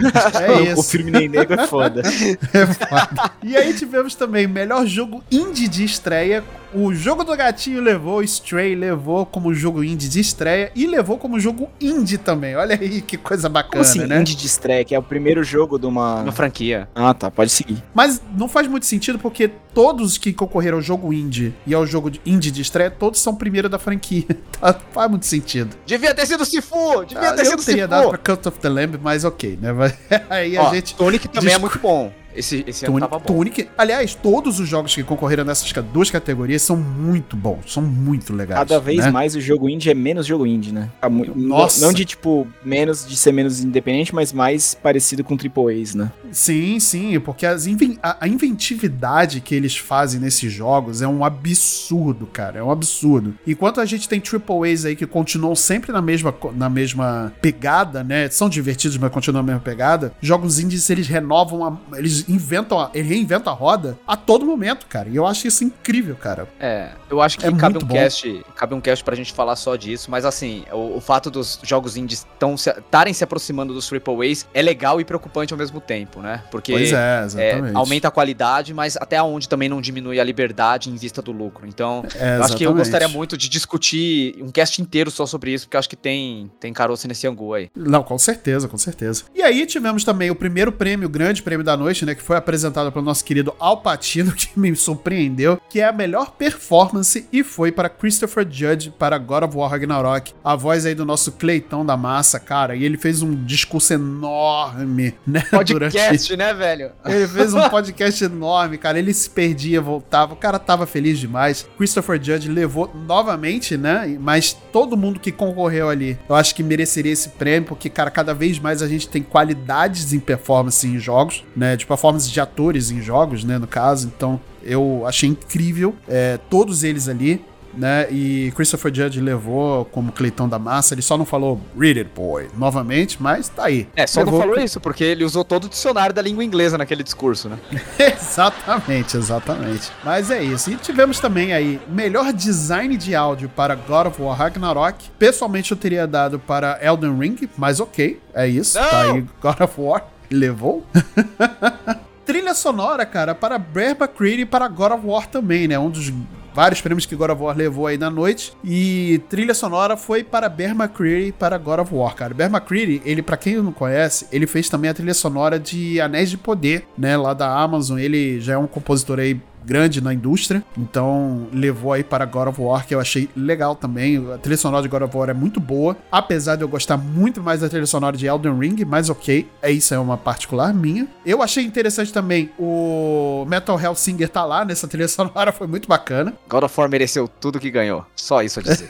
É 0.41 0.62
isso. 0.64 0.80
O 0.80 0.84
filme 0.84 1.12
nem 1.12 1.28
nego 1.28 1.53
é 1.53 1.68
foda. 1.68 2.01
É 2.01 2.66
foda. 2.66 3.32
E 3.43 3.58
aí 3.58 3.74
tivemos 3.74 4.16
também 4.16 4.47
melhor 4.47 4.86
jogo 4.86 5.22
indie 5.30 5.68
de 5.68 5.84
estreia. 5.84 6.43
O 6.80 6.93
jogo 6.93 7.23
do 7.23 7.36
gatinho 7.36 7.82
levou, 7.82 8.21
Stray 8.21 8.75
levou 8.75 9.25
como 9.25 9.51
jogo 9.53 9.84
indie 9.84 10.07
de 10.07 10.19
estreia 10.19 10.71
e 10.75 10.86
levou 10.86 11.17
como 11.17 11.39
jogo 11.39 11.69
indie 11.82 12.17
também. 12.19 12.55
Olha 12.55 12.78
aí 12.80 13.01
que 13.01 13.17
coisa 13.17 13.43
Como 13.49 13.53
bacana, 13.53 13.82
assim, 13.82 14.05
né? 14.05 14.19
indie 14.21 14.36
de 14.36 14.45
estreia, 14.45 14.86
que 14.86 14.93
é 14.93 14.99
o 14.99 15.01
primeiro 15.01 15.43
jogo 15.43 15.80
de 15.80 15.88
uma... 15.88 16.21
Uma 16.21 16.32
franquia. 16.32 16.88
Ah, 16.93 17.13
tá, 17.15 17.32
pode 17.32 17.49
seguir. 17.51 17.82
Mas 17.95 18.21
não 18.38 18.47
faz 18.47 18.67
muito 18.67 18.86
sentido 18.86 19.17
porque 19.17 19.47
todos 19.73 20.17
que 20.19 20.32
concorreram 20.32 20.78
ao 20.78 20.82
jogo 20.84 21.11
indie 21.11 21.51
e 21.65 21.73
ao 21.73 21.86
jogo 21.86 22.11
de- 22.11 22.21
indie 22.25 22.51
de 22.51 22.61
estreia, 22.61 22.91
todos 22.91 23.19
são 23.19 23.34
primeiro 23.34 23.67
da 23.67 23.80
franquia. 23.80 24.25
Tá? 24.59 24.75
Faz 24.91 25.07
muito 25.09 25.25
sentido. 25.28 25.75
Devia 25.86 26.15
ter 26.15 26.25
sido 26.25 26.43
Sifu! 26.43 27.05
Devia 27.05 27.30
Ah, 27.30 27.34
ter 27.34 27.41
eu 27.41 27.45
sido 27.51 27.63
teria 27.63 27.84
Sifu! 27.84 27.89
dado 27.89 28.09
pra 28.09 28.17
Cut 28.17 28.47
of 28.47 28.59
the 28.59 28.67
Lamb, 28.69 28.99
mas 29.03 29.23
ok, 29.23 29.57
né? 29.61 29.69
Aí 30.30 30.57
a 30.57 30.63
Ó, 30.63 30.73
gente... 30.73 30.95
Tonic 30.95 31.28
também 31.28 31.53
é 31.53 31.57
muito 31.59 31.78
bom. 31.78 32.11
Esse, 32.38 32.63
esse 32.67 32.85
ano 32.85 32.93
Tunic, 32.99 33.09
tava 33.09 33.19
bom. 33.23 33.33
Tunic. 33.33 33.67
Aliás, 33.77 34.13
todos 34.15 34.59
os 34.59 34.67
jogos 34.69 34.93
que 34.93 35.03
concorreram 35.03 35.43
nessas 35.43 35.71
duas 35.91 36.11
categorias 36.11 36.61
são 36.61 36.77
muito 36.77 37.35
bons, 37.35 37.73
são 37.73 37.81
muito 37.83 38.33
legais. 38.33 38.59
Cada 38.59 38.79
vez 38.79 38.99
né? 39.05 39.11
mais 39.11 39.35
o 39.35 39.41
jogo 39.41 39.67
indie 39.69 39.89
é 39.89 39.93
menos 39.93 40.25
jogo 40.25 40.45
indie, 40.45 40.71
né? 40.71 40.89
Tá 41.01 41.09
Nossa. 41.09 41.85
Não 41.85 41.91
de, 41.91 42.05
tipo, 42.05 42.47
menos, 42.63 43.05
de 43.07 43.15
ser 43.17 43.31
menos 43.31 43.63
independente, 43.63 44.13
mas 44.13 44.31
mais 44.31 44.73
parecido 44.75 45.23
com 45.23 45.35
AAAs, 45.35 45.95
né? 45.95 46.11
Sim, 46.31 46.79
sim, 46.79 47.19
porque 47.19 47.45
as 47.45 47.65
inven- 47.67 47.97
a, 48.03 48.17
a 48.25 48.27
inventividade 48.27 49.41
que 49.41 49.55
eles 49.55 49.75
fazem 49.77 50.19
nesses 50.19 50.51
jogos 50.51 51.01
é 51.01 51.07
um 51.07 51.23
absurdo, 51.25 52.25
cara, 52.27 52.59
é 52.59 52.63
um 52.63 52.71
absurdo. 52.71 53.33
Enquanto 53.45 53.79
a 53.81 53.85
gente 53.85 54.07
tem 54.07 54.21
AAAs 54.21 54.85
aí 54.85 54.95
que 54.95 55.05
continuam 55.07 55.55
sempre 55.55 55.91
na 55.91 56.01
mesma, 56.01 56.33
na 56.55 56.69
mesma 56.69 57.33
pegada, 57.41 58.03
né? 58.03 58.29
São 58.29 58.49
divertidos, 58.49 58.97
mas 58.97 59.11
continuam 59.11 59.41
na 59.43 59.47
mesma 59.53 59.61
pegada. 59.61 60.13
Jogos 60.21 60.59
indies, 60.59 60.89
eles 60.89 61.07
renovam, 61.07 61.63
a- 61.65 61.97
eles 61.97 62.26
inventam, 62.28 62.80
a, 62.80 62.89
eles 62.93 63.09
reinventam 63.09 63.51
a 63.51 63.55
roda 63.55 63.97
a 64.07 64.15
todo 64.15 64.45
momento, 64.45 64.86
cara. 64.88 65.09
E 65.09 65.15
eu 65.15 65.25
acho 65.25 65.47
isso 65.47 65.63
incrível, 65.63 66.15
cara. 66.15 66.47
É, 66.59 66.89
eu 67.09 67.21
acho 67.21 67.38
que 67.38 67.45
É 67.45 67.51
cabe 67.51 67.78
um 67.78 67.82
bom. 67.82 67.93
cast, 67.95 68.45
cabe 68.55 68.73
um 68.75 68.82
cast 68.82 69.03
pra 69.03 69.15
gente 69.15 69.34
falar 69.34 69.55
só 69.55 69.75
disso, 69.75 70.09
mas 70.11 70.25
assim, 70.25 70.63
o, 70.71 70.97
o 70.97 71.01
fato 71.01 71.30
dos 71.30 71.59
jogos 71.63 71.97
indies 71.97 72.25
estarem 72.39 73.13
se, 73.13 73.23
aproximando 73.23 73.73
dos 73.73 73.89
AAAs 73.91 74.47
é 74.53 74.61
legal 74.61 74.99
e 74.99 75.05
preocupante 75.05 75.53
ao 75.53 75.57
mesmo 75.57 75.80
tempo, 75.80 76.21
né? 76.21 76.43
Porque 76.51 76.71
pois 76.71 76.91
é, 76.93 77.21
é, 77.21 77.25
exatamente. 77.25 77.75
aumenta 77.75 78.07
a 78.07 78.11
qualidade, 78.11 78.73
mas 78.73 78.97
até 78.97 79.21
onde 79.21 79.47
também 79.49 79.69
não 79.69 79.82
diminui 79.82 80.19
a 80.19 80.23
liberdade 80.23 80.89
em 80.89 80.95
vista 80.95 81.21
do 81.21 81.32
lucro. 81.32 81.67
Então, 81.67 82.03
É, 82.15 82.38
eu 82.38 82.43
acho 82.43 82.55
que 82.57 82.63
eu 82.65 82.73
gostaria 82.73 83.07
muito 83.07 83.38
de 83.38 83.49
discutir 83.49 84.36
um 84.41 84.49
cast 84.51 84.82
inteiro 84.82 85.09
só 85.11 85.25
sobre 85.25 85.53
isso, 85.53 85.65
porque 85.65 85.75
eu 85.78 85.80
acho 85.80 85.89
que 85.89 85.95
tem, 85.95 86.51
tem 86.59 86.73
caroço 86.73 87.07
nesse 87.07 87.28
angu 87.28 87.53
aí. 87.53 87.69
Não, 87.75 88.03
com 88.03 88.17
certeza, 88.17 88.67
com 88.67 88.78
certeza. 88.78 89.23
E 89.36 89.41
aí 89.41 89.65
tivemos 89.65 90.03
também 90.03 90.30
o 90.30 90.36
primeiro 90.36 90.71
prêmio, 90.71 91.07
o 91.07 91.09
grande 91.09 91.41
prêmio 91.43 91.63
da 91.63 91.75
noite, 91.78 92.05
né, 92.05 92.15
que 92.18 92.24
foi 92.24 92.36
apresentada 92.36 92.91
pelo 92.91 93.05
nosso 93.05 93.24
querido 93.24 93.53
Al 93.59 93.78
Pacino, 93.78 94.34
que 94.36 94.49
me 94.59 94.76
surpreendeu, 94.76 95.61
que 95.70 95.80
é 95.80 95.86
a 95.86 95.93
melhor 95.93 96.32
performance 96.32 97.26
e 97.32 97.43
foi 97.43 97.72
para 97.72 97.89
Christopher 97.89 98.45
Judge 98.49 98.93
para 98.97 99.18
God 99.18 99.43
of 99.43 99.57
War 99.57 99.72
Ragnarok. 99.72 100.34
A 100.43 100.55
voz 100.55 100.86
aí 100.86 100.95
do 100.95 101.05
nosso 101.05 101.32
Cleitão 101.34 101.86
da 101.86 101.95
massa, 101.95 102.39
cara, 102.39 102.76
e 102.76 102.84
ele 102.84 102.97
fez 102.97 103.22
um 103.22 103.36
discurso 103.45 103.93
enorme, 103.93 105.13
né? 105.26 105.41
Podcast, 105.51 106.36
né, 106.36 106.53
velho? 106.53 106.91
Ele 107.05 107.28
fez 107.28 107.53
um 107.53 107.61
podcast 107.70 108.24
enorme, 108.24 108.78
cara. 108.78 108.97
Ele 108.99 109.13
se 109.13 109.30
perdia, 109.30 109.82
voltava. 109.82 110.34
O 110.34 110.38
cara 110.38 110.59
tava 110.59 110.86
feliz 110.86 111.20
demais. 111.20 111.68
Christopher 111.78 112.22
Judge 112.22 112.49
levou 112.49 112.91
novamente, 112.93 113.78
né? 113.78 114.18
Mas 114.20 114.53
todo 114.72 114.97
mundo 114.97 115.20
que 115.20 115.32
concorreu 115.32 115.89
ali, 115.89 116.18
eu 116.28 116.36
acho 116.36 116.55
que 116.55 116.63
mereceria 116.63 117.11
esse 117.11 117.30
prêmio, 117.30 117.68
porque, 117.68 117.89
cara, 117.89 118.09
cada 118.09 118.34
vez 118.34 118.59
mais 118.59 118.82
a 118.82 118.88
gente 118.88 119.07
tem 119.07 119.22
qualidades 119.22 120.13
em 120.13 120.20
performance 120.20 120.88
em 120.88 120.99
jogos, 120.99 121.43
né? 121.55 121.76
De 121.76 121.86
de 122.12 122.39
atores 122.39 122.91
em 122.91 123.01
jogos, 123.01 123.43
né? 123.43 123.58
No 123.58 123.68
caso. 123.68 124.08
Então, 124.08 124.39
eu 124.64 125.03
achei 125.05 125.30
incrível 125.30 125.95
é, 126.08 126.39
todos 126.49 126.84
eles 126.84 127.08
ali 127.08 127.41
né? 127.78 128.08
E 128.10 128.51
Christopher 128.55 128.93
Judge 128.93 129.22
levou 129.22 129.86
como 129.86 130.12
Cleitão 130.12 130.49
da 130.49 130.58
Massa. 130.58 130.93
Ele 130.93 131.01
só 131.01 131.18
não 131.18 131.26
falou 131.26 131.62
Read 131.78 131.99
It 131.99 132.12
Boy 132.14 132.47
novamente, 132.58 133.22
mas 133.22 133.47
tá 133.47 133.66
aí. 133.66 133.88
É, 133.95 134.08
só 134.08 134.22
levou... 134.22 134.39
não 134.39 134.47
falou 134.47 134.64
isso, 134.64 134.80
porque 134.80 135.03
ele 135.03 135.24
usou 135.24 135.45
todo 135.45 135.66
o 135.66 135.70
dicionário 135.70 136.14
da 136.14 136.22
língua 136.22 136.43
inglesa 136.43 136.78
naquele 136.78 137.03
discurso, 137.03 137.47
né? 137.47 137.58
exatamente, 137.99 139.16
exatamente. 139.16 139.91
Mas 140.03 140.32
é 140.32 140.43
isso. 140.43 140.72
E 140.72 140.76
tivemos 140.76 141.20
também 141.20 141.53
aí 141.53 141.80
melhor 141.88 142.34
design 142.34 142.97
de 142.97 143.16
áudio 143.16 143.47
para 143.47 143.76
God 143.76 144.08
of 144.08 144.22
War 144.22 144.38
Ragnarok. 144.38 145.10
Pessoalmente 145.20 145.72
eu 145.72 145.78
teria 145.78 146.08
dado 146.08 146.39
para 146.39 146.80
Elden 146.82 147.18
Ring, 147.18 147.49
mas 147.55 147.80
ok, 147.80 148.20
é 148.34 148.47
isso. 148.47 148.80
Não! 148.80 148.89
Tá 148.89 149.01
aí 149.01 149.26
God 149.41 149.62
of 149.62 149.74
War. 149.80 150.16
Levou. 150.30 150.86
Trilha 152.25 152.53
sonora, 152.53 153.05
cara, 153.05 153.34
para 153.34 153.57
Bear 153.57 153.91
McCready 153.91 154.41
e 154.41 154.45
para 154.45 154.67
God 154.67 154.91
of 154.91 155.07
War 155.07 155.28
também, 155.28 155.65
né? 155.65 155.80
Um 155.80 155.89
dos 155.89 156.11
vários 156.53 156.82
prêmios 156.82 157.05
que 157.05 157.15
God 157.15 157.30
of 157.30 157.41
War 157.41 157.55
levou 157.55 157.88
aí 157.88 157.97
na 157.99 158.09
noite. 158.09 158.51
E 158.63 159.21
trilha 159.30 159.53
sonora 159.53 159.95
foi 159.95 160.23
para 160.23 160.49
Bear 160.49 160.71
McCreary 160.71 161.32
para 161.32 161.57
God 161.57 161.82
of 161.82 161.93
War, 161.93 162.15
cara. 162.15 162.34
Bear 162.34 162.49
McCreary, 162.49 162.99
ele, 163.05 163.21
para 163.21 163.38
quem 163.38 163.55
não 163.57 163.71
conhece, 163.71 164.28
ele 164.32 164.47
fez 164.47 164.67
também 164.67 164.89
a 164.89 164.93
trilha 164.93 165.13
sonora 165.13 165.59
de 165.59 166.01
Anéis 166.01 166.32
de 166.32 166.38
Poder, 166.38 166.86
né? 166.97 167.15
Lá 167.15 167.34
da 167.34 167.47
Amazon. 167.47 167.99
Ele 167.99 168.41
já 168.41 168.53
é 168.53 168.57
um 168.57 168.67
compositor 168.67 169.19
aí 169.19 169.39
grande 169.68 169.99
na 169.99 170.13
indústria. 170.13 170.63
Então 170.78 171.47
levou 171.51 171.91
aí 171.91 172.03
para 172.03 172.24
God 172.26 172.47
of 172.47 172.61
War, 172.61 172.88
que 172.88 172.95
eu 172.95 172.99
achei 173.01 173.30
legal 173.36 173.76
também. 173.76 174.26
A 174.34 174.38
trilha 174.38 174.57
sonora 174.57 174.82
de 174.82 174.88
God 174.88 175.01
of 175.01 175.18
War 175.18 175.30
é 175.30 175.34
muito 175.34 175.59
boa, 175.59 175.97
apesar 176.09 176.55
de 176.55 176.63
eu 176.63 176.70
gostar 176.70 176.95
muito 176.95 177.43
mais 177.43 177.59
da 177.59 177.68
trilha 177.68 177.86
sonora 177.86 178.15
de 178.15 178.26
Elden 178.26 178.57
Ring, 178.57 178.86
mas 178.86 179.09
ok, 179.09 179.47
é 179.61 179.70
isso 179.70 179.93
é 179.93 179.99
uma 179.99 180.18
particular 180.18 180.74
minha. 180.74 181.05
Eu 181.26 181.41
achei 181.41 181.65
interessante 181.65 182.13
também 182.13 182.49
o 182.57 183.45
Metal 183.47 183.78
Hellsinger 183.80 184.30
tá 184.30 184.45
lá 184.45 184.63
nessa 184.63 184.88
trilha 184.88 185.07
sonora, 185.09 185.51
foi 185.51 185.68
muito 185.68 185.88
bacana. 185.88 186.34
God 186.47 186.63
of 186.63 186.80
War 186.80 186.89
mereceu 186.89 187.28
tudo 187.28 187.59
que 187.59 187.70
ganhou, 187.70 188.05
só 188.15 188.41
isso 188.41 188.61
a 188.61 188.63
dizer. 188.63 188.89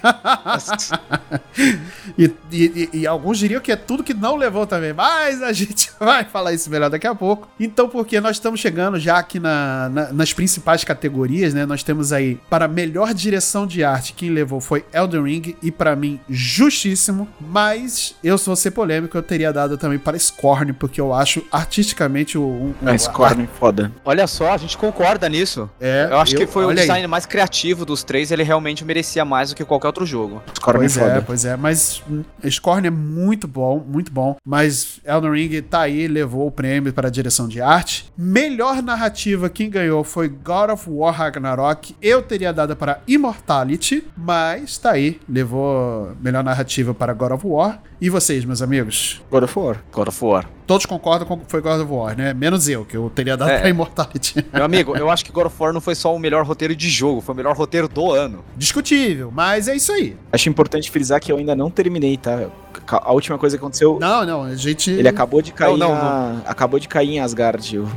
e, 2.17 2.31
e, 2.51 2.89
e, 2.93 3.07
alguns 3.07 3.39
diriam 3.39 3.59
que 3.59 3.71
é 3.71 3.75
tudo 3.75 4.03
que 4.03 4.13
não 4.13 4.35
levou 4.35 4.67
também, 4.67 4.93
mas 4.93 5.41
a 5.41 5.51
gente 5.51 5.89
vai 5.99 6.23
falar 6.23 6.53
isso 6.53 6.69
melhor 6.69 6.89
daqui 6.89 7.07
a 7.07 7.15
pouco. 7.15 7.47
Então, 7.59 7.89
porque 7.89 8.21
nós 8.21 8.35
estamos 8.35 8.59
chegando 8.59 8.99
já 8.99 9.17
aqui 9.17 9.39
na, 9.39 9.89
na, 9.89 10.13
nas 10.13 10.33
principais 10.33 10.66
principais 10.67 10.83
categorias, 10.83 11.53
né? 11.53 11.65
Nós 11.65 11.81
temos 11.81 12.11
aí 12.11 12.37
para 12.49 12.67
melhor 12.67 13.13
direção 13.13 13.65
de 13.65 13.83
arte, 13.83 14.13
quem 14.13 14.29
levou 14.29 14.59
foi 14.59 14.83
Elden 14.93 15.23
Ring 15.23 15.55
e 15.63 15.71
para 15.71 15.95
mim 15.95 16.19
justíssimo, 16.29 17.27
mas 17.39 18.15
eu 18.21 18.37
sou 18.37 18.55
ser 18.55 18.71
polêmico, 18.71 19.17
eu 19.17 19.23
teria 19.23 19.53
dado 19.53 19.77
também 19.77 19.97
para 19.97 20.19
Scorn, 20.19 20.73
porque 20.73 20.99
eu 20.99 21.13
acho 21.13 21.43
artisticamente 21.51 22.37
o 22.37 22.41
um, 22.41 22.73
um, 22.81 22.89
é, 22.89 22.97
Scorn 22.97 23.43
a... 23.43 23.47
foda. 23.47 23.91
Olha 24.03 24.27
só, 24.27 24.53
a 24.53 24.57
gente 24.57 24.77
concorda 24.77 25.29
nisso. 25.29 25.69
É, 25.79 26.07
eu 26.11 26.17
acho 26.17 26.35
eu, 26.35 26.39
que 26.39 26.47
foi 26.47 26.65
o 26.65 26.73
design 26.73 27.01
aí. 27.01 27.07
mais 27.07 27.25
criativo 27.25 27.85
dos 27.85 28.03
três, 28.03 28.31
ele 28.31 28.43
realmente 28.43 28.83
merecia 28.83 29.23
mais 29.23 29.49
do 29.49 29.55
que 29.55 29.63
qualquer 29.63 29.87
outro 29.87 30.05
jogo. 30.05 30.41
Scorn 30.55 30.79
pois 30.79 30.97
é, 30.97 30.99
foda. 30.99 31.23
pois 31.25 31.45
é, 31.45 31.55
mas 31.55 32.03
Scorn 32.49 32.87
é 32.87 32.91
muito 32.91 33.47
bom, 33.47 33.83
muito 33.87 34.11
bom, 34.11 34.35
mas 34.45 34.99
Elden 35.05 35.31
Ring 35.31 35.61
tá 35.61 35.81
aí, 35.81 36.07
levou 36.07 36.47
o 36.47 36.51
prêmio 36.51 36.91
para 36.91 37.07
a 37.07 37.11
direção 37.11 37.47
de 37.47 37.61
arte. 37.61 38.11
Melhor 38.17 38.81
narrativa 38.83 39.49
quem 39.49 39.69
ganhou 39.69 40.03
foi 40.03 40.27
God 40.27 40.56
God 40.57 40.71
of 40.71 40.89
War 40.89 41.13
Ragnarok 41.13 41.95
eu 42.01 42.23
teria 42.23 42.51
dado 42.51 42.75
para 42.75 42.99
Immortality, 43.07 44.03
mas 44.17 44.75
tá 44.79 44.93
aí, 44.93 45.19
levou 45.29 46.13
melhor 46.19 46.43
narrativa 46.43 46.95
para 46.95 47.13
God 47.13 47.33
of 47.33 47.45
War. 47.45 47.79
E 48.01 48.09
vocês, 48.09 48.43
meus 48.43 48.61
amigos? 48.61 49.21
God 49.29 49.43
of 49.43 49.59
War. 49.59 49.77
God 49.91 50.07
of 50.07 50.25
War. 50.25 50.49
Todos 50.65 50.87
concordam 50.87 51.27
com 51.27 51.37
que 51.37 51.45
foi 51.47 51.61
God 51.61 51.81
of 51.81 51.91
War, 51.91 52.17
né? 52.17 52.33
Menos 52.33 52.67
eu, 52.67 52.83
que 52.85 52.97
eu 52.97 53.09
teria 53.13 53.37
dado 53.37 53.51
é. 53.51 53.59
pra 53.59 53.69
Immortality. 53.69 54.43
Meu 54.51 54.63
amigo, 54.63 54.97
eu 54.97 55.11
acho 55.11 55.23
que 55.23 55.31
God 55.31 55.45
of 55.45 55.55
War 55.59 55.71
não 55.71 55.79
foi 55.81 55.93
só 55.93 56.15
o 56.15 56.19
melhor 56.19 56.43
roteiro 56.43 56.75
de 56.75 56.89
jogo, 56.89 57.21
foi 57.21 57.33
o 57.33 57.35
melhor 57.35 57.55
roteiro 57.55 57.87
do 57.87 58.11
ano. 58.11 58.43
Discutível, 58.55 59.31
mas 59.31 59.67
é 59.67 59.75
isso 59.75 59.91
aí. 59.91 60.17
Acho 60.31 60.49
importante 60.49 60.89
frisar 60.89 61.19
que 61.19 61.31
eu 61.31 61.37
ainda 61.37 61.55
não 61.55 61.69
terminei, 61.69 62.17
tá? 62.17 62.49
A 62.87 63.11
última 63.11 63.37
coisa 63.37 63.57
que 63.57 63.63
aconteceu. 63.63 63.99
Não, 63.99 64.25
não, 64.25 64.43
a 64.43 64.55
gente. 64.55 64.89
Ele 64.89 65.07
acabou 65.07 65.41
de 65.41 65.51
cair. 65.51 65.77
Não, 65.77 65.89
não, 65.89 65.95
na... 65.95 66.33
não. 66.33 66.41
Acabou 66.47 66.79
de 66.79 66.87
cair 66.87 67.11
em 67.11 67.19
Asgard, 67.19 67.77
o 67.77 67.87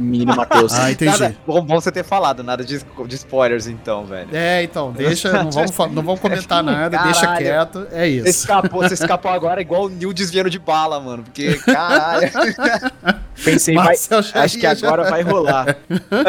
menino 0.00 0.34
Matheus. 0.34 0.72
ah, 0.78 0.90
entendi. 0.90 1.10
Nada... 1.10 1.36
Bom, 1.46 1.62
bom 1.62 1.80
você 1.80 1.90
ter 1.90 2.04
falado, 2.04 2.42
nada 2.42 2.64
de, 2.64 2.78
de 2.78 3.14
spoilers, 3.14 3.66
então, 3.66 4.04
velho. 4.04 4.28
É, 4.32 4.62
então, 4.62 4.92
deixa, 4.92 5.32
não 5.32 5.50
vamos, 5.52 5.76
não 5.92 6.02
vamos 6.02 6.20
comentar 6.20 6.62
nada, 6.62 6.96
Caralho. 6.96 7.12
deixa 7.12 7.36
quieto. 7.36 7.86
É 7.92 8.08
isso. 8.08 8.24
Você 8.24 8.30
escapou, 8.30 8.82
você 8.82 8.94
escapou 8.94 9.30
agora 9.30 9.60
igual 9.60 9.84
o 9.84 9.88
Neil 9.88 10.12
desviando 10.12 10.50
de 10.50 10.58
bala, 10.58 11.00
mano. 11.00 11.22
Porque, 11.22 11.54
caralho. 11.58 12.30
Pensei, 13.42 13.74
vai, 13.74 13.94
acho 13.94 14.58
que 14.58 14.66
agora 14.66 15.08
vai 15.08 15.22
rolar. 15.22 15.78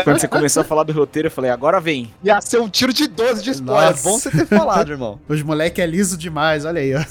Quando 0.03 0.19
você 0.19 0.27
começou 0.27 0.61
a 0.61 0.63
falar 0.63 0.83
do 0.83 0.93
roteiro, 0.93 1.27
eu 1.27 1.31
falei, 1.31 1.51
agora 1.51 1.81
vem. 1.81 2.13
Ia 2.23 2.39
ser 2.39 2.59
um 2.59 2.69
tiro 2.69 2.93
de 2.93 3.07
12 3.07 3.43
de 3.43 3.51
spoiler. 3.51 3.91
Nossa. 3.91 4.09
Bom 4.09 4.17
você 4.17 4.31
ter 4.31 4.45
falado, 4.45 4.91
irmão. 4.91 5.19
Os 5.27 5.43
moleque 5.43 5.81
é 5.81 5.85
liso 5.85 6.17
demais, 6.17 6.63
olha 6.63 6.79
aí, 6.79 6.95
ó. 6.95 7.01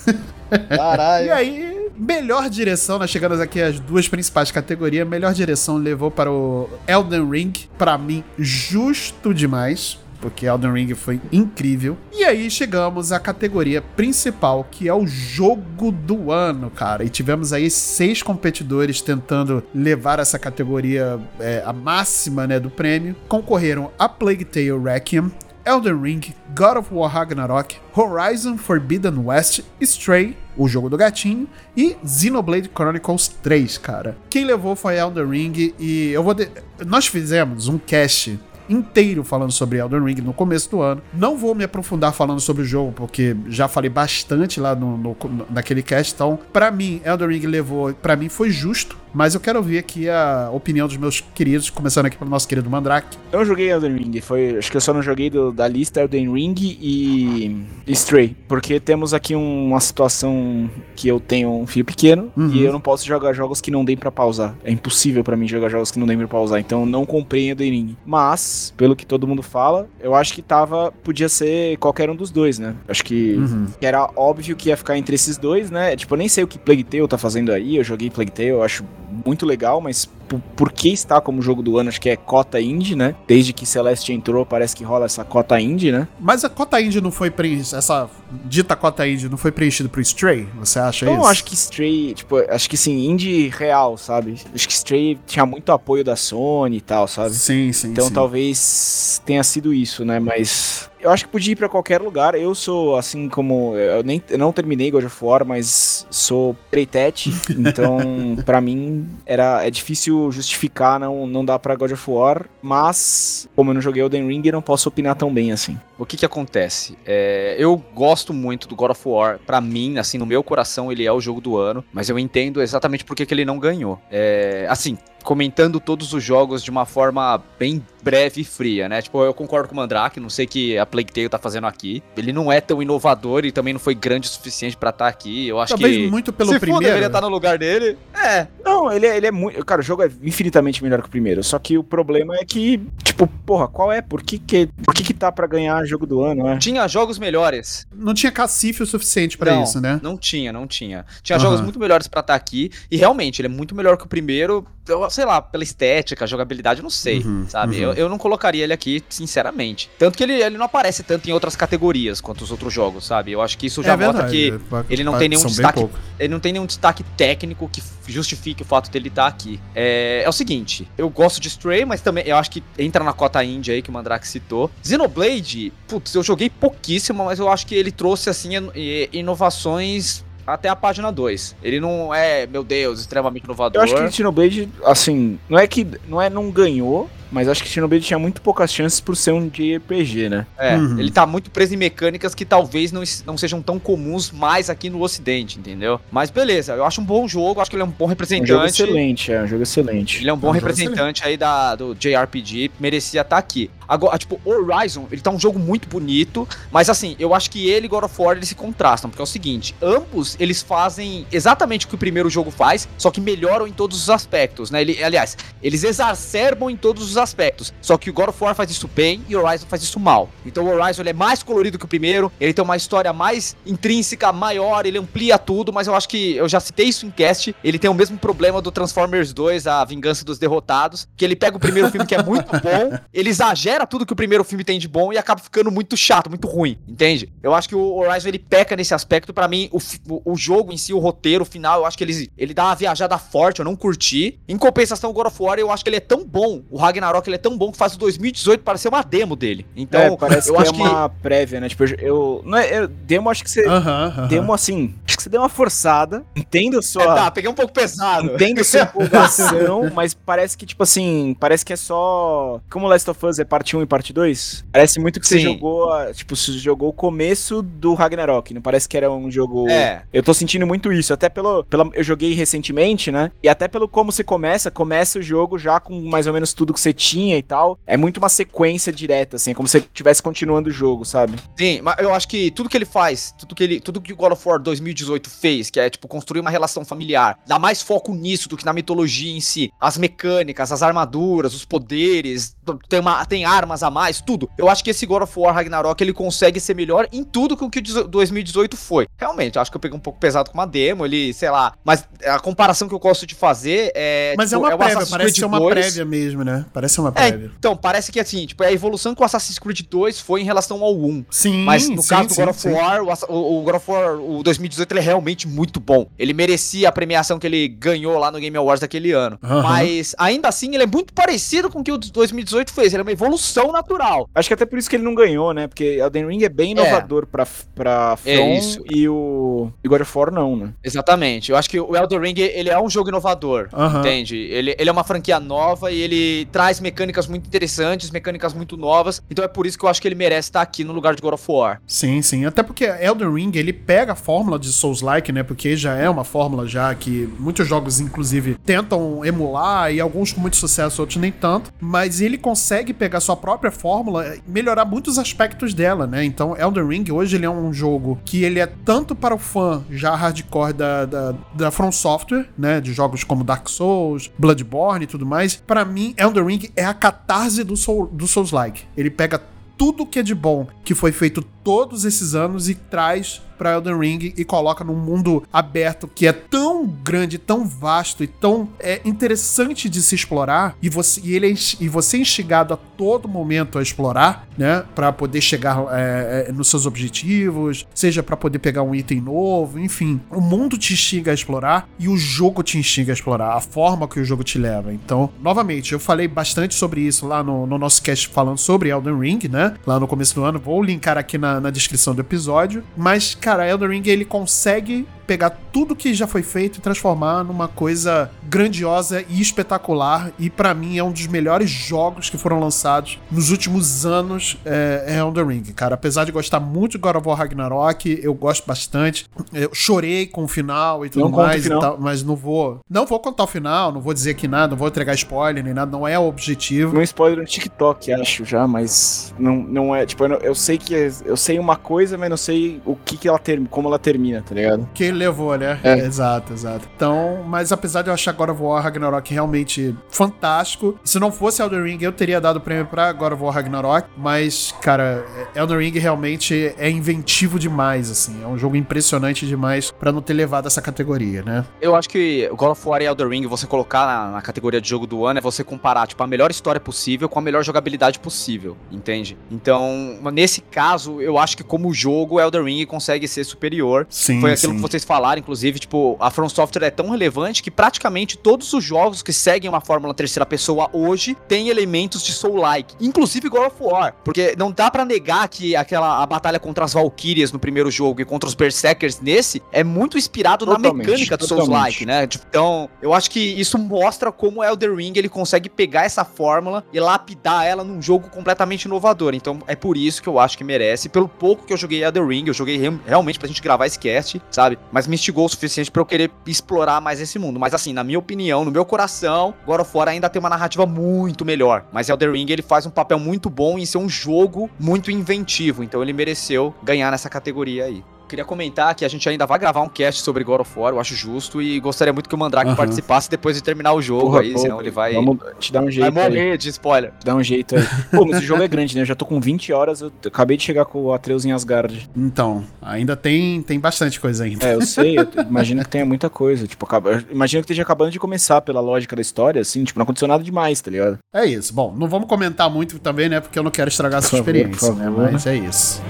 Caralho. 0.75 1.27
E 1.27 1.31
aí, 1.31 1.80
melhor 2.01 2.49
direção, 2.49 2.99
nós 2.99 3.11
chegamos 3.11 3.39
aqui 3.41 3.61
às 3.61 3.79
duas 3.79 4.09
principais 4.09 4.51
categorias. 4.51 5.07
Melhor 5.07 5.35
direção 5.35 5.77
levou 5.77 6.11
para 6.11 6.31
o 6.33 6.69
Elden 6.87 7.29
Ring. 7.29 7.53
Para 7.77 7.99
mim, 7.99 8.25
justo 8.39 9.35
demais 9.35 9.99
porque 10.21 10.47
Elden 10.47 10.73
Ring 10.73 10.95
foi 10.95 11.21
incrível. 11.33 11.97
E 12.13 12.25
aí 12.25 12.51
chegamos 12.51 13.11
à 13.11 13.19
categoria 13.19 13.81
principal, 13.81 14.67
que 14.71 14.87
é 14.87 14.95
o 14.95 15.07
jogo 15.07 15.91
do 15.91 16.31
ano, 16.31 16.71
cara. 16.71 17.03
E 17.05 17.09
tivemos 17.09 17.53
aí 17.53 17.71
seis 17.71 18.23
competidores 18.23 19.01
tentando 19.01 19.63
levar 19.75 20.19
essa 20.19 20.39
categoria 20.39 21.19
é, 21.39 21.63
a 21.65 21.73
máxima 21.73 22.47
né, 22.47 22.61
do 22.61 22.69
prêmio. 22.69 23.17
Concorreram 23.29 23.91
a 23.99 24.09
Plague 24.09 24.45
Tale 24.45 24.79
Requiem, 24.79 25.33
Elden 25.65 26.01
Ring, 26.01 26.21
God 26.55 26.79
of 26.79 26.93
War 26.93 27.11
Ragnarok, 27.11 27.77
Horizon 27.95 28.57
Forbidden 28.57 29.25
West, 29.25 29.61
Stray, 29.81 30.37
o 30.61 30.69
jogo 30.69 30.91
do 30.91 30.97
gatinho, 30.97 31.49
e 31.75 31.97
Xenoblade 32.07 32.69
Chronicles 32.69 33.29
3, 33.29 33.79
cara. 33.79 34.19
Quem 34.29 34.45
levou 34.45 34.77
foi 34.77 34.99
Elden 34.99 35.27
Ring 35.27 35.75
e 35.79 36.11
eu 36.13 36.23
vou. 36.23 36.35
De... 36.35 36.51
Nós 36.87 37.07
fizemos 37.07 37.67
um 37.67 37.79
cast 37.79 38.39
inteiro 38.69 39.25
falando 39.25 39.51
sobre 39.51 39.79
Elden 39.79 40.05
Ring 40.05 40.21
no 40.21 40.35
começo 40.35 40.71
do 40.71 40.83
ano. 40.83 41.03
Não 41.15 41.37
vou 41.37 41.55
me 41.55 41.65
aprofundar 41.65 42.13
falando 42.13 42.41
sobre 42.41 42.63
o 42.63 42.65
jogo, 42.65 42.93
porque 42.93 43.35
já 43.49 43.69
falei 43.69 43.89
bastante 43.89 44.61
lá 44.61 44.75
no, 44.75 44.99
no 44.99 45.17
naquele 45.49 45.83
cast. 45.83 46.13
Então, 46.15 46.39
para 46.53 46.71
mim, 46.71 47.01
Elden 47.05 47.29
Ring 47.29 47.47
levou. 47.47 47.95
para 47.95 48.15
mim 48.15 48.29
foi 48.29 48.51
justo. 48.51 48.99
Mas 49.13 49.35
eu 49.35 49.41
quero 49.41 49.59
ouvir 49.59 49.79
aqui 49.79 50.09
a 50.09 50.51
opinião 50.53 50.87
dos 50.87 50.97
meus 50.97 51.21
queridos, 51.21 51.71
começando 51.71 52.07
aqui 52.07 52.17
pelo 52.17 52.31
nosso 52.31 52.47
querido 52.47 52.71
Mandrake. 52.71 53.17
Eu 53.33 53.45
joguei 53.45 53.71
Elden 53.71 53.97
Ring, 53.97 54.21
foi, 54.21 54.59
acho 54.59 54.71
que 54.71 54.77
eu 54.77 54.81
só 54.81 54.93
não 54.93 55.03
joguei 55.03 55.31
do, 55.31 55.53
da 55.53 55.67
lista 55.67 56.01
Elden 56.01 56.33
Ring 56.33 56.55
e 56.61 57.67
Stray, 57.89 58.37
porque 58.49 58.79
temos 58.79 59.13
aqui 59.13 59.35
uma 59.35 59.81
situação 59.81 60.71
que 60.95 61.09
eu 61.09 61.19
tenho 61.19 61.51
um 61.51 61.67
filho 61.67 61.85
pequeno 61.85 62.31
uhum. 62.37 62.51
e 62.53 62.65
eu 62.65 62.73
não 62.73 62.81
posso 62.81 63.07
jogar 63.07 63.33
jogos 63.33 63.61
que 63.61 63.71
não 63.71 63.85
deem 63.85 63.97
para 63.97 64.11
pausar. 64.11 64.55
É 64.65 64.71
impossível 64.71 65.25
para 65.25 65.37
mim 65.37 65.47
jogar 65.49 65.69
jogos 65.69 65.91
que 65.91 65.99
não 65.99 66.07
deem 66.07 66.19
pra 66.19 66.29
pausar, 66.29 66.61
então 66.61 66.81
eu 66.81 66.87
não 66.87 67.05
comprei 67.05 67.51
Elden 67.51 67.71
Ring. 67.71 67.97
Mas, 68.07 68.73
pelo 68.77 68.95
que 68.95 69.07
todo 69.07 69.27
mundo 69.27 69.43
fala, 69.43 69.89
eu 70.01 70.15
acho 70.15 70.35
que 70.35 70.43
tava, 70.43 70.93
podia 71.03 71.29
ser 71.29 71.77
qualquer 71.79 72.11
um 72.11 72.17
dos 72.17 72.31
dois, 72.31 72.59
né? 72.59 72.75
Acho 72.89 73.05
que, 73.05 73.35
uhum. 73.35 73.67
que 73.79 73.87
era 73.87 74.11
óbvio 74.17 74.57
que 74.57 74.69
ia 74.69 74.77
ficar 74.77 74.97
entre 74.97 75.15
esses 75.15 75.37
dois, 75.37 75.71
né? 75.71 75.97
Tipo, 75.97 76.15
eu 76.15 76.19
nem 76.19 76.29
sei 76.29 76.45
o 76.45 76.47
que 76.47 76.59
Plague 76.59 76.85
Tale 76.85 77.09
tá 77.09 77.19
fazendo 77.19 77.53
aí, 77.53 77.77
eu 77.77 77.85
joguei 77.85 78.11
Plague 78.11 78.31
Tale, 78.31 78.49
eu 78.49 78.63
acho 78.63 78.85
muito 79.25 79.47
legal, 79.47 79.81
mas 79.81 80.09
por, 80.57 80.73
que 80.73 80.93
está 80.93 81.21
como 81.21 81.43
jogo 81.43 81.63
do 81.63 81.79
ano? 81.79 81.89
Acho 81.89 82.01
que 82.01 82.09
é 82.09 82.17
cota 82.17 82.61
indie, 82.61 82.95
né? 82.95 83.15
Desde 83.27 83.53
que 83.53 83.67
Celeste 83.67 84.13
entrou, 84.13 84.47
parece 84.47 84.77
que 84.77 84.85
rola 84.85 85.07
essa 85.07 85.25
cota 85.25 85.61
indie, 85.61 85.91
né? 85.91 86.07
Mas 86.19 86.45
a 86.45 86.49
cota 86.49 86.81
indie 86.81 87.01
não 87.01 87.11
foi 87.11 87.31
preenchida, 87.31 87.79
essa 87.79 88.09
dita 88.45 88.77
cota 88.77 89.07
indie 89.07 89.29
não 89.29 89.37
foi 89.37 89.51
preenchida 89.51 89.89
pro 89.89 90.01
Stray? 90.01 90.47
Você 90.59 90.79
acha 90.79 91.07
isso? 91.07 91.15
Não, 91.15 91.27
acho 91.27 91.45
que 91.45 91.55
Stray, 91.55 92.15
tipo, 92.15 92.37
acho 92.49 92.69
que 92.69 92.77
sim, 92.77 93.11
indie 93.11 93.49
real, 93.49 93.97
sabe? 93.97 94.37
Acho 94.55 94.69
que 94.69 94.75
Stray 94.75 95.19
tinha 95.27 95.45
muito 95.45 95.73
apoio 95.73 96.05
da 96.05 96.17
Sony 96.17 96.77
e 96.77 96.81
tal, 96.81 97.09
sabe? 97.09 97.35
Sim, 97.35 97.73
sim. 97.73 97.91
Então 97.91 98.07
sim. 98.07 98.15
talvez 98.15 99.23
tenha 99.25 99.43
sido 99.43 99.73
isso, 99.75 100.05
né? 100.05 100.21
Mas 100.21 100.90
eu 101.01 101.11
acho 101.11 101.25
que 101.25 101.31
podia 101.31 101.53
ir 101.53 101.57
pra 101.57 101.69
qualquer 101.69 102.01
lugar. 102.01 102.35
Eu 102.35 102.55
sou, 102.55 102.97
assim 102.97 103.29
como. 103.29 103.77
Eu, 103.77 104.03
nem, 104.03 104.23
eu 104.29 104.39
não 104.39 104.53
terminei 104.53 104.91
God 104.91 105.05
of 105.05 105.25
War, 105.25 105.45
mas 105.45 106.07
sou 106.11 106.57
pretete. 106.71 107.33
então, 107.59 108.37
pra 108.45 108.61
mim, 108.61 109.09
era, 109.25 109.67
é 109.67 109.71
difícil 109.71 110.31
justificar 110.31 111.01
não, 111.01 111.27
não 111.27 111.45
dar 111.45 111.59
pra 111.59 111.75
God 111.75 111.93
of 111.93 112.11
War. 112.11 112.47
Mas, 112.63 113.49
como 113.57 113.71
eu 113.71 113.75
não 113.75 113.81
joguei 113.81 114.03
Elden 114.03 114.27
Ring, 114.27 114.43
eu 114.45 114.53
não 114.53 114.63
posso 114.63 114.89
opinar 114.89 115.15
tão 115.15 115.33
bem 115.33 115.53
assim. 115.53 115.79
O 115.99 116.07
que 116.07 116.17
que 116.17 116.27
acontece? 116.27 116.97
É, 117.05 117.57
eu 117.59 117.77
gosto 117.95 118.33
muito 118.33 118.69
do 118.69 118.77
God 118.77 118.91
of 118.91 119.09
War. 119.09 119.39
Pra 119.47 119.61
mim, 119.61 119.99
assim, 119.99 120.19
no 120.19 120.27
meu 120.27 120.43
coração, 120.43 120.91
ele 120.91 121.05
é 121.05 121.13
o 121.13 121.21
jogo 121.21 121.41
do 121.41 121.57
ano. 121.57 121.85
Mas 121.93 122.09
eu 122.09 122.19
entendo 122.19 122.63
exatamente 122.63 123.05
por 123.05 123.17
que 123.17 123.27
que 123.27 123.35
ele 123.35 123.45
não 123.45 123.59
ganhou. 123.59 124.01
É, 124.11 124.67
assim, 124.69 124.99
comentando 125.23 125.81
todos 125.81 126.13
os 126.13 126.23
jogos 126.23 126.63
de 126.63 126.71
uma 126.71 126.85
forma 126.87 127.43
bem 127.59 127.85
breve 128.03 128.41
e 128.41 128.45
fria, 128.45 128.89
né? 128.89 129.03
Tipo, 129.03 129.23
eu 129.25 129.33
concordo 129.35 129.69
com 129.69 129.75
o 129.75 129.77
Mandrake, 129.77 130.19
não 130.21 130.31
sei 130.31 130.45
o 130.47 130.49
que 130.49 130.79
a 130.79 130.87
Plague 130.87 131.13
Tale 131.13 131.29
tá 131.29 131.39
fazendo 131.39 131.67
aqui. 131.67 132.03
Ele 132.17 132.33
não 132.33 132.51
é 132.51 132.61
tão 132.61 132.83
inovador 132.83 133.45
e 133.45 133.53
também 133.53 133.73
não 133.73 133.81
foi 133.81 133.95
grande 133.95 134.27
o 134.29 134.31
suficiente 134.31 134.77
pra 134.77 134.91
estar 134.91 135.09
aqui. 135.09 135.49
Eu 135.49 135.61
acho 135.61 135.71
Talvez 135.75 135.97
que. 135.97 136.07
muito 136.09 136.33
pelo 136.33 136.53
Se 136.53 136.59
primeiro. 136.61 136.85
deveria 136.85 137.07
estar 137.07 137.21
no 137.21 137.29
lugar 137.29 137.59
dele. 137.59 137.97
É. 138.15 138.47
Não, 138.65 138.91
ele 138.93 139.07
é, 139.07 139.17
ele 139.17 139.27
é 139.27 139.31
muito. 139.31 139.65
Cara, 139.65 139.81
o 139.81 139.85
jogo 139.85 140.03
é 140.03 140.11
infinitamente 140.23 140.83
melhor 140.83 141.01
que 141.03 141.09
o 141.09 141.11
primeiro. 141.11 141.43
Só 141.43 141.59
que 141.59 141.77
o 141.79 141.83
problema 141.85 142.37
é 142.37 142.45
que, 142.45 142.81
tipo, 143.03 143.27
porra, 143.45 143.69
qual 143.69 143.93
é? 143.93 144.01
Por 144.01 144.23
que 144.23 144.39
que, 144.39 144.69
por 144.85 144.95
que, 144.95 145.03
que 145.03 145.15
tá 145.15 145.31
pra 145.33 145.47
ganhar 145.47 145.85
jogo 145.85 146.07
do 146.07 146.23
ano, 146.23 146.45
né? 146.45 146.59
Tinha 146.59 146.87
jogos 146.89 147.19
melhores. 147.19 147.87
Não 147.95 148.15
tinha 148.15 148.31
cacife 148.33 148.83
o 148.83 148.87
suficiente 148.87 149.37
pra 149.37 149.53
Não, 149.55 149.65
isso, 149.65 149.81
né? 149.81 150.01
Não 150.03 150.17
tinha, 150.17 150.53
não 150.53 150.67
tinha. 150.67 151.05
Tinha 151.23 151.37
Aham. 151.37 151.45
jogos 151.47 151.61
muito 151.61 151.79
melhores 151.79 152.07
pra 152.09 152.21
estar 152.21 152.35
aqui. 152.35 152.71
E 152.91 152.97
realmente, 152.97 153.41
ele 153.41 153.47
é 153.47 153.51
muito 153.51 153.75
melhor 153.75 153.97
que 153.97 154.05
o 154.05 154.09
primeiro. 154.09 154.65
eu- 154.89 155.09
Sei 155.11 155.25
lá, 155.25 155.41
pela 155.41 155.63
estética, 155.63 156.27
jogabilidade, 156.27 156.81
eu 156.81 156.83
não 156.83 156.91
sei. 156.91 157.21
Uhum, 157.23 157.47
sabe? 157.49 157.77
uhum. 157.77 157.83
Eu, 157.83 157.90
eu 157.97 158.09
não 158.09 158.19
colocaria 158.19 158.65
ele 158.65 158.73
aqui, 158.73 159.03
sinceramente. 159.09 159.91
Tanto 159.99 160.17
que 160.17 160.23
ele, 160.25 160.35
ele 160.35 160.57
não 160.59 160.65
aparece 160.67 161.03
tanto 161.03 161.29
em 161.29 161.33
outras 161.33 161.57
categorias 161.57 162.21
quanto 162.21 162.43
os 162.43 162.51
outros 162.51 162.73
jogos, 162.73 163.07
sabe? 163.07 163.33
Eu 163.33 163.41
acho 163.43 163.57
que 163.59 163.67
isso 163.67 163.83
já 163.83 163.93
é 163.93 163.97
mostra 163.97 164.29
que 164.29 164.53
ele 164.89 165.05
não 165.05 165.19
tem 165.19 165.29
nenhum 165.29 165.41
destaque 165.47 165.81
ele 166.19 166.29
não 166.33 166.41
tem 166.41 166.53
nenhum 166.53 166.67
destaque 166.67 167.03
técnico 167.17 167.69
que 167.73 167.83
justifique 168.07 168.63
o 168.63 168.67
fato 168.67 168.91
dele 168.91 169.09
estar 169.09 169.27
aqui. 169.27 169.59
É, 169.75 170.23
é 170.25 170.29
o 170.29 170.33
seguinte, 170.33 170.87
eu 170.99 171.09
gosto 171.09 171.41
de 171.41 171.49
Stray, 171.49 171.85
mas 171.85 172.01
também 172.01 172.25
eu 172.27 172.37
acho 172.37 172.51
que 172.51 172.63
entra 172.79 173.03
na 173.03 173.13
cota 173.13 173.43
indie 173.45 173.73
aí 173.73 173.83
que 173.83 173.89
o 173.91 173.93
Mandrake 173.93 174.27
citou. 174.29 174.71
Xenoblade, 174.83 175.73
putz, 175.89 176.15
eu 176.15 176.23
joguei 176.23 176.51
pouquíssimo, 176.51 177.25
mas 177.25 177.39
eu 177.39 177.49
acho 177.49 177.67
que 177.67 177.75
ele 177.75 177.91
trouxe, 177.91 178.29
assim, 178.29 178.57
ino- 178.57 178.73
inovações 179.13 180.25
até 180.47 180.69
a 180.69 180.75
página 180.77 181.11
2. 181.13 181.57
Ele 181.63 181.79
não 181.81 182.13
é, 182.15 182.47
meu 182.47 182.65
Deus, 182.65 183.01
extremamente 183.01 183.45
inovador. 183.45 183.81
Eu 183.81 183.85
acho 183.85 183.95
que 184.05 184.11
Xenoblade, 184.11 184.69
assim, 184.85 185.39
não 185.49 185.59
é 185.59 185.67
que 185.67 185.87
não 186.09 186.21
é 186.21 186.29
não 186.29 186.51
ganhou, 186.51 187.09
mas 187.31 187.49
acho 187.49 187.63
que 187.63 187.69
Xenoblade 187.69 188.05
tinha 188.05 188.19
muito 188.19 188.41
poucas 188.43 188.73
chances 188.73 189.01
por 189.01 189.17
ser 189.17 189.33
um 189.33 189.49
JRPG, 189.49 190.29
né? 190.29 190.47
É, 190.59 190.77
Uhum. 190.77 190.99
ele 190.99 191.11
tá 191.11 191.27
muito 191.27 191.51
preso 191.51 191.75
em 191.75 191.77
mecânicas 191.77 192.35
que 192.35 192.45
talvez 192.45 192.91
não, 192.93 193.03
não 193.27 193.37
sejam 193.39 193.61
tão 193.63 193.79
comuns 193.79 194.31
mais 194.31 194.69
aqui 194.71 194.89
no 194.91 195.01
ocidente, 195.03 195.59
entendeu? 195.59 196.01
Mas 196.11 196.31
beleza, 196.31 196.73
eu 196.75 196.85
acho 196.85 197.01
um 197.01 197.05
bom 197.05 197.27
jogo, 197.29 197.61
acho 197.61 197.71
que 197.71 197.77
ele 197.77 197.83
é 197.83 197.87
um 197.87 197.91
bom 197.91 198.05
É 198.05 198.07
um 198.07 198.09
representante. 198.09 198.49
jogo 198.49 198.65
excelente, 198.67 199.33
é 199.33 199.43
um 199.43 199.47
jogo 199.47 199.63
excelente. 199.63 200.19
Ele 200.23 200.31
é 200.31 200.33
um 200.33 200.37
bom 200.39 200.49
É 200.49 200.51
um 200.51 200.55
representante 200.55 201.25
aí 201.25 201.37
da, 201.37 201.75
do 201.75 201.95
JRPG, 201.95 202.71
merecia 202.81 203.21
estar 203.21 203.39
aqui. 203.39 203.71
Agora, 203.91 204.17
tipo, 204.17 204.41
Horizon, 204.45 205.09
ele 205.11 205.21
tá 205.21 205.33
um 205.33 205.39
jogo 205.39 205.59
muito 205.59 205.89
bonito, 205.89 206.47
mas 206.71 206.89
assim, 206.89 207.17
eu 207.19 207.35
acho 207.35 207.51
que 207.51 207.69
ele 207.69 207.87
e 207.87 207.89
God 207.89 208.05
of 208.05 208.15
War 208.23 208.37
eles 208.37 208.49
se 208.49 208.55
contrastam, 208.55 209.11
porque 209.11 209.21
é 209.21 209.25
o 209.25 209.27
seguinte, 209.27 209.75
ambos 209.83 210.37
eles 210.39 210.63
fazem 210.63 211.27
exatamente 211.33 211.87
o 211.87 211.89
que 211.89 211.97
o 211.97 211.99
primeiro 211.99 212.31
jogo 212.31 212.53
faz, 212.53 212.89
só 212.97 213.11
que 213.11 213.21
melhoram 213.21 213.67
em 213.67 213.73
todos 213.73 214.01
os 214.01 214.09
aspectos, 214.09 214.71
né? 214.71 214.81
Ele, 214.81 215.03
aliás, 215.03 215.37
eles 215.61 215.83
exacerbam 215.83 216.71
em 216.71 216.77
todos 216.77 217.03
os 217.03 217.17
aspectos, 217.17 217.75
só 217.83 217.99
que 217.99 218.09
o 218.09 218.13
God 218.13 218.29
of 218.29 218.45
War 218.45 218.55
faz 218.55 218.71
isso 218.71 218.87
bem 218.87 219.25
e 219.29 219.35
o 219.35 219.45
Horizon 219.45 219.67
faz 219.67 219.83
isso 219.83 219.99
mal. 219.99 220.29
Então 220.47 220.65
o 220.65 220.69
Horizon 220.69 221.03
ele 221.03 221.11
é 221.11 221.15
mais 221.15 221.43
colorido 221.43 221.77
que 221.77 221.85
o 221.85 221.89
primeiro, 221.89 222.31
ele 222.41 222.55
tem 222.55 222.65
uma 222.65 222.77
história 222.77 223.13
mais 223.13 223.57
intrínseca, 223.67 224.33
maior, 224.33 224.87
ele 224.87 224.99
amplia 224.99 225.37
tudo, 225.37 225.73
mas 225.73 225.89
eu 225.89 225.97
acho 225.97 226.09
que 226.09 226.37
eu 226.37 226.49
já 226.49 226.61
citei 226.61 226.87
isso 226.87 227.05
em 227.07 227.11
cast, 227.11 227.57
ele 227.65 227.77
tem 227.77 227.91
o 227.91 227.95
mesmo 227.95 228.17
problema 228.17 228.63
do 228.63 228.71
Transformers 228.71 229.33
2, 229.33 229.67
a 229.67 229.85
Vingança 229.85 230.25
dos 230.25 230.39
Derrotados, 230.39 231.09
que 231.17 231.25
ele 231.25 231.35
pega 231.35 231.57
o 231.57 231.61
primeiro 231.61 231.91
filme 231.91 232.07
que 232.07 232.15
é 232.15 232.23
muito 232.23 232.53
bom, 232.61 232.97
ele 233.13 233.31
exagera 233.31 233.80
tudo 233.87 234.07
que 234.07 234.13
o 234.13 234.17
primeiro 234.17 234.45
filme 234.45 234.65
tem 234.65 234.79
de 234.79 234.89
bom 234.89 235.13
e 235.13 235.19
acaba 235.19 235.41
ficando 235.41 235.71
muito 235.71 235.97
chato, 235.97 236.29
muito 236.31 236.47
ruim, 236.49 236.79
entende? 236.89 237.33
Eu 237.43 237.55
acho 237.55 237.69
que 237.69 237.75
o 237.75 237.95
Horizon 237.97 238.29
ele 238.29 238.39
peca 238.39 238.77
nesse 238.77 238.95
aspecto, 238.95 239.33
pra 239.33 239.49
mim, 239.49 239.69
o, 239.73 239.79
o, 240.09 240.33
o 240.33 240.37
jogo 240.37 240.73
em 240.73 240.77
si, 240.77 240.93
o 240.93 240.99
roteiro, 240.99 241.43
o 241.43 241.47
final, 241.47 241.81
eu 241.81 241.87
acho 241.87 241.97
que 241.99 242.05
ele, 242.05 242.31
ele 242.37 242.55
dá 242.55 242.65
uma 242.67 242.75
viajada 242.75 243.17
forte, 243.19 243.61
eu 243.61 243.65
não 243.65 243.77
curti. 243.77 244.39
Em 244.49 244.57
compensação, 244.57 245.11
o 245.11 245.13
God 245.13 245.27
of 245.27 245.43
War, 245.43 245.59
eu 245.59 245.71
acho 245.71 245.83
que 245.85 245.89
ele 245.91 245.97
é 245.97 246.01
tão 246.01 246.25
bom, 246.25 246.63
o 246.71 246.77
Ragnarok 246.77 247.29
ele 247.29 247.37
é 247.37 247.39
tão 247.39 247.57
bom 247.57 247.71
que 247.73 247.79
faz 247.79 247.95
o 247.95 247.99
2018 247.99 248.63
parecer 248.63 248.89
uma 248.89 249.03
demo 249.03 249.35
dele. 249.37 249.67
Então, 249.77 250.01
é, 250.01 250.17
parece 250.17 250.49
eu 250.51 250.55
que 250.55 250.61
acho 250.63 250.71
é 250.75 250.77
uma 250.77 251.09
prévia, 251.09 251.61
né? 251.61 251.69
Tipo, 251.69 251.85
eu, 251.85 252.43
não 252.45 252.59
é, 252.59 252.79
eu- 252.81 252.89
demo 252.89 253.31
acho 253.31 253.43
que 253.45 253.51
você 253.51 253.67
Aham, 253.67 254.07
aham. 254.07 254.27
demo 254.27 254.53
assim, 254.53 254.95
acho 255.07 255.17
que 255.17 255.23
você 255.23 255.29
deu 255.29 255.41
uma 255.41 255.49
forçada. 255.49 256.25
Entendo 256.37 256.77
a 256.77 256.79
É, 256.81 256.83
sua 256.83 257.15
tá, 257.15 257.31
peguei 257.31 257.51
um 257.51 257.55
pouco 257.55 257.73
pesado. 257.73 258.27
Entendo 258.35 258.63
sua 258.65 258.81
empolgação, 259.31 259.91
mas 259.95 260.15
parece 260.15 260.57
que, 260.57 260.67
tipo 260.67 260.83
assim, 260.83 261.37
parece 261.39 261.65
que 261.65 261.73
é 261.73 261.77
só. 261.77 262.61
Como 262.71 262.87
Last 262.87 263.09
of 263.11 263.27
Us 263.27 263.39
é 263.39 263.45
parte 263.45 263.70
1 263.77 263.83
e 263.83 263.87
parte 263.87 264.13
2, 264.13 264.65
parece 264.73 264.99
muito 265.01 265.19
que 265.21 265.27
você 265.27 265.39
Sim. 265.39 265.45
jogou. 265.45 265.93
a- 265.93 266.13
Tipo, 266.13 266.35
você 266.37 266.53
jogou 266.53 266.89
o 266.89 266.93
começo 266.93 267.63
do 267.63 267.95
Ragnarok. 267.95 268.53
Não 268.55 268.61
parece 268.63 268.89
que 268.89 268.97
era 268.97 269.11
um 269.11 269.31
jogo. 269.31 269.69
É. 269.69 270.03
Eu 270.13 270.23
tô 270.23 270.35
sentindo 270.35 270.67
muito 270.67 270.93
isso. 270.93 271.13
Até 271.13 271.29
pelo. 271.29 271.65
Pela, 271.65 271.89
eu 271.95 272.03
joguei 272.03 272.35
recentemente, 272.35 273.11
né? 273.11 273.31
E 273.43 273.49
até 273.49 273.69
pelo 273.69 273.89
como 273.89 274.11
você 274.13 274.23
começa, 274.25 274.71
começa 274.71 275.19
o 275.19 275.23
jogo 275.23 275.59
já 275.59 275.79
com 275.81 276.01
mais 276.03 276.27
ou 276.27 276.33
menos 276.33 276.53
tudo 276.53 276.73
que 276.75 276.81
você 276.81 276.93
tinha 276.93 277.37
e 277.39 277.43
tal. 277.43 277.79
É 277.87 277.97
muito 277.97 278.19
uma 278.19 278.29
sequência 278.29 278.93
direta, 278.93 279.37
assim, 279.37 279.53
é 279.53 279.55
como 279.55 279.67
se 279.69 279.73
você 279.73 279.79
estivesse 279.87 280.23
continuando 280.23 280.69
o 280.69 280.73
jogo, 280.73 281.05
sabe? 281.05 281.35
Sim, 281.57 281.81
mas 281.83 281.97
eu 281.99 282.13
acho 282.13 282.29
que 282.29 282.51
tudo 282.51 282.69
que 282.69 282.77
ele 282.77 282.85
faz, 282.85 283.35
tudo 283.39 283.55
que 283.55 283.63
ele, 283.65 283.81
tudo 283.81 284.01
que 284.01 284.13
o 284.13 284.17
God 284.17 284.33
of 284.33 284.49
War 284.49 284.59
2018 284.61 285.29
fez, 285.31 285.71
que 285.71 285.79
é 285.81 285.89
tipo 285.89 286.09
construir 286.09 286.41
uma 286.41 286.51
relação 286.51 286.85
familiar, 286.85 287.39
dá 287.47 287.59
mais 287.59 287.83
foco 287.83 288.15
nisso 288.15 288.49
do 288.49 288.57
que 288.57 288.65
na 288.65 288.73
mitologia 288.73 289.33
em 289.35 289.41
si, 289.41 289.71
as 289.81 289.97
mecânicas, 289.99 290.73
as 290.73 290.83
armaduras, 290.83 291.55
os 291.55 291.65
poderes, 291.65 292.55
tem, 292.89 293.01
uma, 293.01 293.25
tem 293.25 293.45
armas 293.51 293.83
a 293.83 293.91
mais, 293.91 294.21
tudo. 294.21 294.49
Eu 294.57 294.69
acho 294.69 294.83
que 294.85 294.91
esse 294.91 295.07
God 295.07 295.23
of 295.23 295.39
War 295.39 295.55
Ragnarok 295.55 296.03
ele 296.03 296.13
consegue 296.13 296.61
ser 296.61 296.75
melhor 296.75 297.09
em 297.13 297.25
tudo 297.25 297.57
que 297.57 297.65
o 297.65 297.71
que 297.71 297.79
o 297.79 297.83
18 297.83 298.09
2018 298.09 298.77
foi. 298.77 299.07
Realmente, 299.19 299.59
acho 299.59 299.71
que 299.71 299.77
eu 299.77 299.81
peguei 299.81 299.97
um 299.97 300.01
pouco 300.01 300.19
pesado 300.19 300.51
com 300.51 300.59
uma 300.59 300.67
demo, 300.67 301.05
ele, 301.05 301.33
sei 301.33 301.51
lá, 301.51 301.73
mas 301.85 302.05
a 302.25 302.39
comparação 302.39 302.89
que 302.89 302.95
eu 302.95 302.99
gosto 302.99 303.27
de 303.27 303.35
fazer 303.35 303.93
é 303.95 304.35
Mas 304.37 304.53
é 304.53 304.57
tipo, 304.57 304.67
uma 304.67 304.75
o 304.75 304.79
prévia, 304.79 304.95
Assassin's 304.95 305.11
parece 305.11 305.27
Creed 305.33 305.39
ser 305.41 305.45
uma 305.47 305.59
2. 305.59 305.71
prévia 305.73 306.05
mesmo, 306.05 306.45
né? 306.45 306.65
Parece 306.73 306.95
ser 306.95 307.01
uma 307.01 307.09
É, 307.11 307.13
prévia. 307.13 307.51
então, 307.59 307.77
parece 307.77 308.13
que 308.13 308.21
assim, 308.21 308.47
tipo, 308.47 308.63
é 308.63 308.69
a 308.69 308.73
evolução 308.73 309.15
que 309.15 309.23
o 309.23 309.25
Assassin's 309.25 309.59
Creed 309.59 309.81
2 309.89 310.21
foi 310.21 310.41
em 310.43 310.45
relação 310.45 310.83
ao 310.83 310.95
1. 310.97 311.25
Sim, 311.31 311.65
Mas 311.65 311.89
no 311.89 312.03
sim, 312.03 312.09
caso 312.09 312.29
do 312.29 312.35
sim, 312.35 312.41
God 312.41 312.51
of 312.51 312.61
sim. 312.61 312.71
War, 312.73 313.03
o, 313.03 313.09
o, 313.29 313.61
o 313.61 313.63
God 313.63 313.75
of 313.77 313.91
War, 313.91 314.17
o 314.21 314.43
2018, 314.43 314.93
ele 314.93 315.01
é 315.01 315.03
realmente 315.03 315.47
muito 315.49 315.81
bom. 315.81 316.07
Ele 316.19 316.33
merecia 316.33 316.89
a 316.89 316.93
premiação 316.93 317.39
que 317.39 317.47
ele 317.47 317.69
ganhou 317.69 318.19
lá 318.19 318.31
no 318.31 318.39
Game 318.39 318.57
Awards 318.57 318.81
daquele 318.81 319.13
ano. 319.13 319.39
Aham. 319.43 319.63
Mas, 319.63 320.15
ainda 320.19 320.49
assim, 320.49 320.75
ele 320.75 320.83
é 320.85 320.87
muito 320.87 321.13
parecido 321.13 321.71
com 321.71 321.81
o 321.81 321.85
que 321.85 321.93
o 321.93 321.99
2018 321.99 322.73
fez. 322.73 322.93
Ele 322.93 323.01
é 323.01 323.05
uma 323.05 323.13
evolução 323.13 323.40
natural. 323.73 324.29
Acho 324.35 324.49
que 324.49 324.55
até 324.55 324.67
por 324.67 324.79
isso 324.79 324.89
que 324.89 324.97
ele 324.97 325.05
não 325.05 325.15
ganhou, 325.15 325.53
né? 325.53 325.67
Porque 325.67 325.85
Elden 326.01 326.27
Ring 326.27 326.43
é 326.45 326.49
bem 326.49 326.73
inovador 326.73 327.27
pra, 327.27 327.47
pra 327.75 328.17
É 328.25 328.37
From 328.37 328.53
isso. 328.55 328.83
e 328.91 329.09
o 329.09 329.71
e 329.83 329.89
God 329.89 330.01
of 330.03 330.19
War 330.19 330.33
não, 330.33 330.57
né? 330.57 330.73
Exatamente. 330.83 331.51
Eu 331.51 331.57
acho 331.57 331.69
que 331.69 331.79
o 331.81 331.97
Elden 331.97 332.21
Ring, 332.21 332.35
ele 332.39 332.71
é 332.71 332.81
um 332.81 332.89
jogo 332.89 333.09
inovador. 333.09 333.69
Entende? 333.99 334.37
Ele, 334.37 334.75
ele 334.79 334.89
é 334.89 334.93
uma 334.93 335.05
franquia 335.05 335.39
nova 335.41 335.91
e 335.91 336.01
ele 336.01 336.47
traz 336.53 336.81
mecânicas 336.81 337.27
muito 337.27 337.47
interessantes, 337.47 338.11
mecânicas 338.11 338.53
muito 338.55 338.77
novas. 338.77 339.23
Então 339.31 339.45
é 339.45 339.49
por 339.49 339.67
isso 339.67 339.79
que 339.79 339.85
eu 339.85 339.89
acho 339.89 340.01
que 340.01 340.09
ele 340.09 340.15
merece 340.15 340.49
estar 340.49 340.61
aqui 340.63 340.85
no 340.85 340.93
lugar 340.93 341.15
de 341.15 341.23
God 341.23 341.35
of 341.35 341.45
War. 341.49 341.81
Sim, 341.87 342.23
sim. 342.23 342.45
Até 342.45 342.63
porque 342.63 342.85
Elden 342.85 343.33
Ring, 343.33 343.53
ele 343.55 343.73
pega 343.73 344.13
a 344.13 344.17
fórmula 344.17 344.59
de 344.59 344.73
Souls-like, 344.73 345.33
né? 345.33 345.43
Porque 345.43 345.77
já 345.77 345.95
é 345.95 346.09
uma 346.09 346.25
fórmula 346.25 346.67
já 346.67 346.95
que 346.95 347.29
muitos 347.39 347.67
jogos, 347.67 348.01
inclusive, 348.01 348.57
tentam 348.65 349.25
emular 349.25 349.93
e 349.93 350.01
alguns 350.01 350.33
com 350.33 350.41
muito 350.41 350.57
sucesso, 350.57 351.03
outros 351.03 351.19
nem 351.19 351.33
tanto. 351.33 351.73
Mas 351.81 352.21
ele 352.21 352.39
consegue 352.39 352.93
pegar 352.93 353.21
sua 353.21 353.30
própria 353.37 353.71
fórmula 353.71 354.37
melhorar 354.47 354.85
muitos 354.85 355.19
aspectos 355.19 355.75
dela, 355.75 356.07
né? 356.07 356.25
Então, 356.25 356.57
Elden 356.57 356.87
Ring, 356.87 357.11
hoje, 357.11 357.37
ele 357.37 357.47
é 357.47 357.51
um 357.51 357.73
jogo 357.73 358.19
que 358.25 358.45
ele 358.45 358.59
é 358.59 358.67
tanto 358.67 359.15
para 359.15 359.35
o 359.35 359.39
fã 359.39 359.83
já 359.91 360.15
hardcore 360.15 360.73
da, 360.73 361.05
da, 361.05 361.35
da 361.55 361.71
From 361.71 361.93
Software, 361.93 362.49
né? 362.57 362.81
De 362.81 362.93
jogos 362.93 363.25
como 363.25 363.45
Dark 363.45 363.69
Souls, 363.69 364.31
Bloodborne 364.39 365.05
e 365.05 365.07
tudo 365.07 365.27
mais. 365.27 365.57
Pra 365.57 365.85
mim, 365.85 366.15
Elden 366.17 366.45
Ring 366.45 366.71
é 366.77 366.85
a 366.85 366.95
catarse 366.95 367.65
do, 367.65 367.77
Soul, 367.77 368.07
do 368.07 368.27
Souls-like. 368.27 368.85
Ele 368.97 369.11
pega 369.11 369.41
tudo 369.81 370.05
que 370.05 370.19
é 370.19 370.23
de 370.23 370.35
bom 370.35 370.67
que 370.85 370.95
foi 370.95 371.11
feito 371.11 371.43
todos 371.63 372.05
esses 372.05 372.35
anos 372.35 372.69
e 372.69 372.75
traz 372.75 373.43
para 373.61 373.75
Elden 373.75 373.99
Ring 373.99 374.33
e 374.39 374.43
coloca 374.43 374.83
num 374.83 374.97
mundo 374.97 375.43
aberto 375.53 376.09
que 376.09 376.27
é 376.27 376.33
tão 376.33 376.87
grande, 376.87 377.37
tão 377.37 377.67
vasto 377.67 378.25
e 378.25 378.27
tão 378.27 378.71
é, 378.79 379.03
interessante 379.05 379.87
de 379.87 380.01
se 380.01 380.15
explorar 380.15 380.75
e 380.81 380.89
você 380.89 381.21
e 381.23 381.35
ele 381.35 381.53
é, 381.53 381.55
e 381.79 381.87
você 381.87 382.17
é 382.17 382.21
instigado 382.21 382.73
a 382.73 382.79
todo 382.79 383.29
momento 383.29 383.79
a 383.79 383.83
explorar, 383.83 384.49
né, 384.57 384.83
para 384.95 385.13
poder 385.13 385.43
chegar 385.43 385.85
é, 385.91 386.47
é, 386.49 386.53
nos 386.53 386.69
seus 386.69 386.87
objetivos, 386.87 387.87
seja 387.95 388.23
para 388.23 388.35
poder 388.35 388.61
pegar 388.61 388.83
um 388.83 388.95
item 388.95 389.21
novo, 389.21 389.79
enfim, 389.79 390.19
o 390.31 390.41
mundo 390.41 390.79
te 390.79 390.95
instiga 390.95 391.31
a 391.31 391.35
explorar 391.35 391.87
e 391.99 392.09
o 392.09 392.17
jogo 392.17 392.63
te 392.63 392.79
instiga 392.79 393.13
a 393.13 393.15
explorar, 393.15 393.57
a 393.57 393.61
forma 393.61 394.09
que 394.09 394.19
o 394.19 394.25
jogo 394.25 394.43
te 394.43 394.59
leva. 394.59 394.91
Então, 394.91 395.29
novamente, 395.43 395.93
eu 395.93 396.01
falei 396.01 396.27
bastante 396.27 396.75
sobre 396.75 397.03
isso 397.03 397.27
lá 397.27 397.43
no, 397.43 397.67
no 397.67 397.77
nosso 397.77 398.01
cast 398.03 398.29
falando 398.29 398.59
sobre 398.59 398.89
Elden 398.89 399.19
Ring, 399.19 399.49
né, 399.51 399.75
lá 399.87 400.01
no 400.01 400.09
começo 400.09 400.35
do 400.35 400.45
ano. 400.45 400.59
Vou 400.59 400.83
linkar 400.83 401.19
aqui 401.19 401.37
na, 401.37 401.50
na 401.59 401.71
descrição 401.71 402.15
do 402.15 402.21
episódio, 402.21 402.85
mas 402.97 403.35
cara, 403.35 403.67
Elden 403.67 403.89
Ring 403.89 404.03
ele 404.07 404.25
consegue 404.25 405.09
pegar 405.31 405.51
tudo 405.73 405.95
que 405.95 406.13
já 406.13 406.27
foi 406.27 406.43
feito 406.43 406.79
e 406.79 406.81
transformar 406.81 407.45
numa 407.45 407.69
coisa 407.69 408.29
grandiosa 408.49 409.25
e 409.29 409.41
espetacular. 409.41 410.33
E 410.41 410.51
para 410.51 410.75
mim 410.75 410.99
é 410.99 411.05
um 411.05 411.13
dos 411.13 411.29
melhores 411.29 411.71
jogos 411.71 412.29
que 412.29 412.37
foram 412.37 412.59
lançados 412.59 413.21
nos 413.31 413.53
últimos 413.53 414.05
anos. 414.05 414.57
É, 414.65 415.05
é 415.07 415.19
Elden 415.21 415.47
Ring, 415.47 415.63
cara. 415.73 415.95
Apesar 415.95 416.25
de 416.25 416.33
gostar 416.33 416.59
muito 416.59 416.93
de 416.93 416.99
God 416.99 417.15
of 417.15 417.29
War 417.29 417.39
Ragnarok, 417.39 418.19
eu 418.21 418.35
gosto 418.35 418.67
bastante. 418.67 419.27
Eu 419.53 419.71
chorei 419.73 420.27
com 420.27 420.43
o 420.43 420.49
final 420.49 421.07
e 421.07 421.09
tudo 421.09 421.27
Não 421.27 421.31
mais, 421.31 421.65
e 421.65 421.69
tal, 421.69 421.97
mas 422.01 422.25
não 422.25 422.35
vou. 422.35 422.81
Não 422.91 423.07
vou 423.07 423.21
contar 423.21 423.45
o 423.45 423.47
final, 423.47 423.93
não 423.93 424.01
vou 424.01 424.13
dizer 424.13 424.35
que 424.35 424.49
nada, 424.49 424.71
não 424.73 424.77
vou 424.77 424.89
entregar 424.89 425.15
spoiler 425.15 425.63
nem 425.63 425.73
nada, 425.73 425.93
não 425.93 426.09
é 426.09 426.19
o 426.19 426.27
objetivo. 426.27 426.99
Um 426.99 427.03
spoiler 427.03 427.39
no 427.39 427.45
TikTok, 427.45 428.13
acho 428.15 428.45
já, 428.45 428.67
mas 428.67 429.33
não, 429.39 429.55
não 429.59 429.95
é. 429.95 430.05
Tipo, 430.05 430.25
eu, 430.25 430.29
não- 430.31 430.39
eu 430.39 430.57
sei 430.57 430.77
que 430.77 430.93
é- 430.93 431.13
eu 431.25 431.37
sei 431.37 431.57
uma 431.57 431.77
coisa, 431.77 432.19
mas 432.19 432.29
não 432.29 432.37
sei 432.37 432.83
o 432.85 432.97
que, 432.97 433.17
que 433.17 433.29
ela 433.29 433.39
termina, 433.39 433.69
como 433.71 433.87
ela 433.87 433.99
termina, 433.99 434.43
tá 434.43 434.53
ligado? 434.57 434.89
que 434.93 435.11
levou, 435.21 435.57
né? 435.57 435.79
É. 435.83 435.99
Exato, 435.99 436.53
exato. 436.53 436.89
Então, 436.97 437.45
mas 437.47 437.73
apesar 437.73 438.03
de 438.03 438.09
eu 438.09 438.15
achar 438.15 438.33
God 438.33 438.51
of 438.51 438.63
War 438.63 438.83
Ragnarok 438.83 439.33
realmente 439.33 439.95
fantástico, 440.11 440.99
se 441.05 441.19
não 441.19 441.31
fosse 441.31 441.63
Elden 441.63 441.83
Ring, 441.83 441.99
eu 442.01 442.13
teria 442.13 442.41
dado 442.41 442.57
o 442.57 442.61
prêmio 442.61 442.87
pra 442.87 443.13
God 443.13 443.33
of 443.33 443.43
War 443.43 443.55
Ragnarok, 443.55 444.09
mas, 444.17 444.75
cara, 444.81 445.25
Elden 445.55 445.79
Ring 445.79 445.99
realmente 445.99 446.75
é 446.79 446.91
inventivo 446.91 447.59
demais, 447.59 448.11
assim. 448.11 448.43
É 448.43 448.47
um 448.47 448.59
jogo 448.59 448.77
impressionante 448.77 449.47
demais 449.47 449.91
pra 449.91 450.11
não 450.11 450.23
ter 450.23 450.33
levado 450.35 450.67
essa 450.67 450.81
categoria, 450.81 451.43
né? 451.43 451.65
Eu 451.81 451.95
acho 451.95 452.09
que 452.09 452.49
God 452.57 452.73
of 452.73 452.89
War 452.89 453.03
e 453.03 453.07
Elden 453.07 453.29
Ring, 453.29 453.47
você 453.47 453.67
colocar 453.67 454.07
na, 454.07 454.31
na 454.33 454.43
categoria 454.43 454.81
de 454.81 454.89
jogo 454.89 455.07
do 455.07 455.25
ano, 455.27 455.39
é 455.39 455.43
você 455.43 455.63
comparar, 455.63 456.07
tipo, 456.07 456.23
a 456.23 456.27
melhor 456.27 456.51
história 456.51 456.81
possível 456.81 457.29
com 457.29 457.39
a 457.39 457.43
melhor 457.43 457.63
jogabilidade 457.63 458.19
possível, 458.19 458.77
entende? 458.91 459.37
Então, 459.51 460.19
nesse 460.33 460.61
caso, 460.61 461.21
eu 461.21 461.39
acho 461.39 461.57
que 461.57 461.63
como 461.63 461.93
jogo, 461.93 462.41
Elden 462.41 462.65
Ring 462.65 462.87
consegue 462.87 463.27
ser 463.29 463.45
superior. 463.45 464.07
Sim, 464.09 464.41
Foi 464.41 464.53
aquilo 464.53 464.75
que 464.75 464.81
vocês 464.81 465.05
falaram, 465.11 465.41
inclusive, 465.41 465.81
tipo, 465.81 466.17
a 466.21 466.31
From 466.31 466.49
Software 466.49 466.85
é 466.87 466.91
tão 466.91 467.11
relevante 467.11 467.65
que 467.65 467.71
praticamente 467.71 468.39
todos 468.39 468.73
os 468.73 468.85
jogos 468.85 469.23
que 469.25 469.33
seguem 469.33 469.69
uma 469.69 469.81
fórmula 469.81 470.15
terceira 470.15 470.47
pessoa 470.47 470.89
hoje 470.93 471.37
têm 471.49 471.69
elementos 471.69 472.23
de 472.23 472.31
Soul-like, 472.33 472.95
inclusive 473.01 473.49
God 473.49 473.67
of 473.67 473.77
War, 473.81 474.15
porque 474.25 474.55
não 474.57 474.71
dá 474.71 474.89
pra 474.89 475.05
negar 475.05 475.49
que 475.49 475.75
aquela 475.75 476.23
a 476.23 476.27
batalha 476.27 476.61
contra 476.61 476.85
as 476.85 476.93
Valkyrias 476.93 477.51
no 477.51 477.59
primeiro 477.59 477.91
jogo 477.91 478.21
e 478.21 478.25
contra 478.25 478.49
os 478.49 478.55
Berserkers 478.55 479.21
nesse 479.21 479.61
é 479.73 479.83
muito 479.83 480.17
inspirado 480.17 480.65
na 480.65 480.77
Totalmente, 480.77 481.07
mecânica 481.09 481.37
do. 481.37 481.47
Souls-like, 481.49 482.07
né? 482.07 482.29
Tipo, 482.29 482.45
Então, 482.49 482.89
eu 483.03 483.13
acho 483.13 483.29
que 483.33 483.41
isso 483.41 483.77
mostra 483.77 484.31
como 484.31 484.61
o 484.61 484.65
Elder 484.65 484.95
Ring 484.95 485.13
ele 485.17 485.29
consegue 485.29 485.69
pegar 485.69 486.05
essa 486.05 486.25
fórmula 486.25 486.85
e 486.93 487.01
lapidar 487.01 487.67
ela 487.67 487.83
num 487.83 488.01
jogo 488.01 488.29
completamente 488.31 488.85
inovador. 488.85 489.35
Então, 489.35 489.59
é 489.67 489.75
por 489.75 489.97
isso 489.97 490.23
que 490.23 490.29
eu 490.29 490.39
acho 490.39 490.57
que 490.57 490.63
merece. 490.63 491.09
Pelo 491.09 491.29
pouco 491.29 491.67
que 491.67 491.73
eu 491.73 491.77
joguei 491.77 492.05
Elder 492.05 492.25
Ring, 492.25 492.45
eu 492.47 492.55
joguei 492.55 492.77
re- 492.77 492.99
realmente 493.07 493.39
pra 493.41 493.49
gente 493.49 493.61
gravar 493.61 493.87
esse 493.87 493.99
cast, 493.99 494.41
sabe? 494.51 494.79
Mas 494.93 495.00
me 495.07 495.15
instigou 495.15 495.45
o 495.45 495.49
suficiente 495.49 495.91
pra 495.91 496.01
eu 496.01 496.07
querer 496.07 496.31
explorar 496.47 497.01
mais 497.01 497.21
esse 497.21 497.39
mundo. 497.39 497.59
Mas 497.59 497.75
assim, 497.75 497.93
na 497.93 498.05
minha 498.05 498.19
opinião, 498.19 498.65
no 498.65 498.71
meu 498.71 498.85
coração, 498.85 499.55
God 499.67 499.81
of 499.81 499.97
War 499.97 500.09
ainda 500.09 500.29
tem 500.29 500.41
uma 500.41 500.49
narrativa 500.49 500.87
muito 500.87 501.45
melhor. 501.45 501.85
Mas 501.93 502.09
Elder 502.09 502.33
Ring 502.33 502.47
ele 502.51 502.63
faz 502.63 502.87
um 502.87 502.91
papel 502.91 503.19
muito 503.19 503.49
bom 503.49 503.79
em 503.79 503.87
ser 503.87 503.99
um 503.99 504.09
jogo 504.09 504.71
muito 504.79 505.11
inventivo. 505.11 505.83
Então 505.83 506.03
ele 506.03 506.13
mereceu 506.13 506.75
ganhar 506.83 507.11
nessa 507.11 507.29
categoria 507.29 507.85
aí. 507.85 508.05
Queria 508.31 508.45
comentar 508.45 508.95
que 508.95 509.05
a 509.05 509.09
gente 509.09 509.29
ainda 509.29 509.45
vai 509.45 509.59
gravar 509.59 509.81
um 509.81 509.89
cast 509.89 510.23
sobre 510.23 510.45
God 510.45 510.61
of 510.61 510.79
War, 510.79 510.93
eu 510.93 511.01
acho 511.01 511.17
justo, 511.17 511.61
e 511.61 511.81
gostaria 511.81 512.13
muito 512.13 512.29
que 512.29 512.35
o 512.37 512.39
Mandrake 512.39 512.69
Aham. 512.69 512.77
participasse 512.77 513.29
depois 513.29 513.57
de 513.57 513.61
terminar 513.63 513.93
o 513.93 514.01
jogo 514.01 514.27
Porra, 514.27 514.43
aí, 514.43 514.53
pô, 514.53 514.59
senão 514.61 514.81
ele 514.81 514.93
vai, 514.93 515.15
Vamos 515.15 515.37
te 515.59 515.73
dar 515.73 515.81
um 515.81 515.87
vai 515.87 515.93
jeito 515.93 516.07
aí. 516.07 516.29
morrer 516.29 516.57
de 516.57 516.69
spoiler. 516.69 517.13
Te 517.19 517.27
dar 517.27 517.35
um 517.35 517.43
jeito 517.43 517.75
aí. 517.75 517.83
Pô, 518.15 518.25
mas 518.25 518.39
o 518.39 518.43
jogo 518.43 518.63
é 518.63 518.69
grande, 518.69 518.95
né? 518.95 519.01
Eu 519.03 519.07
já 519.07 519.17
tô 519.17 519.27
com 519.27 519.41
20 519.41 519.73
horas, 519.73 520.01
eu 520.01 520.13
acabei 520.25 520.57
de 520.57 520.63
chegar 520.63 520.85
com 520.85 521.03
o 521.07 521.13
Atreus 521.13 521.45
em 521.45 521.51
Asgard. 521.51 522.09
Então, 522.17 522.63
ainda 522.81 523.17
tem, 523.17 523.63
tem 523.63 523.81
bastante 523.81 524.21
coisa 524.21 524.45
ainda. 524.45 524.65
É, 524.65 524.77
eu 524.77 524.83
sei, 524.83 525.19
eu 525.19 525.27
imagino 525.51 525.83
que 525.83 525.89
tenha 525.89 526.07
muita 526.07 526.31
coisa. 526.31 526.69
Tipo, 526.69 526.85
acaba, 526.87 527.11
eu 527.11 527.23
imagino 527.33 527.63
que 527.63 527.67
esteja 527.67 527.83
acabando 527.83 528.13
de 528.13 528.21
começar 528.21 528.61
pela 528.61 528.81
lógica 528.81 529.17
da 529.17 529.23
história, 529.23 529.61
assim, 529.61 529.83
tipo, 529.83 529.99
não 529.99 530.05
aconteceu 530.05 530.29
nada 530.29 530.45
demais, 530.45 530.81
tá 530.81 530.89
ligado? 530.89 531.19
É 531.35 531.45
isso. 531.45 531.75
Bom, 531.75 531.93
não 531.97 532.07
vamos 532.07 532.29
comentar 532.29 532.71
muito 532.71 533.01
também, 533.01 533.29
né? 533.29 533.41
Porque 533.41 533.59
eu 533.59 533.63
não 533.65 533.73
quero 533.73 533.89
estragar 533.89 534.19
essa 534.21 534.31
Por 534.31 534.37
favor, 534.37 534.51
experiência, 534.55 534.89
por 534.89 534.97
né? 534.97 535.05
favor. 535.07 535.33
Mas 535.33 535.47
é 535.49 535.57
isso. 535.57 536.01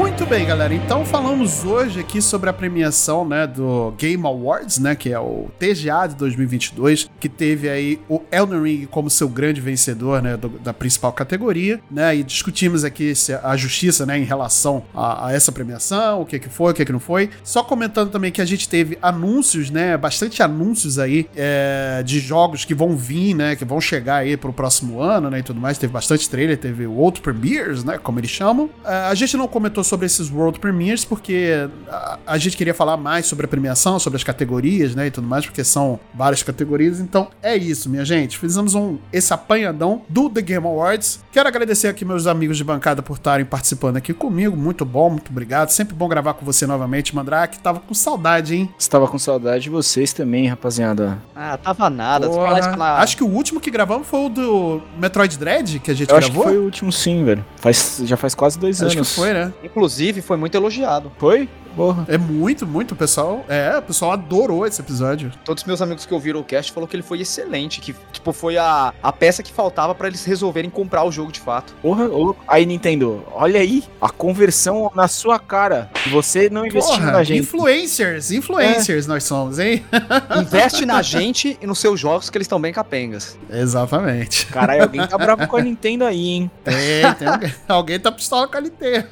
Muito 0.00 0.24
bem, 0.24 0.46
galera. 0.46 0.72
Então 0.72 1.04
falamos 1.04 1.62
hoje 1.62 2.00
aqui 2.00 2.22
sobre 2.22 2.48
a 2.48 2.54
premiação, 2.54 3.22
né, 3.22 3.46
do 3.46 3.92
Game 3.98 4.24
Awards, 4.26 4.78
né, 4.78 4.94
que 4.94 5.12
é 5.12 5.20
o 5.20 5.48
TGA 5.58 6.06
de 6.08 6.14
2022, 6.14 7.10
que 7.20 7.28
teve 7.28 7.68
aí 7.68 8.00
o 8.08 8.22
Elden 8.32 8.62
Ring 8.62 8.86
como 8.86 9.10
seu 9.10 9.28
grande 9.28 9.60
vencedor, 9.60 10.22
né, 10.22 10.38
do- 10.38 10.48
da 10.48 10.72
principal 10.72 11.12
categoria, 11.12 11.80
né, 11.90 12.16
e 12.16 12.22
discutimos 12.22 12.82
aqui 12.82 13.14
se 13.14 13.34
a 13.34 13.54
justiça, 13.58 14.06
né, 14.06 14.18
em 14.18 14.24
relação 14.24 14.82
a, 14.94 15.26
a 15.26 15.32
essa 15.34 15.52
premiação, 15.52 16.22
o 16.22 16.26
que 16.26 16.38
que 16.38 16.48
foi, 16.48 16.72
o 16.72 16.74
que 16.74 16.82
que 16.84 16.92
não 16.92 16.98
foi. 16.98 17.28
Só 17.44 17.62
comentando 17.62 18.10
também 18.10 18.32
que 18.32 18.40
a 18.40 18.46
gente 18.46 18.66
teve 18.70 18.96
anúncios, 19.02 19.68
né, 19.70 19.98
bastante 19.98 20.42
anúncios 20.42 20.98
aí 20.98 21.28
é, 21.36 22.02
de 22.06 22.20
jogos 22.20 22.64
que 22.64 22.74
vão 22.74 22.96
vir, 22.96 23.34
né, 23.34 23.54
que 23.54 23.66
vão 23.66 23.78
chegar 23.82 24.16
aí 24.16 24.34
pro 24.34 24.50
próximo 24.52 25.02
ano, 25.02 25.28
né, 25.28 25.40
e 25.40 25.42
tudo 25.42 25.60
mais. 25.60 25.76
Teve 25.76 25.92
bastante 25.92 26.26
trailer, 26.30 26.56
teve 26.56 26.86
o 26.86 26.92
World 26.94 27.20
Premieres, 27.20 27.84
né, 27.84 27.98
como 28.02 28.18
eles 28.18 28.30
chamam. 28.30 28.70
É, 28.82 28.94
a 29.10 29.14
gente 29.14 29.36
não 29.36 29.46
comentou 29.46 29.84
sobre 29.90 30.06
esses 30.06 30.30
World 30.30 30.58
Premieres 30.60 31.04
porque 31.04 31.68
a, 31.88 32.18
a 32.26 32.38
gente 32.38 32.56
queria 32.56 32.72
falar 32.72 32.96
mais 32.96 33.26
sobre 33.26 33.44
a 33.44 33.48
premiação, 33.48 33.98
sobre 33.98 34.16
as 34.16 34.24
categorias, 34.24 34.94
né, 34.94 35.08
e 35.08 35.10
tudo 35.10 35.26
mais, 35.26 35.44
porque 35.44 35.62
são 35.64 35.98
várias 36.14 36.42
categorias. 36.42 37.00
Então 37.00 37.28
é 37.42 37.56
isso, 37.56 37.90
minha 37.90 38.04
gente. 38.04 38.38
Fizemos 38.38 38.74
um 38.74 38.98
esse 39.12 39.32
apanhadão 39.34 40.02
do 40.08 40.30
The 40.30 40.40
Game 40.40 40.66
Awards. 40.66 41.20
Quero 41.32 41.48
agradecer 41.48 41.88
aqui 41.88 42.04
meus 42.04 42.26
amigos 42.26 42.56
de 42.56 42.64
bancada 42.64 43.02
por 43.02 43.16
estarem 43.16 43.44
participando 43.44 43.96
aqui 43.96 44.14
comigo. 44.14 44.56
Muito 44.56 44.84
bom, 44.84 45.10
muito 45.10 45.30
obrigado. 45.30 45.70
Sempre 45.70 45.94
bom 45.94 46.08
gravar 46.08 46.34
com 46.34 46.44
você 46.44 46.66
novamente, 46.66 47.14
Mandrake. 47.14 47.58
Tava 47.58 47.80
com 47.80 47.92
saudade, 47.92 48.54
hein? 48.54 48.70
Estava 48.78 49.06
com 49.08 49.18
saudade 49.18 49.64
de 49.64 49.70
vocês 49.70 50.12
também, 50.12 50.46
rapaziada. 50.46 51.18
Ah, 51.34 51.56
tava 51.56 51.90
nada. 51.90 52.28
pela- 52.28 52.98
Acho 53.00 53.16
que 53.16 53.24
o 53.24 53.28
último 53.28 53.60
que 53.60 53.70
gravamos 53.70 54.06
foi 54.06 54.20
o 54.26 54.28
do 54.28 54.82
Metroid 54.98 55.36
Dread, 55.38 55.78
que 55.80 55.90
a 55.90 55.94
gente 55.94 56.10
Eu 56.10 56.16
acho 56.16 56.28
que 56.28 56.32
gravou. 56.32 56.52
foi 56.52 56.58
o 56.60 56.64
último 56.64 56.92
sim, 56.92 57.24
velho. 57.24 57.44
Faz, 57.56 58.00
já 58.04 58.16
faz 58.16 58.34
quase 58.34 58.58
dois 58.58 58.82
Acho 58.82 58.96
anos. 58.96 59.08
que 59.10 59.14
foi, 59.16 59.32
né? 59.32 59.52
Inclusive, 59.70 60.20
foi 60.20 60.36
muito 60.36 60.54
elogiado. 60.54 61.10
Foi? 61.18 61.48
Porra. 61.74 62.04
É 62.08 62.18
muito, 62.18 62.66
muito, 62.66 62.92
o 62.92 62.96
pessoal. 62.96 63.44
É, 63.48 63.76
o 63.78 63.82
pessoal 63.82 64.12
adorou 64.12 64.66
esse 64.66 64.80
episódio. 64.80 65.32
Todos 65.44 65.62
os 65.62 65.66
meus 65.66 65.80
amigos 65.80 66.04
que 66.04 66.12
ouviram 66.12 66.40
o 66.40 66.44
cast 66.44 66.72
falaram 66.72 66.88
que 66.88 66.96
ele 66.96 67.02
foi 67.02 67.20
excelente, 67.20 67.80
que 67.80 67.94
tipo 68.12 68.32
foi 68.32 68.56
a, 68.56 68.92
a 69.02 69.12
peça 69.12 69.42
que 69.42 69.52
faltava 69.52 69.94
pra 69.94 70.08
eles 70.08 70.24
resolverem 70.24 70.70
comprar 70.70 71.04
o 71.04 71.12
jogo 71.12 71.32
de 71.32 71.40
fato. 71.40 71.74
Porra, 71.80 72.06
ô. 72.06 72.34
Aí, 72.46 72.66
Nintendo, 72.66 73.24
olha 73.32 73.60
aí 73.60 73.84
a 74.00 74.08
conversão 74.08 74.90
na 74.94 75.08
sua 75.08 75.38
cara. 75.38 75.90
Você 76.10 76.50
não 76.50 76.66
investindo 76.66 76.98
Porra, 76.98 77.12
na 77.12 77.22
gente. 77.22 77.40
influencers, 77.40 78.30
influencers 78.30 79.06
nós 79.06 79.24
somos, 79.24 79.58
hein? 79.58 79.84
Investe 80.40 80.84
na 80.84 81.02
gente 81.02 81.58
e 81.60 81.66
nos 81.66 81.78
seus 81.78 82.00
jogos 82.00 82.28
que 82.30 82.36
eles 82.36 82.46
estão 82.46 82.60
bem 82.60 82.72
capengas. 82.72 83.38
Exatamente. 83.48 84.46
Caralho, 84.46 84.82
alguém 84.82 85.06
tá 85.06 85.16
bravo 85.16 85.46
com 85.46 85.56
a 85.56 85.62
Nintendo 85.62 86.04
aí, 86.04 86.28
hein? 86.28 86.50
Tem, 86.64 87.14
tem 87.18 87.28
alguém, 87.28 87.54
alguém 87.68 88.00
tá 88.00 88.10
pistola 88.10 88.48
com 88.48 88.58
a 88.58 88.60
Nintendo. 88.60 89.08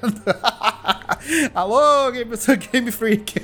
Alô, 1.54 2.10
Game, 2.10 2.36
Game 2.72 2.90
Freak. 2.90 3.42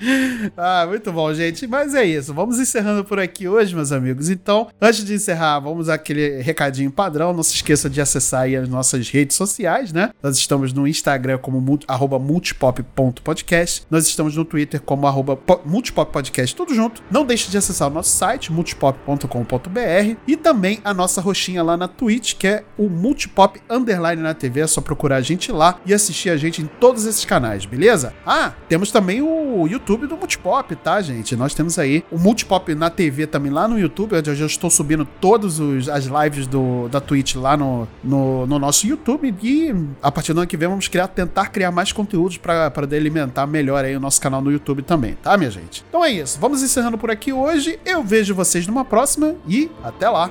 Ah, 0.56 0.84
muito 0.88 1.12
bom, 1.12 1.32
gente. 1.34 1.66
Mas 1.66 1.94
é 1.94 2.04
isso. 2.04 2.32
Vamos 2.34 2.58
encerrando 2.58 3.04
por 3.04 3.18
aqui 3.18 3.48
hoje, 3.48 3.74
meus 3.74 3.92
amigos. 3.92 4.28
Então, 4.30 4.68
antes 4.80 5.04
de 5.04 5.14
encerrar, 5.14 5.60
vamos 5.60 5.88
aquele 5.88 6.40
recadinho 6.42 6.90
padrão. 6.90 7.32
Não 7.32 7.42
se 7.42 7.54
esqueça 7.54 7.88
de 7.88 8.00
acessar 8.00 8.42
aí 8.42 8.56
as 8.56 8.68
nossas 8.68 9.08
redes 9.10 9.36
sociais, 9.36 9.92
né? 9.92 10.10
Nós 10.22 10.36
estamos 10.36 10.72
no 10.72 10.86
Instagram 10.86 11.38
como 11.38 11.78
arroba 11.86 12.18
multipop.podcast. 12.18 13.82
Nós 13.90 14.06
estamos 14.06 14.36
no 14.36 14.44
Twitter 14.44 14.80
como 14.80 15.06
arroba 15.06 15.36
po- 15.36 15.60
multipoppodcast, 15.64 16.54
tudo 16.56 16.74
junto. 16.74 17.02
Não 17.10 17.24
deixe 17.24 17.50
de 17.50 17.58
acessar 17.58 17.88
o 17.88 17.94
nosso 17.94 18.10
site, 18.16 18.52
multipop.com.br 18.52 20.16
e 20.26 20.36
também 20.36 20.80
a 20.84 20.92
nossa 20.94 21.20
roxinha 21.20 21.62
lá 21.62 21.76
na 21.76 21.88
Twitch, 21.88 22.34
que 22.34 22.46
é 22.46 22.64
o 22.76 22.88
Multipop 22.88 23.60
Underline 23.68 24.22
na 24.22 24.34
TV. 24.34 24.60
É 24.60 24.66
só 24.66 24.80
procurar 24.80 25.16
a 25.16 25.20
gente 25.20 25.50
lá 25.52 25.80
e 25.86 25.92
assistir 25.94 26.30
a 26.30 26.36
gente 26.36 26.62
em 26.62 26.66
todos 26.66 27.04
esses 27.06 27.24
canais, 27.24 27.64
beleza? 27.64 28.12
Ah, 28.26 28.52
temos 28.68 28.90
também 28.90 29.22
o 29.22 29.66
YouTube 29.66 29.87
YouTube 29.88 30.06
do 30.06 30.16
Multipop, 30.18 30.76
tá, 30.76 31.00
gente? 31.00 31.34
Nós 31.34 31.54
temos 31.54 31.78
aí 31.78 32.04
o 32.10 32.18
Multipop 32.18 32.74
na 32.74 32.90
TV 32.90 33.26
também 33.26 33.50
lá 33.50 33.66
no 33.66 33.78
YouTube, 33.78 34.16
onde 34.16 34.28
eu 34.28 34.34
já 34.34 34.44
estou 34.44 34.68
subindo 34.68 35.08
todas 35.18 35.58
as 35.88 36.04
lives 36.04 36.46
do, 36.46 36.88
da 36.88 37.00
Twitch 37.00 37.36
lá 37.36 37.56
no, 37.56 37.88
no, 38.04 38.46
no 38.46 38.58
nosso 38.58 38.86
YouTube. 38.86 39.34
E 39.42 39.74
a 40.02 40.12
partir 40.12 40.34
do 40.34 40.40
ano 40.40 40.46
que 40.46 40.58
vem 40.58 40.68
vamos 40.68 40.88
criar, 40.88 41.08
tentar 41.08 41.46
criar 41.46 41.70
mais 41.70 41.90
conteúdos 41.90 42.36
para 42.36 42.70
alimentar 42.92 43.46
melhor 43.46 43.82
aí 43.82 43.96
o 43.96 44.00
nosso 44.00 44.20
canal 44.20 44.42
no 44.42 44.52
YouTube 44.52 44.82
também, 44.82 45.14
tá, 45.22 45.38
minha 45.38 45.50
gente? 45.50 45.82
Então 45.88 46.04
é 46.04 46.10
isso. 46.10 46.38
Vamos 46.38 46.62
encerrando 46.62 46.98
por 46.98 47.10
aqui 47.10 47.32
hoje. 47.32 47.80
Eu 47.86 48.04
vejo 48.04 48.34
vocês 48.34 48.66
numa 48.66 48.84
próxima 48.84 49.36
e 49.46 49.70
até 49.82 50.10
lá. 50.10 50.30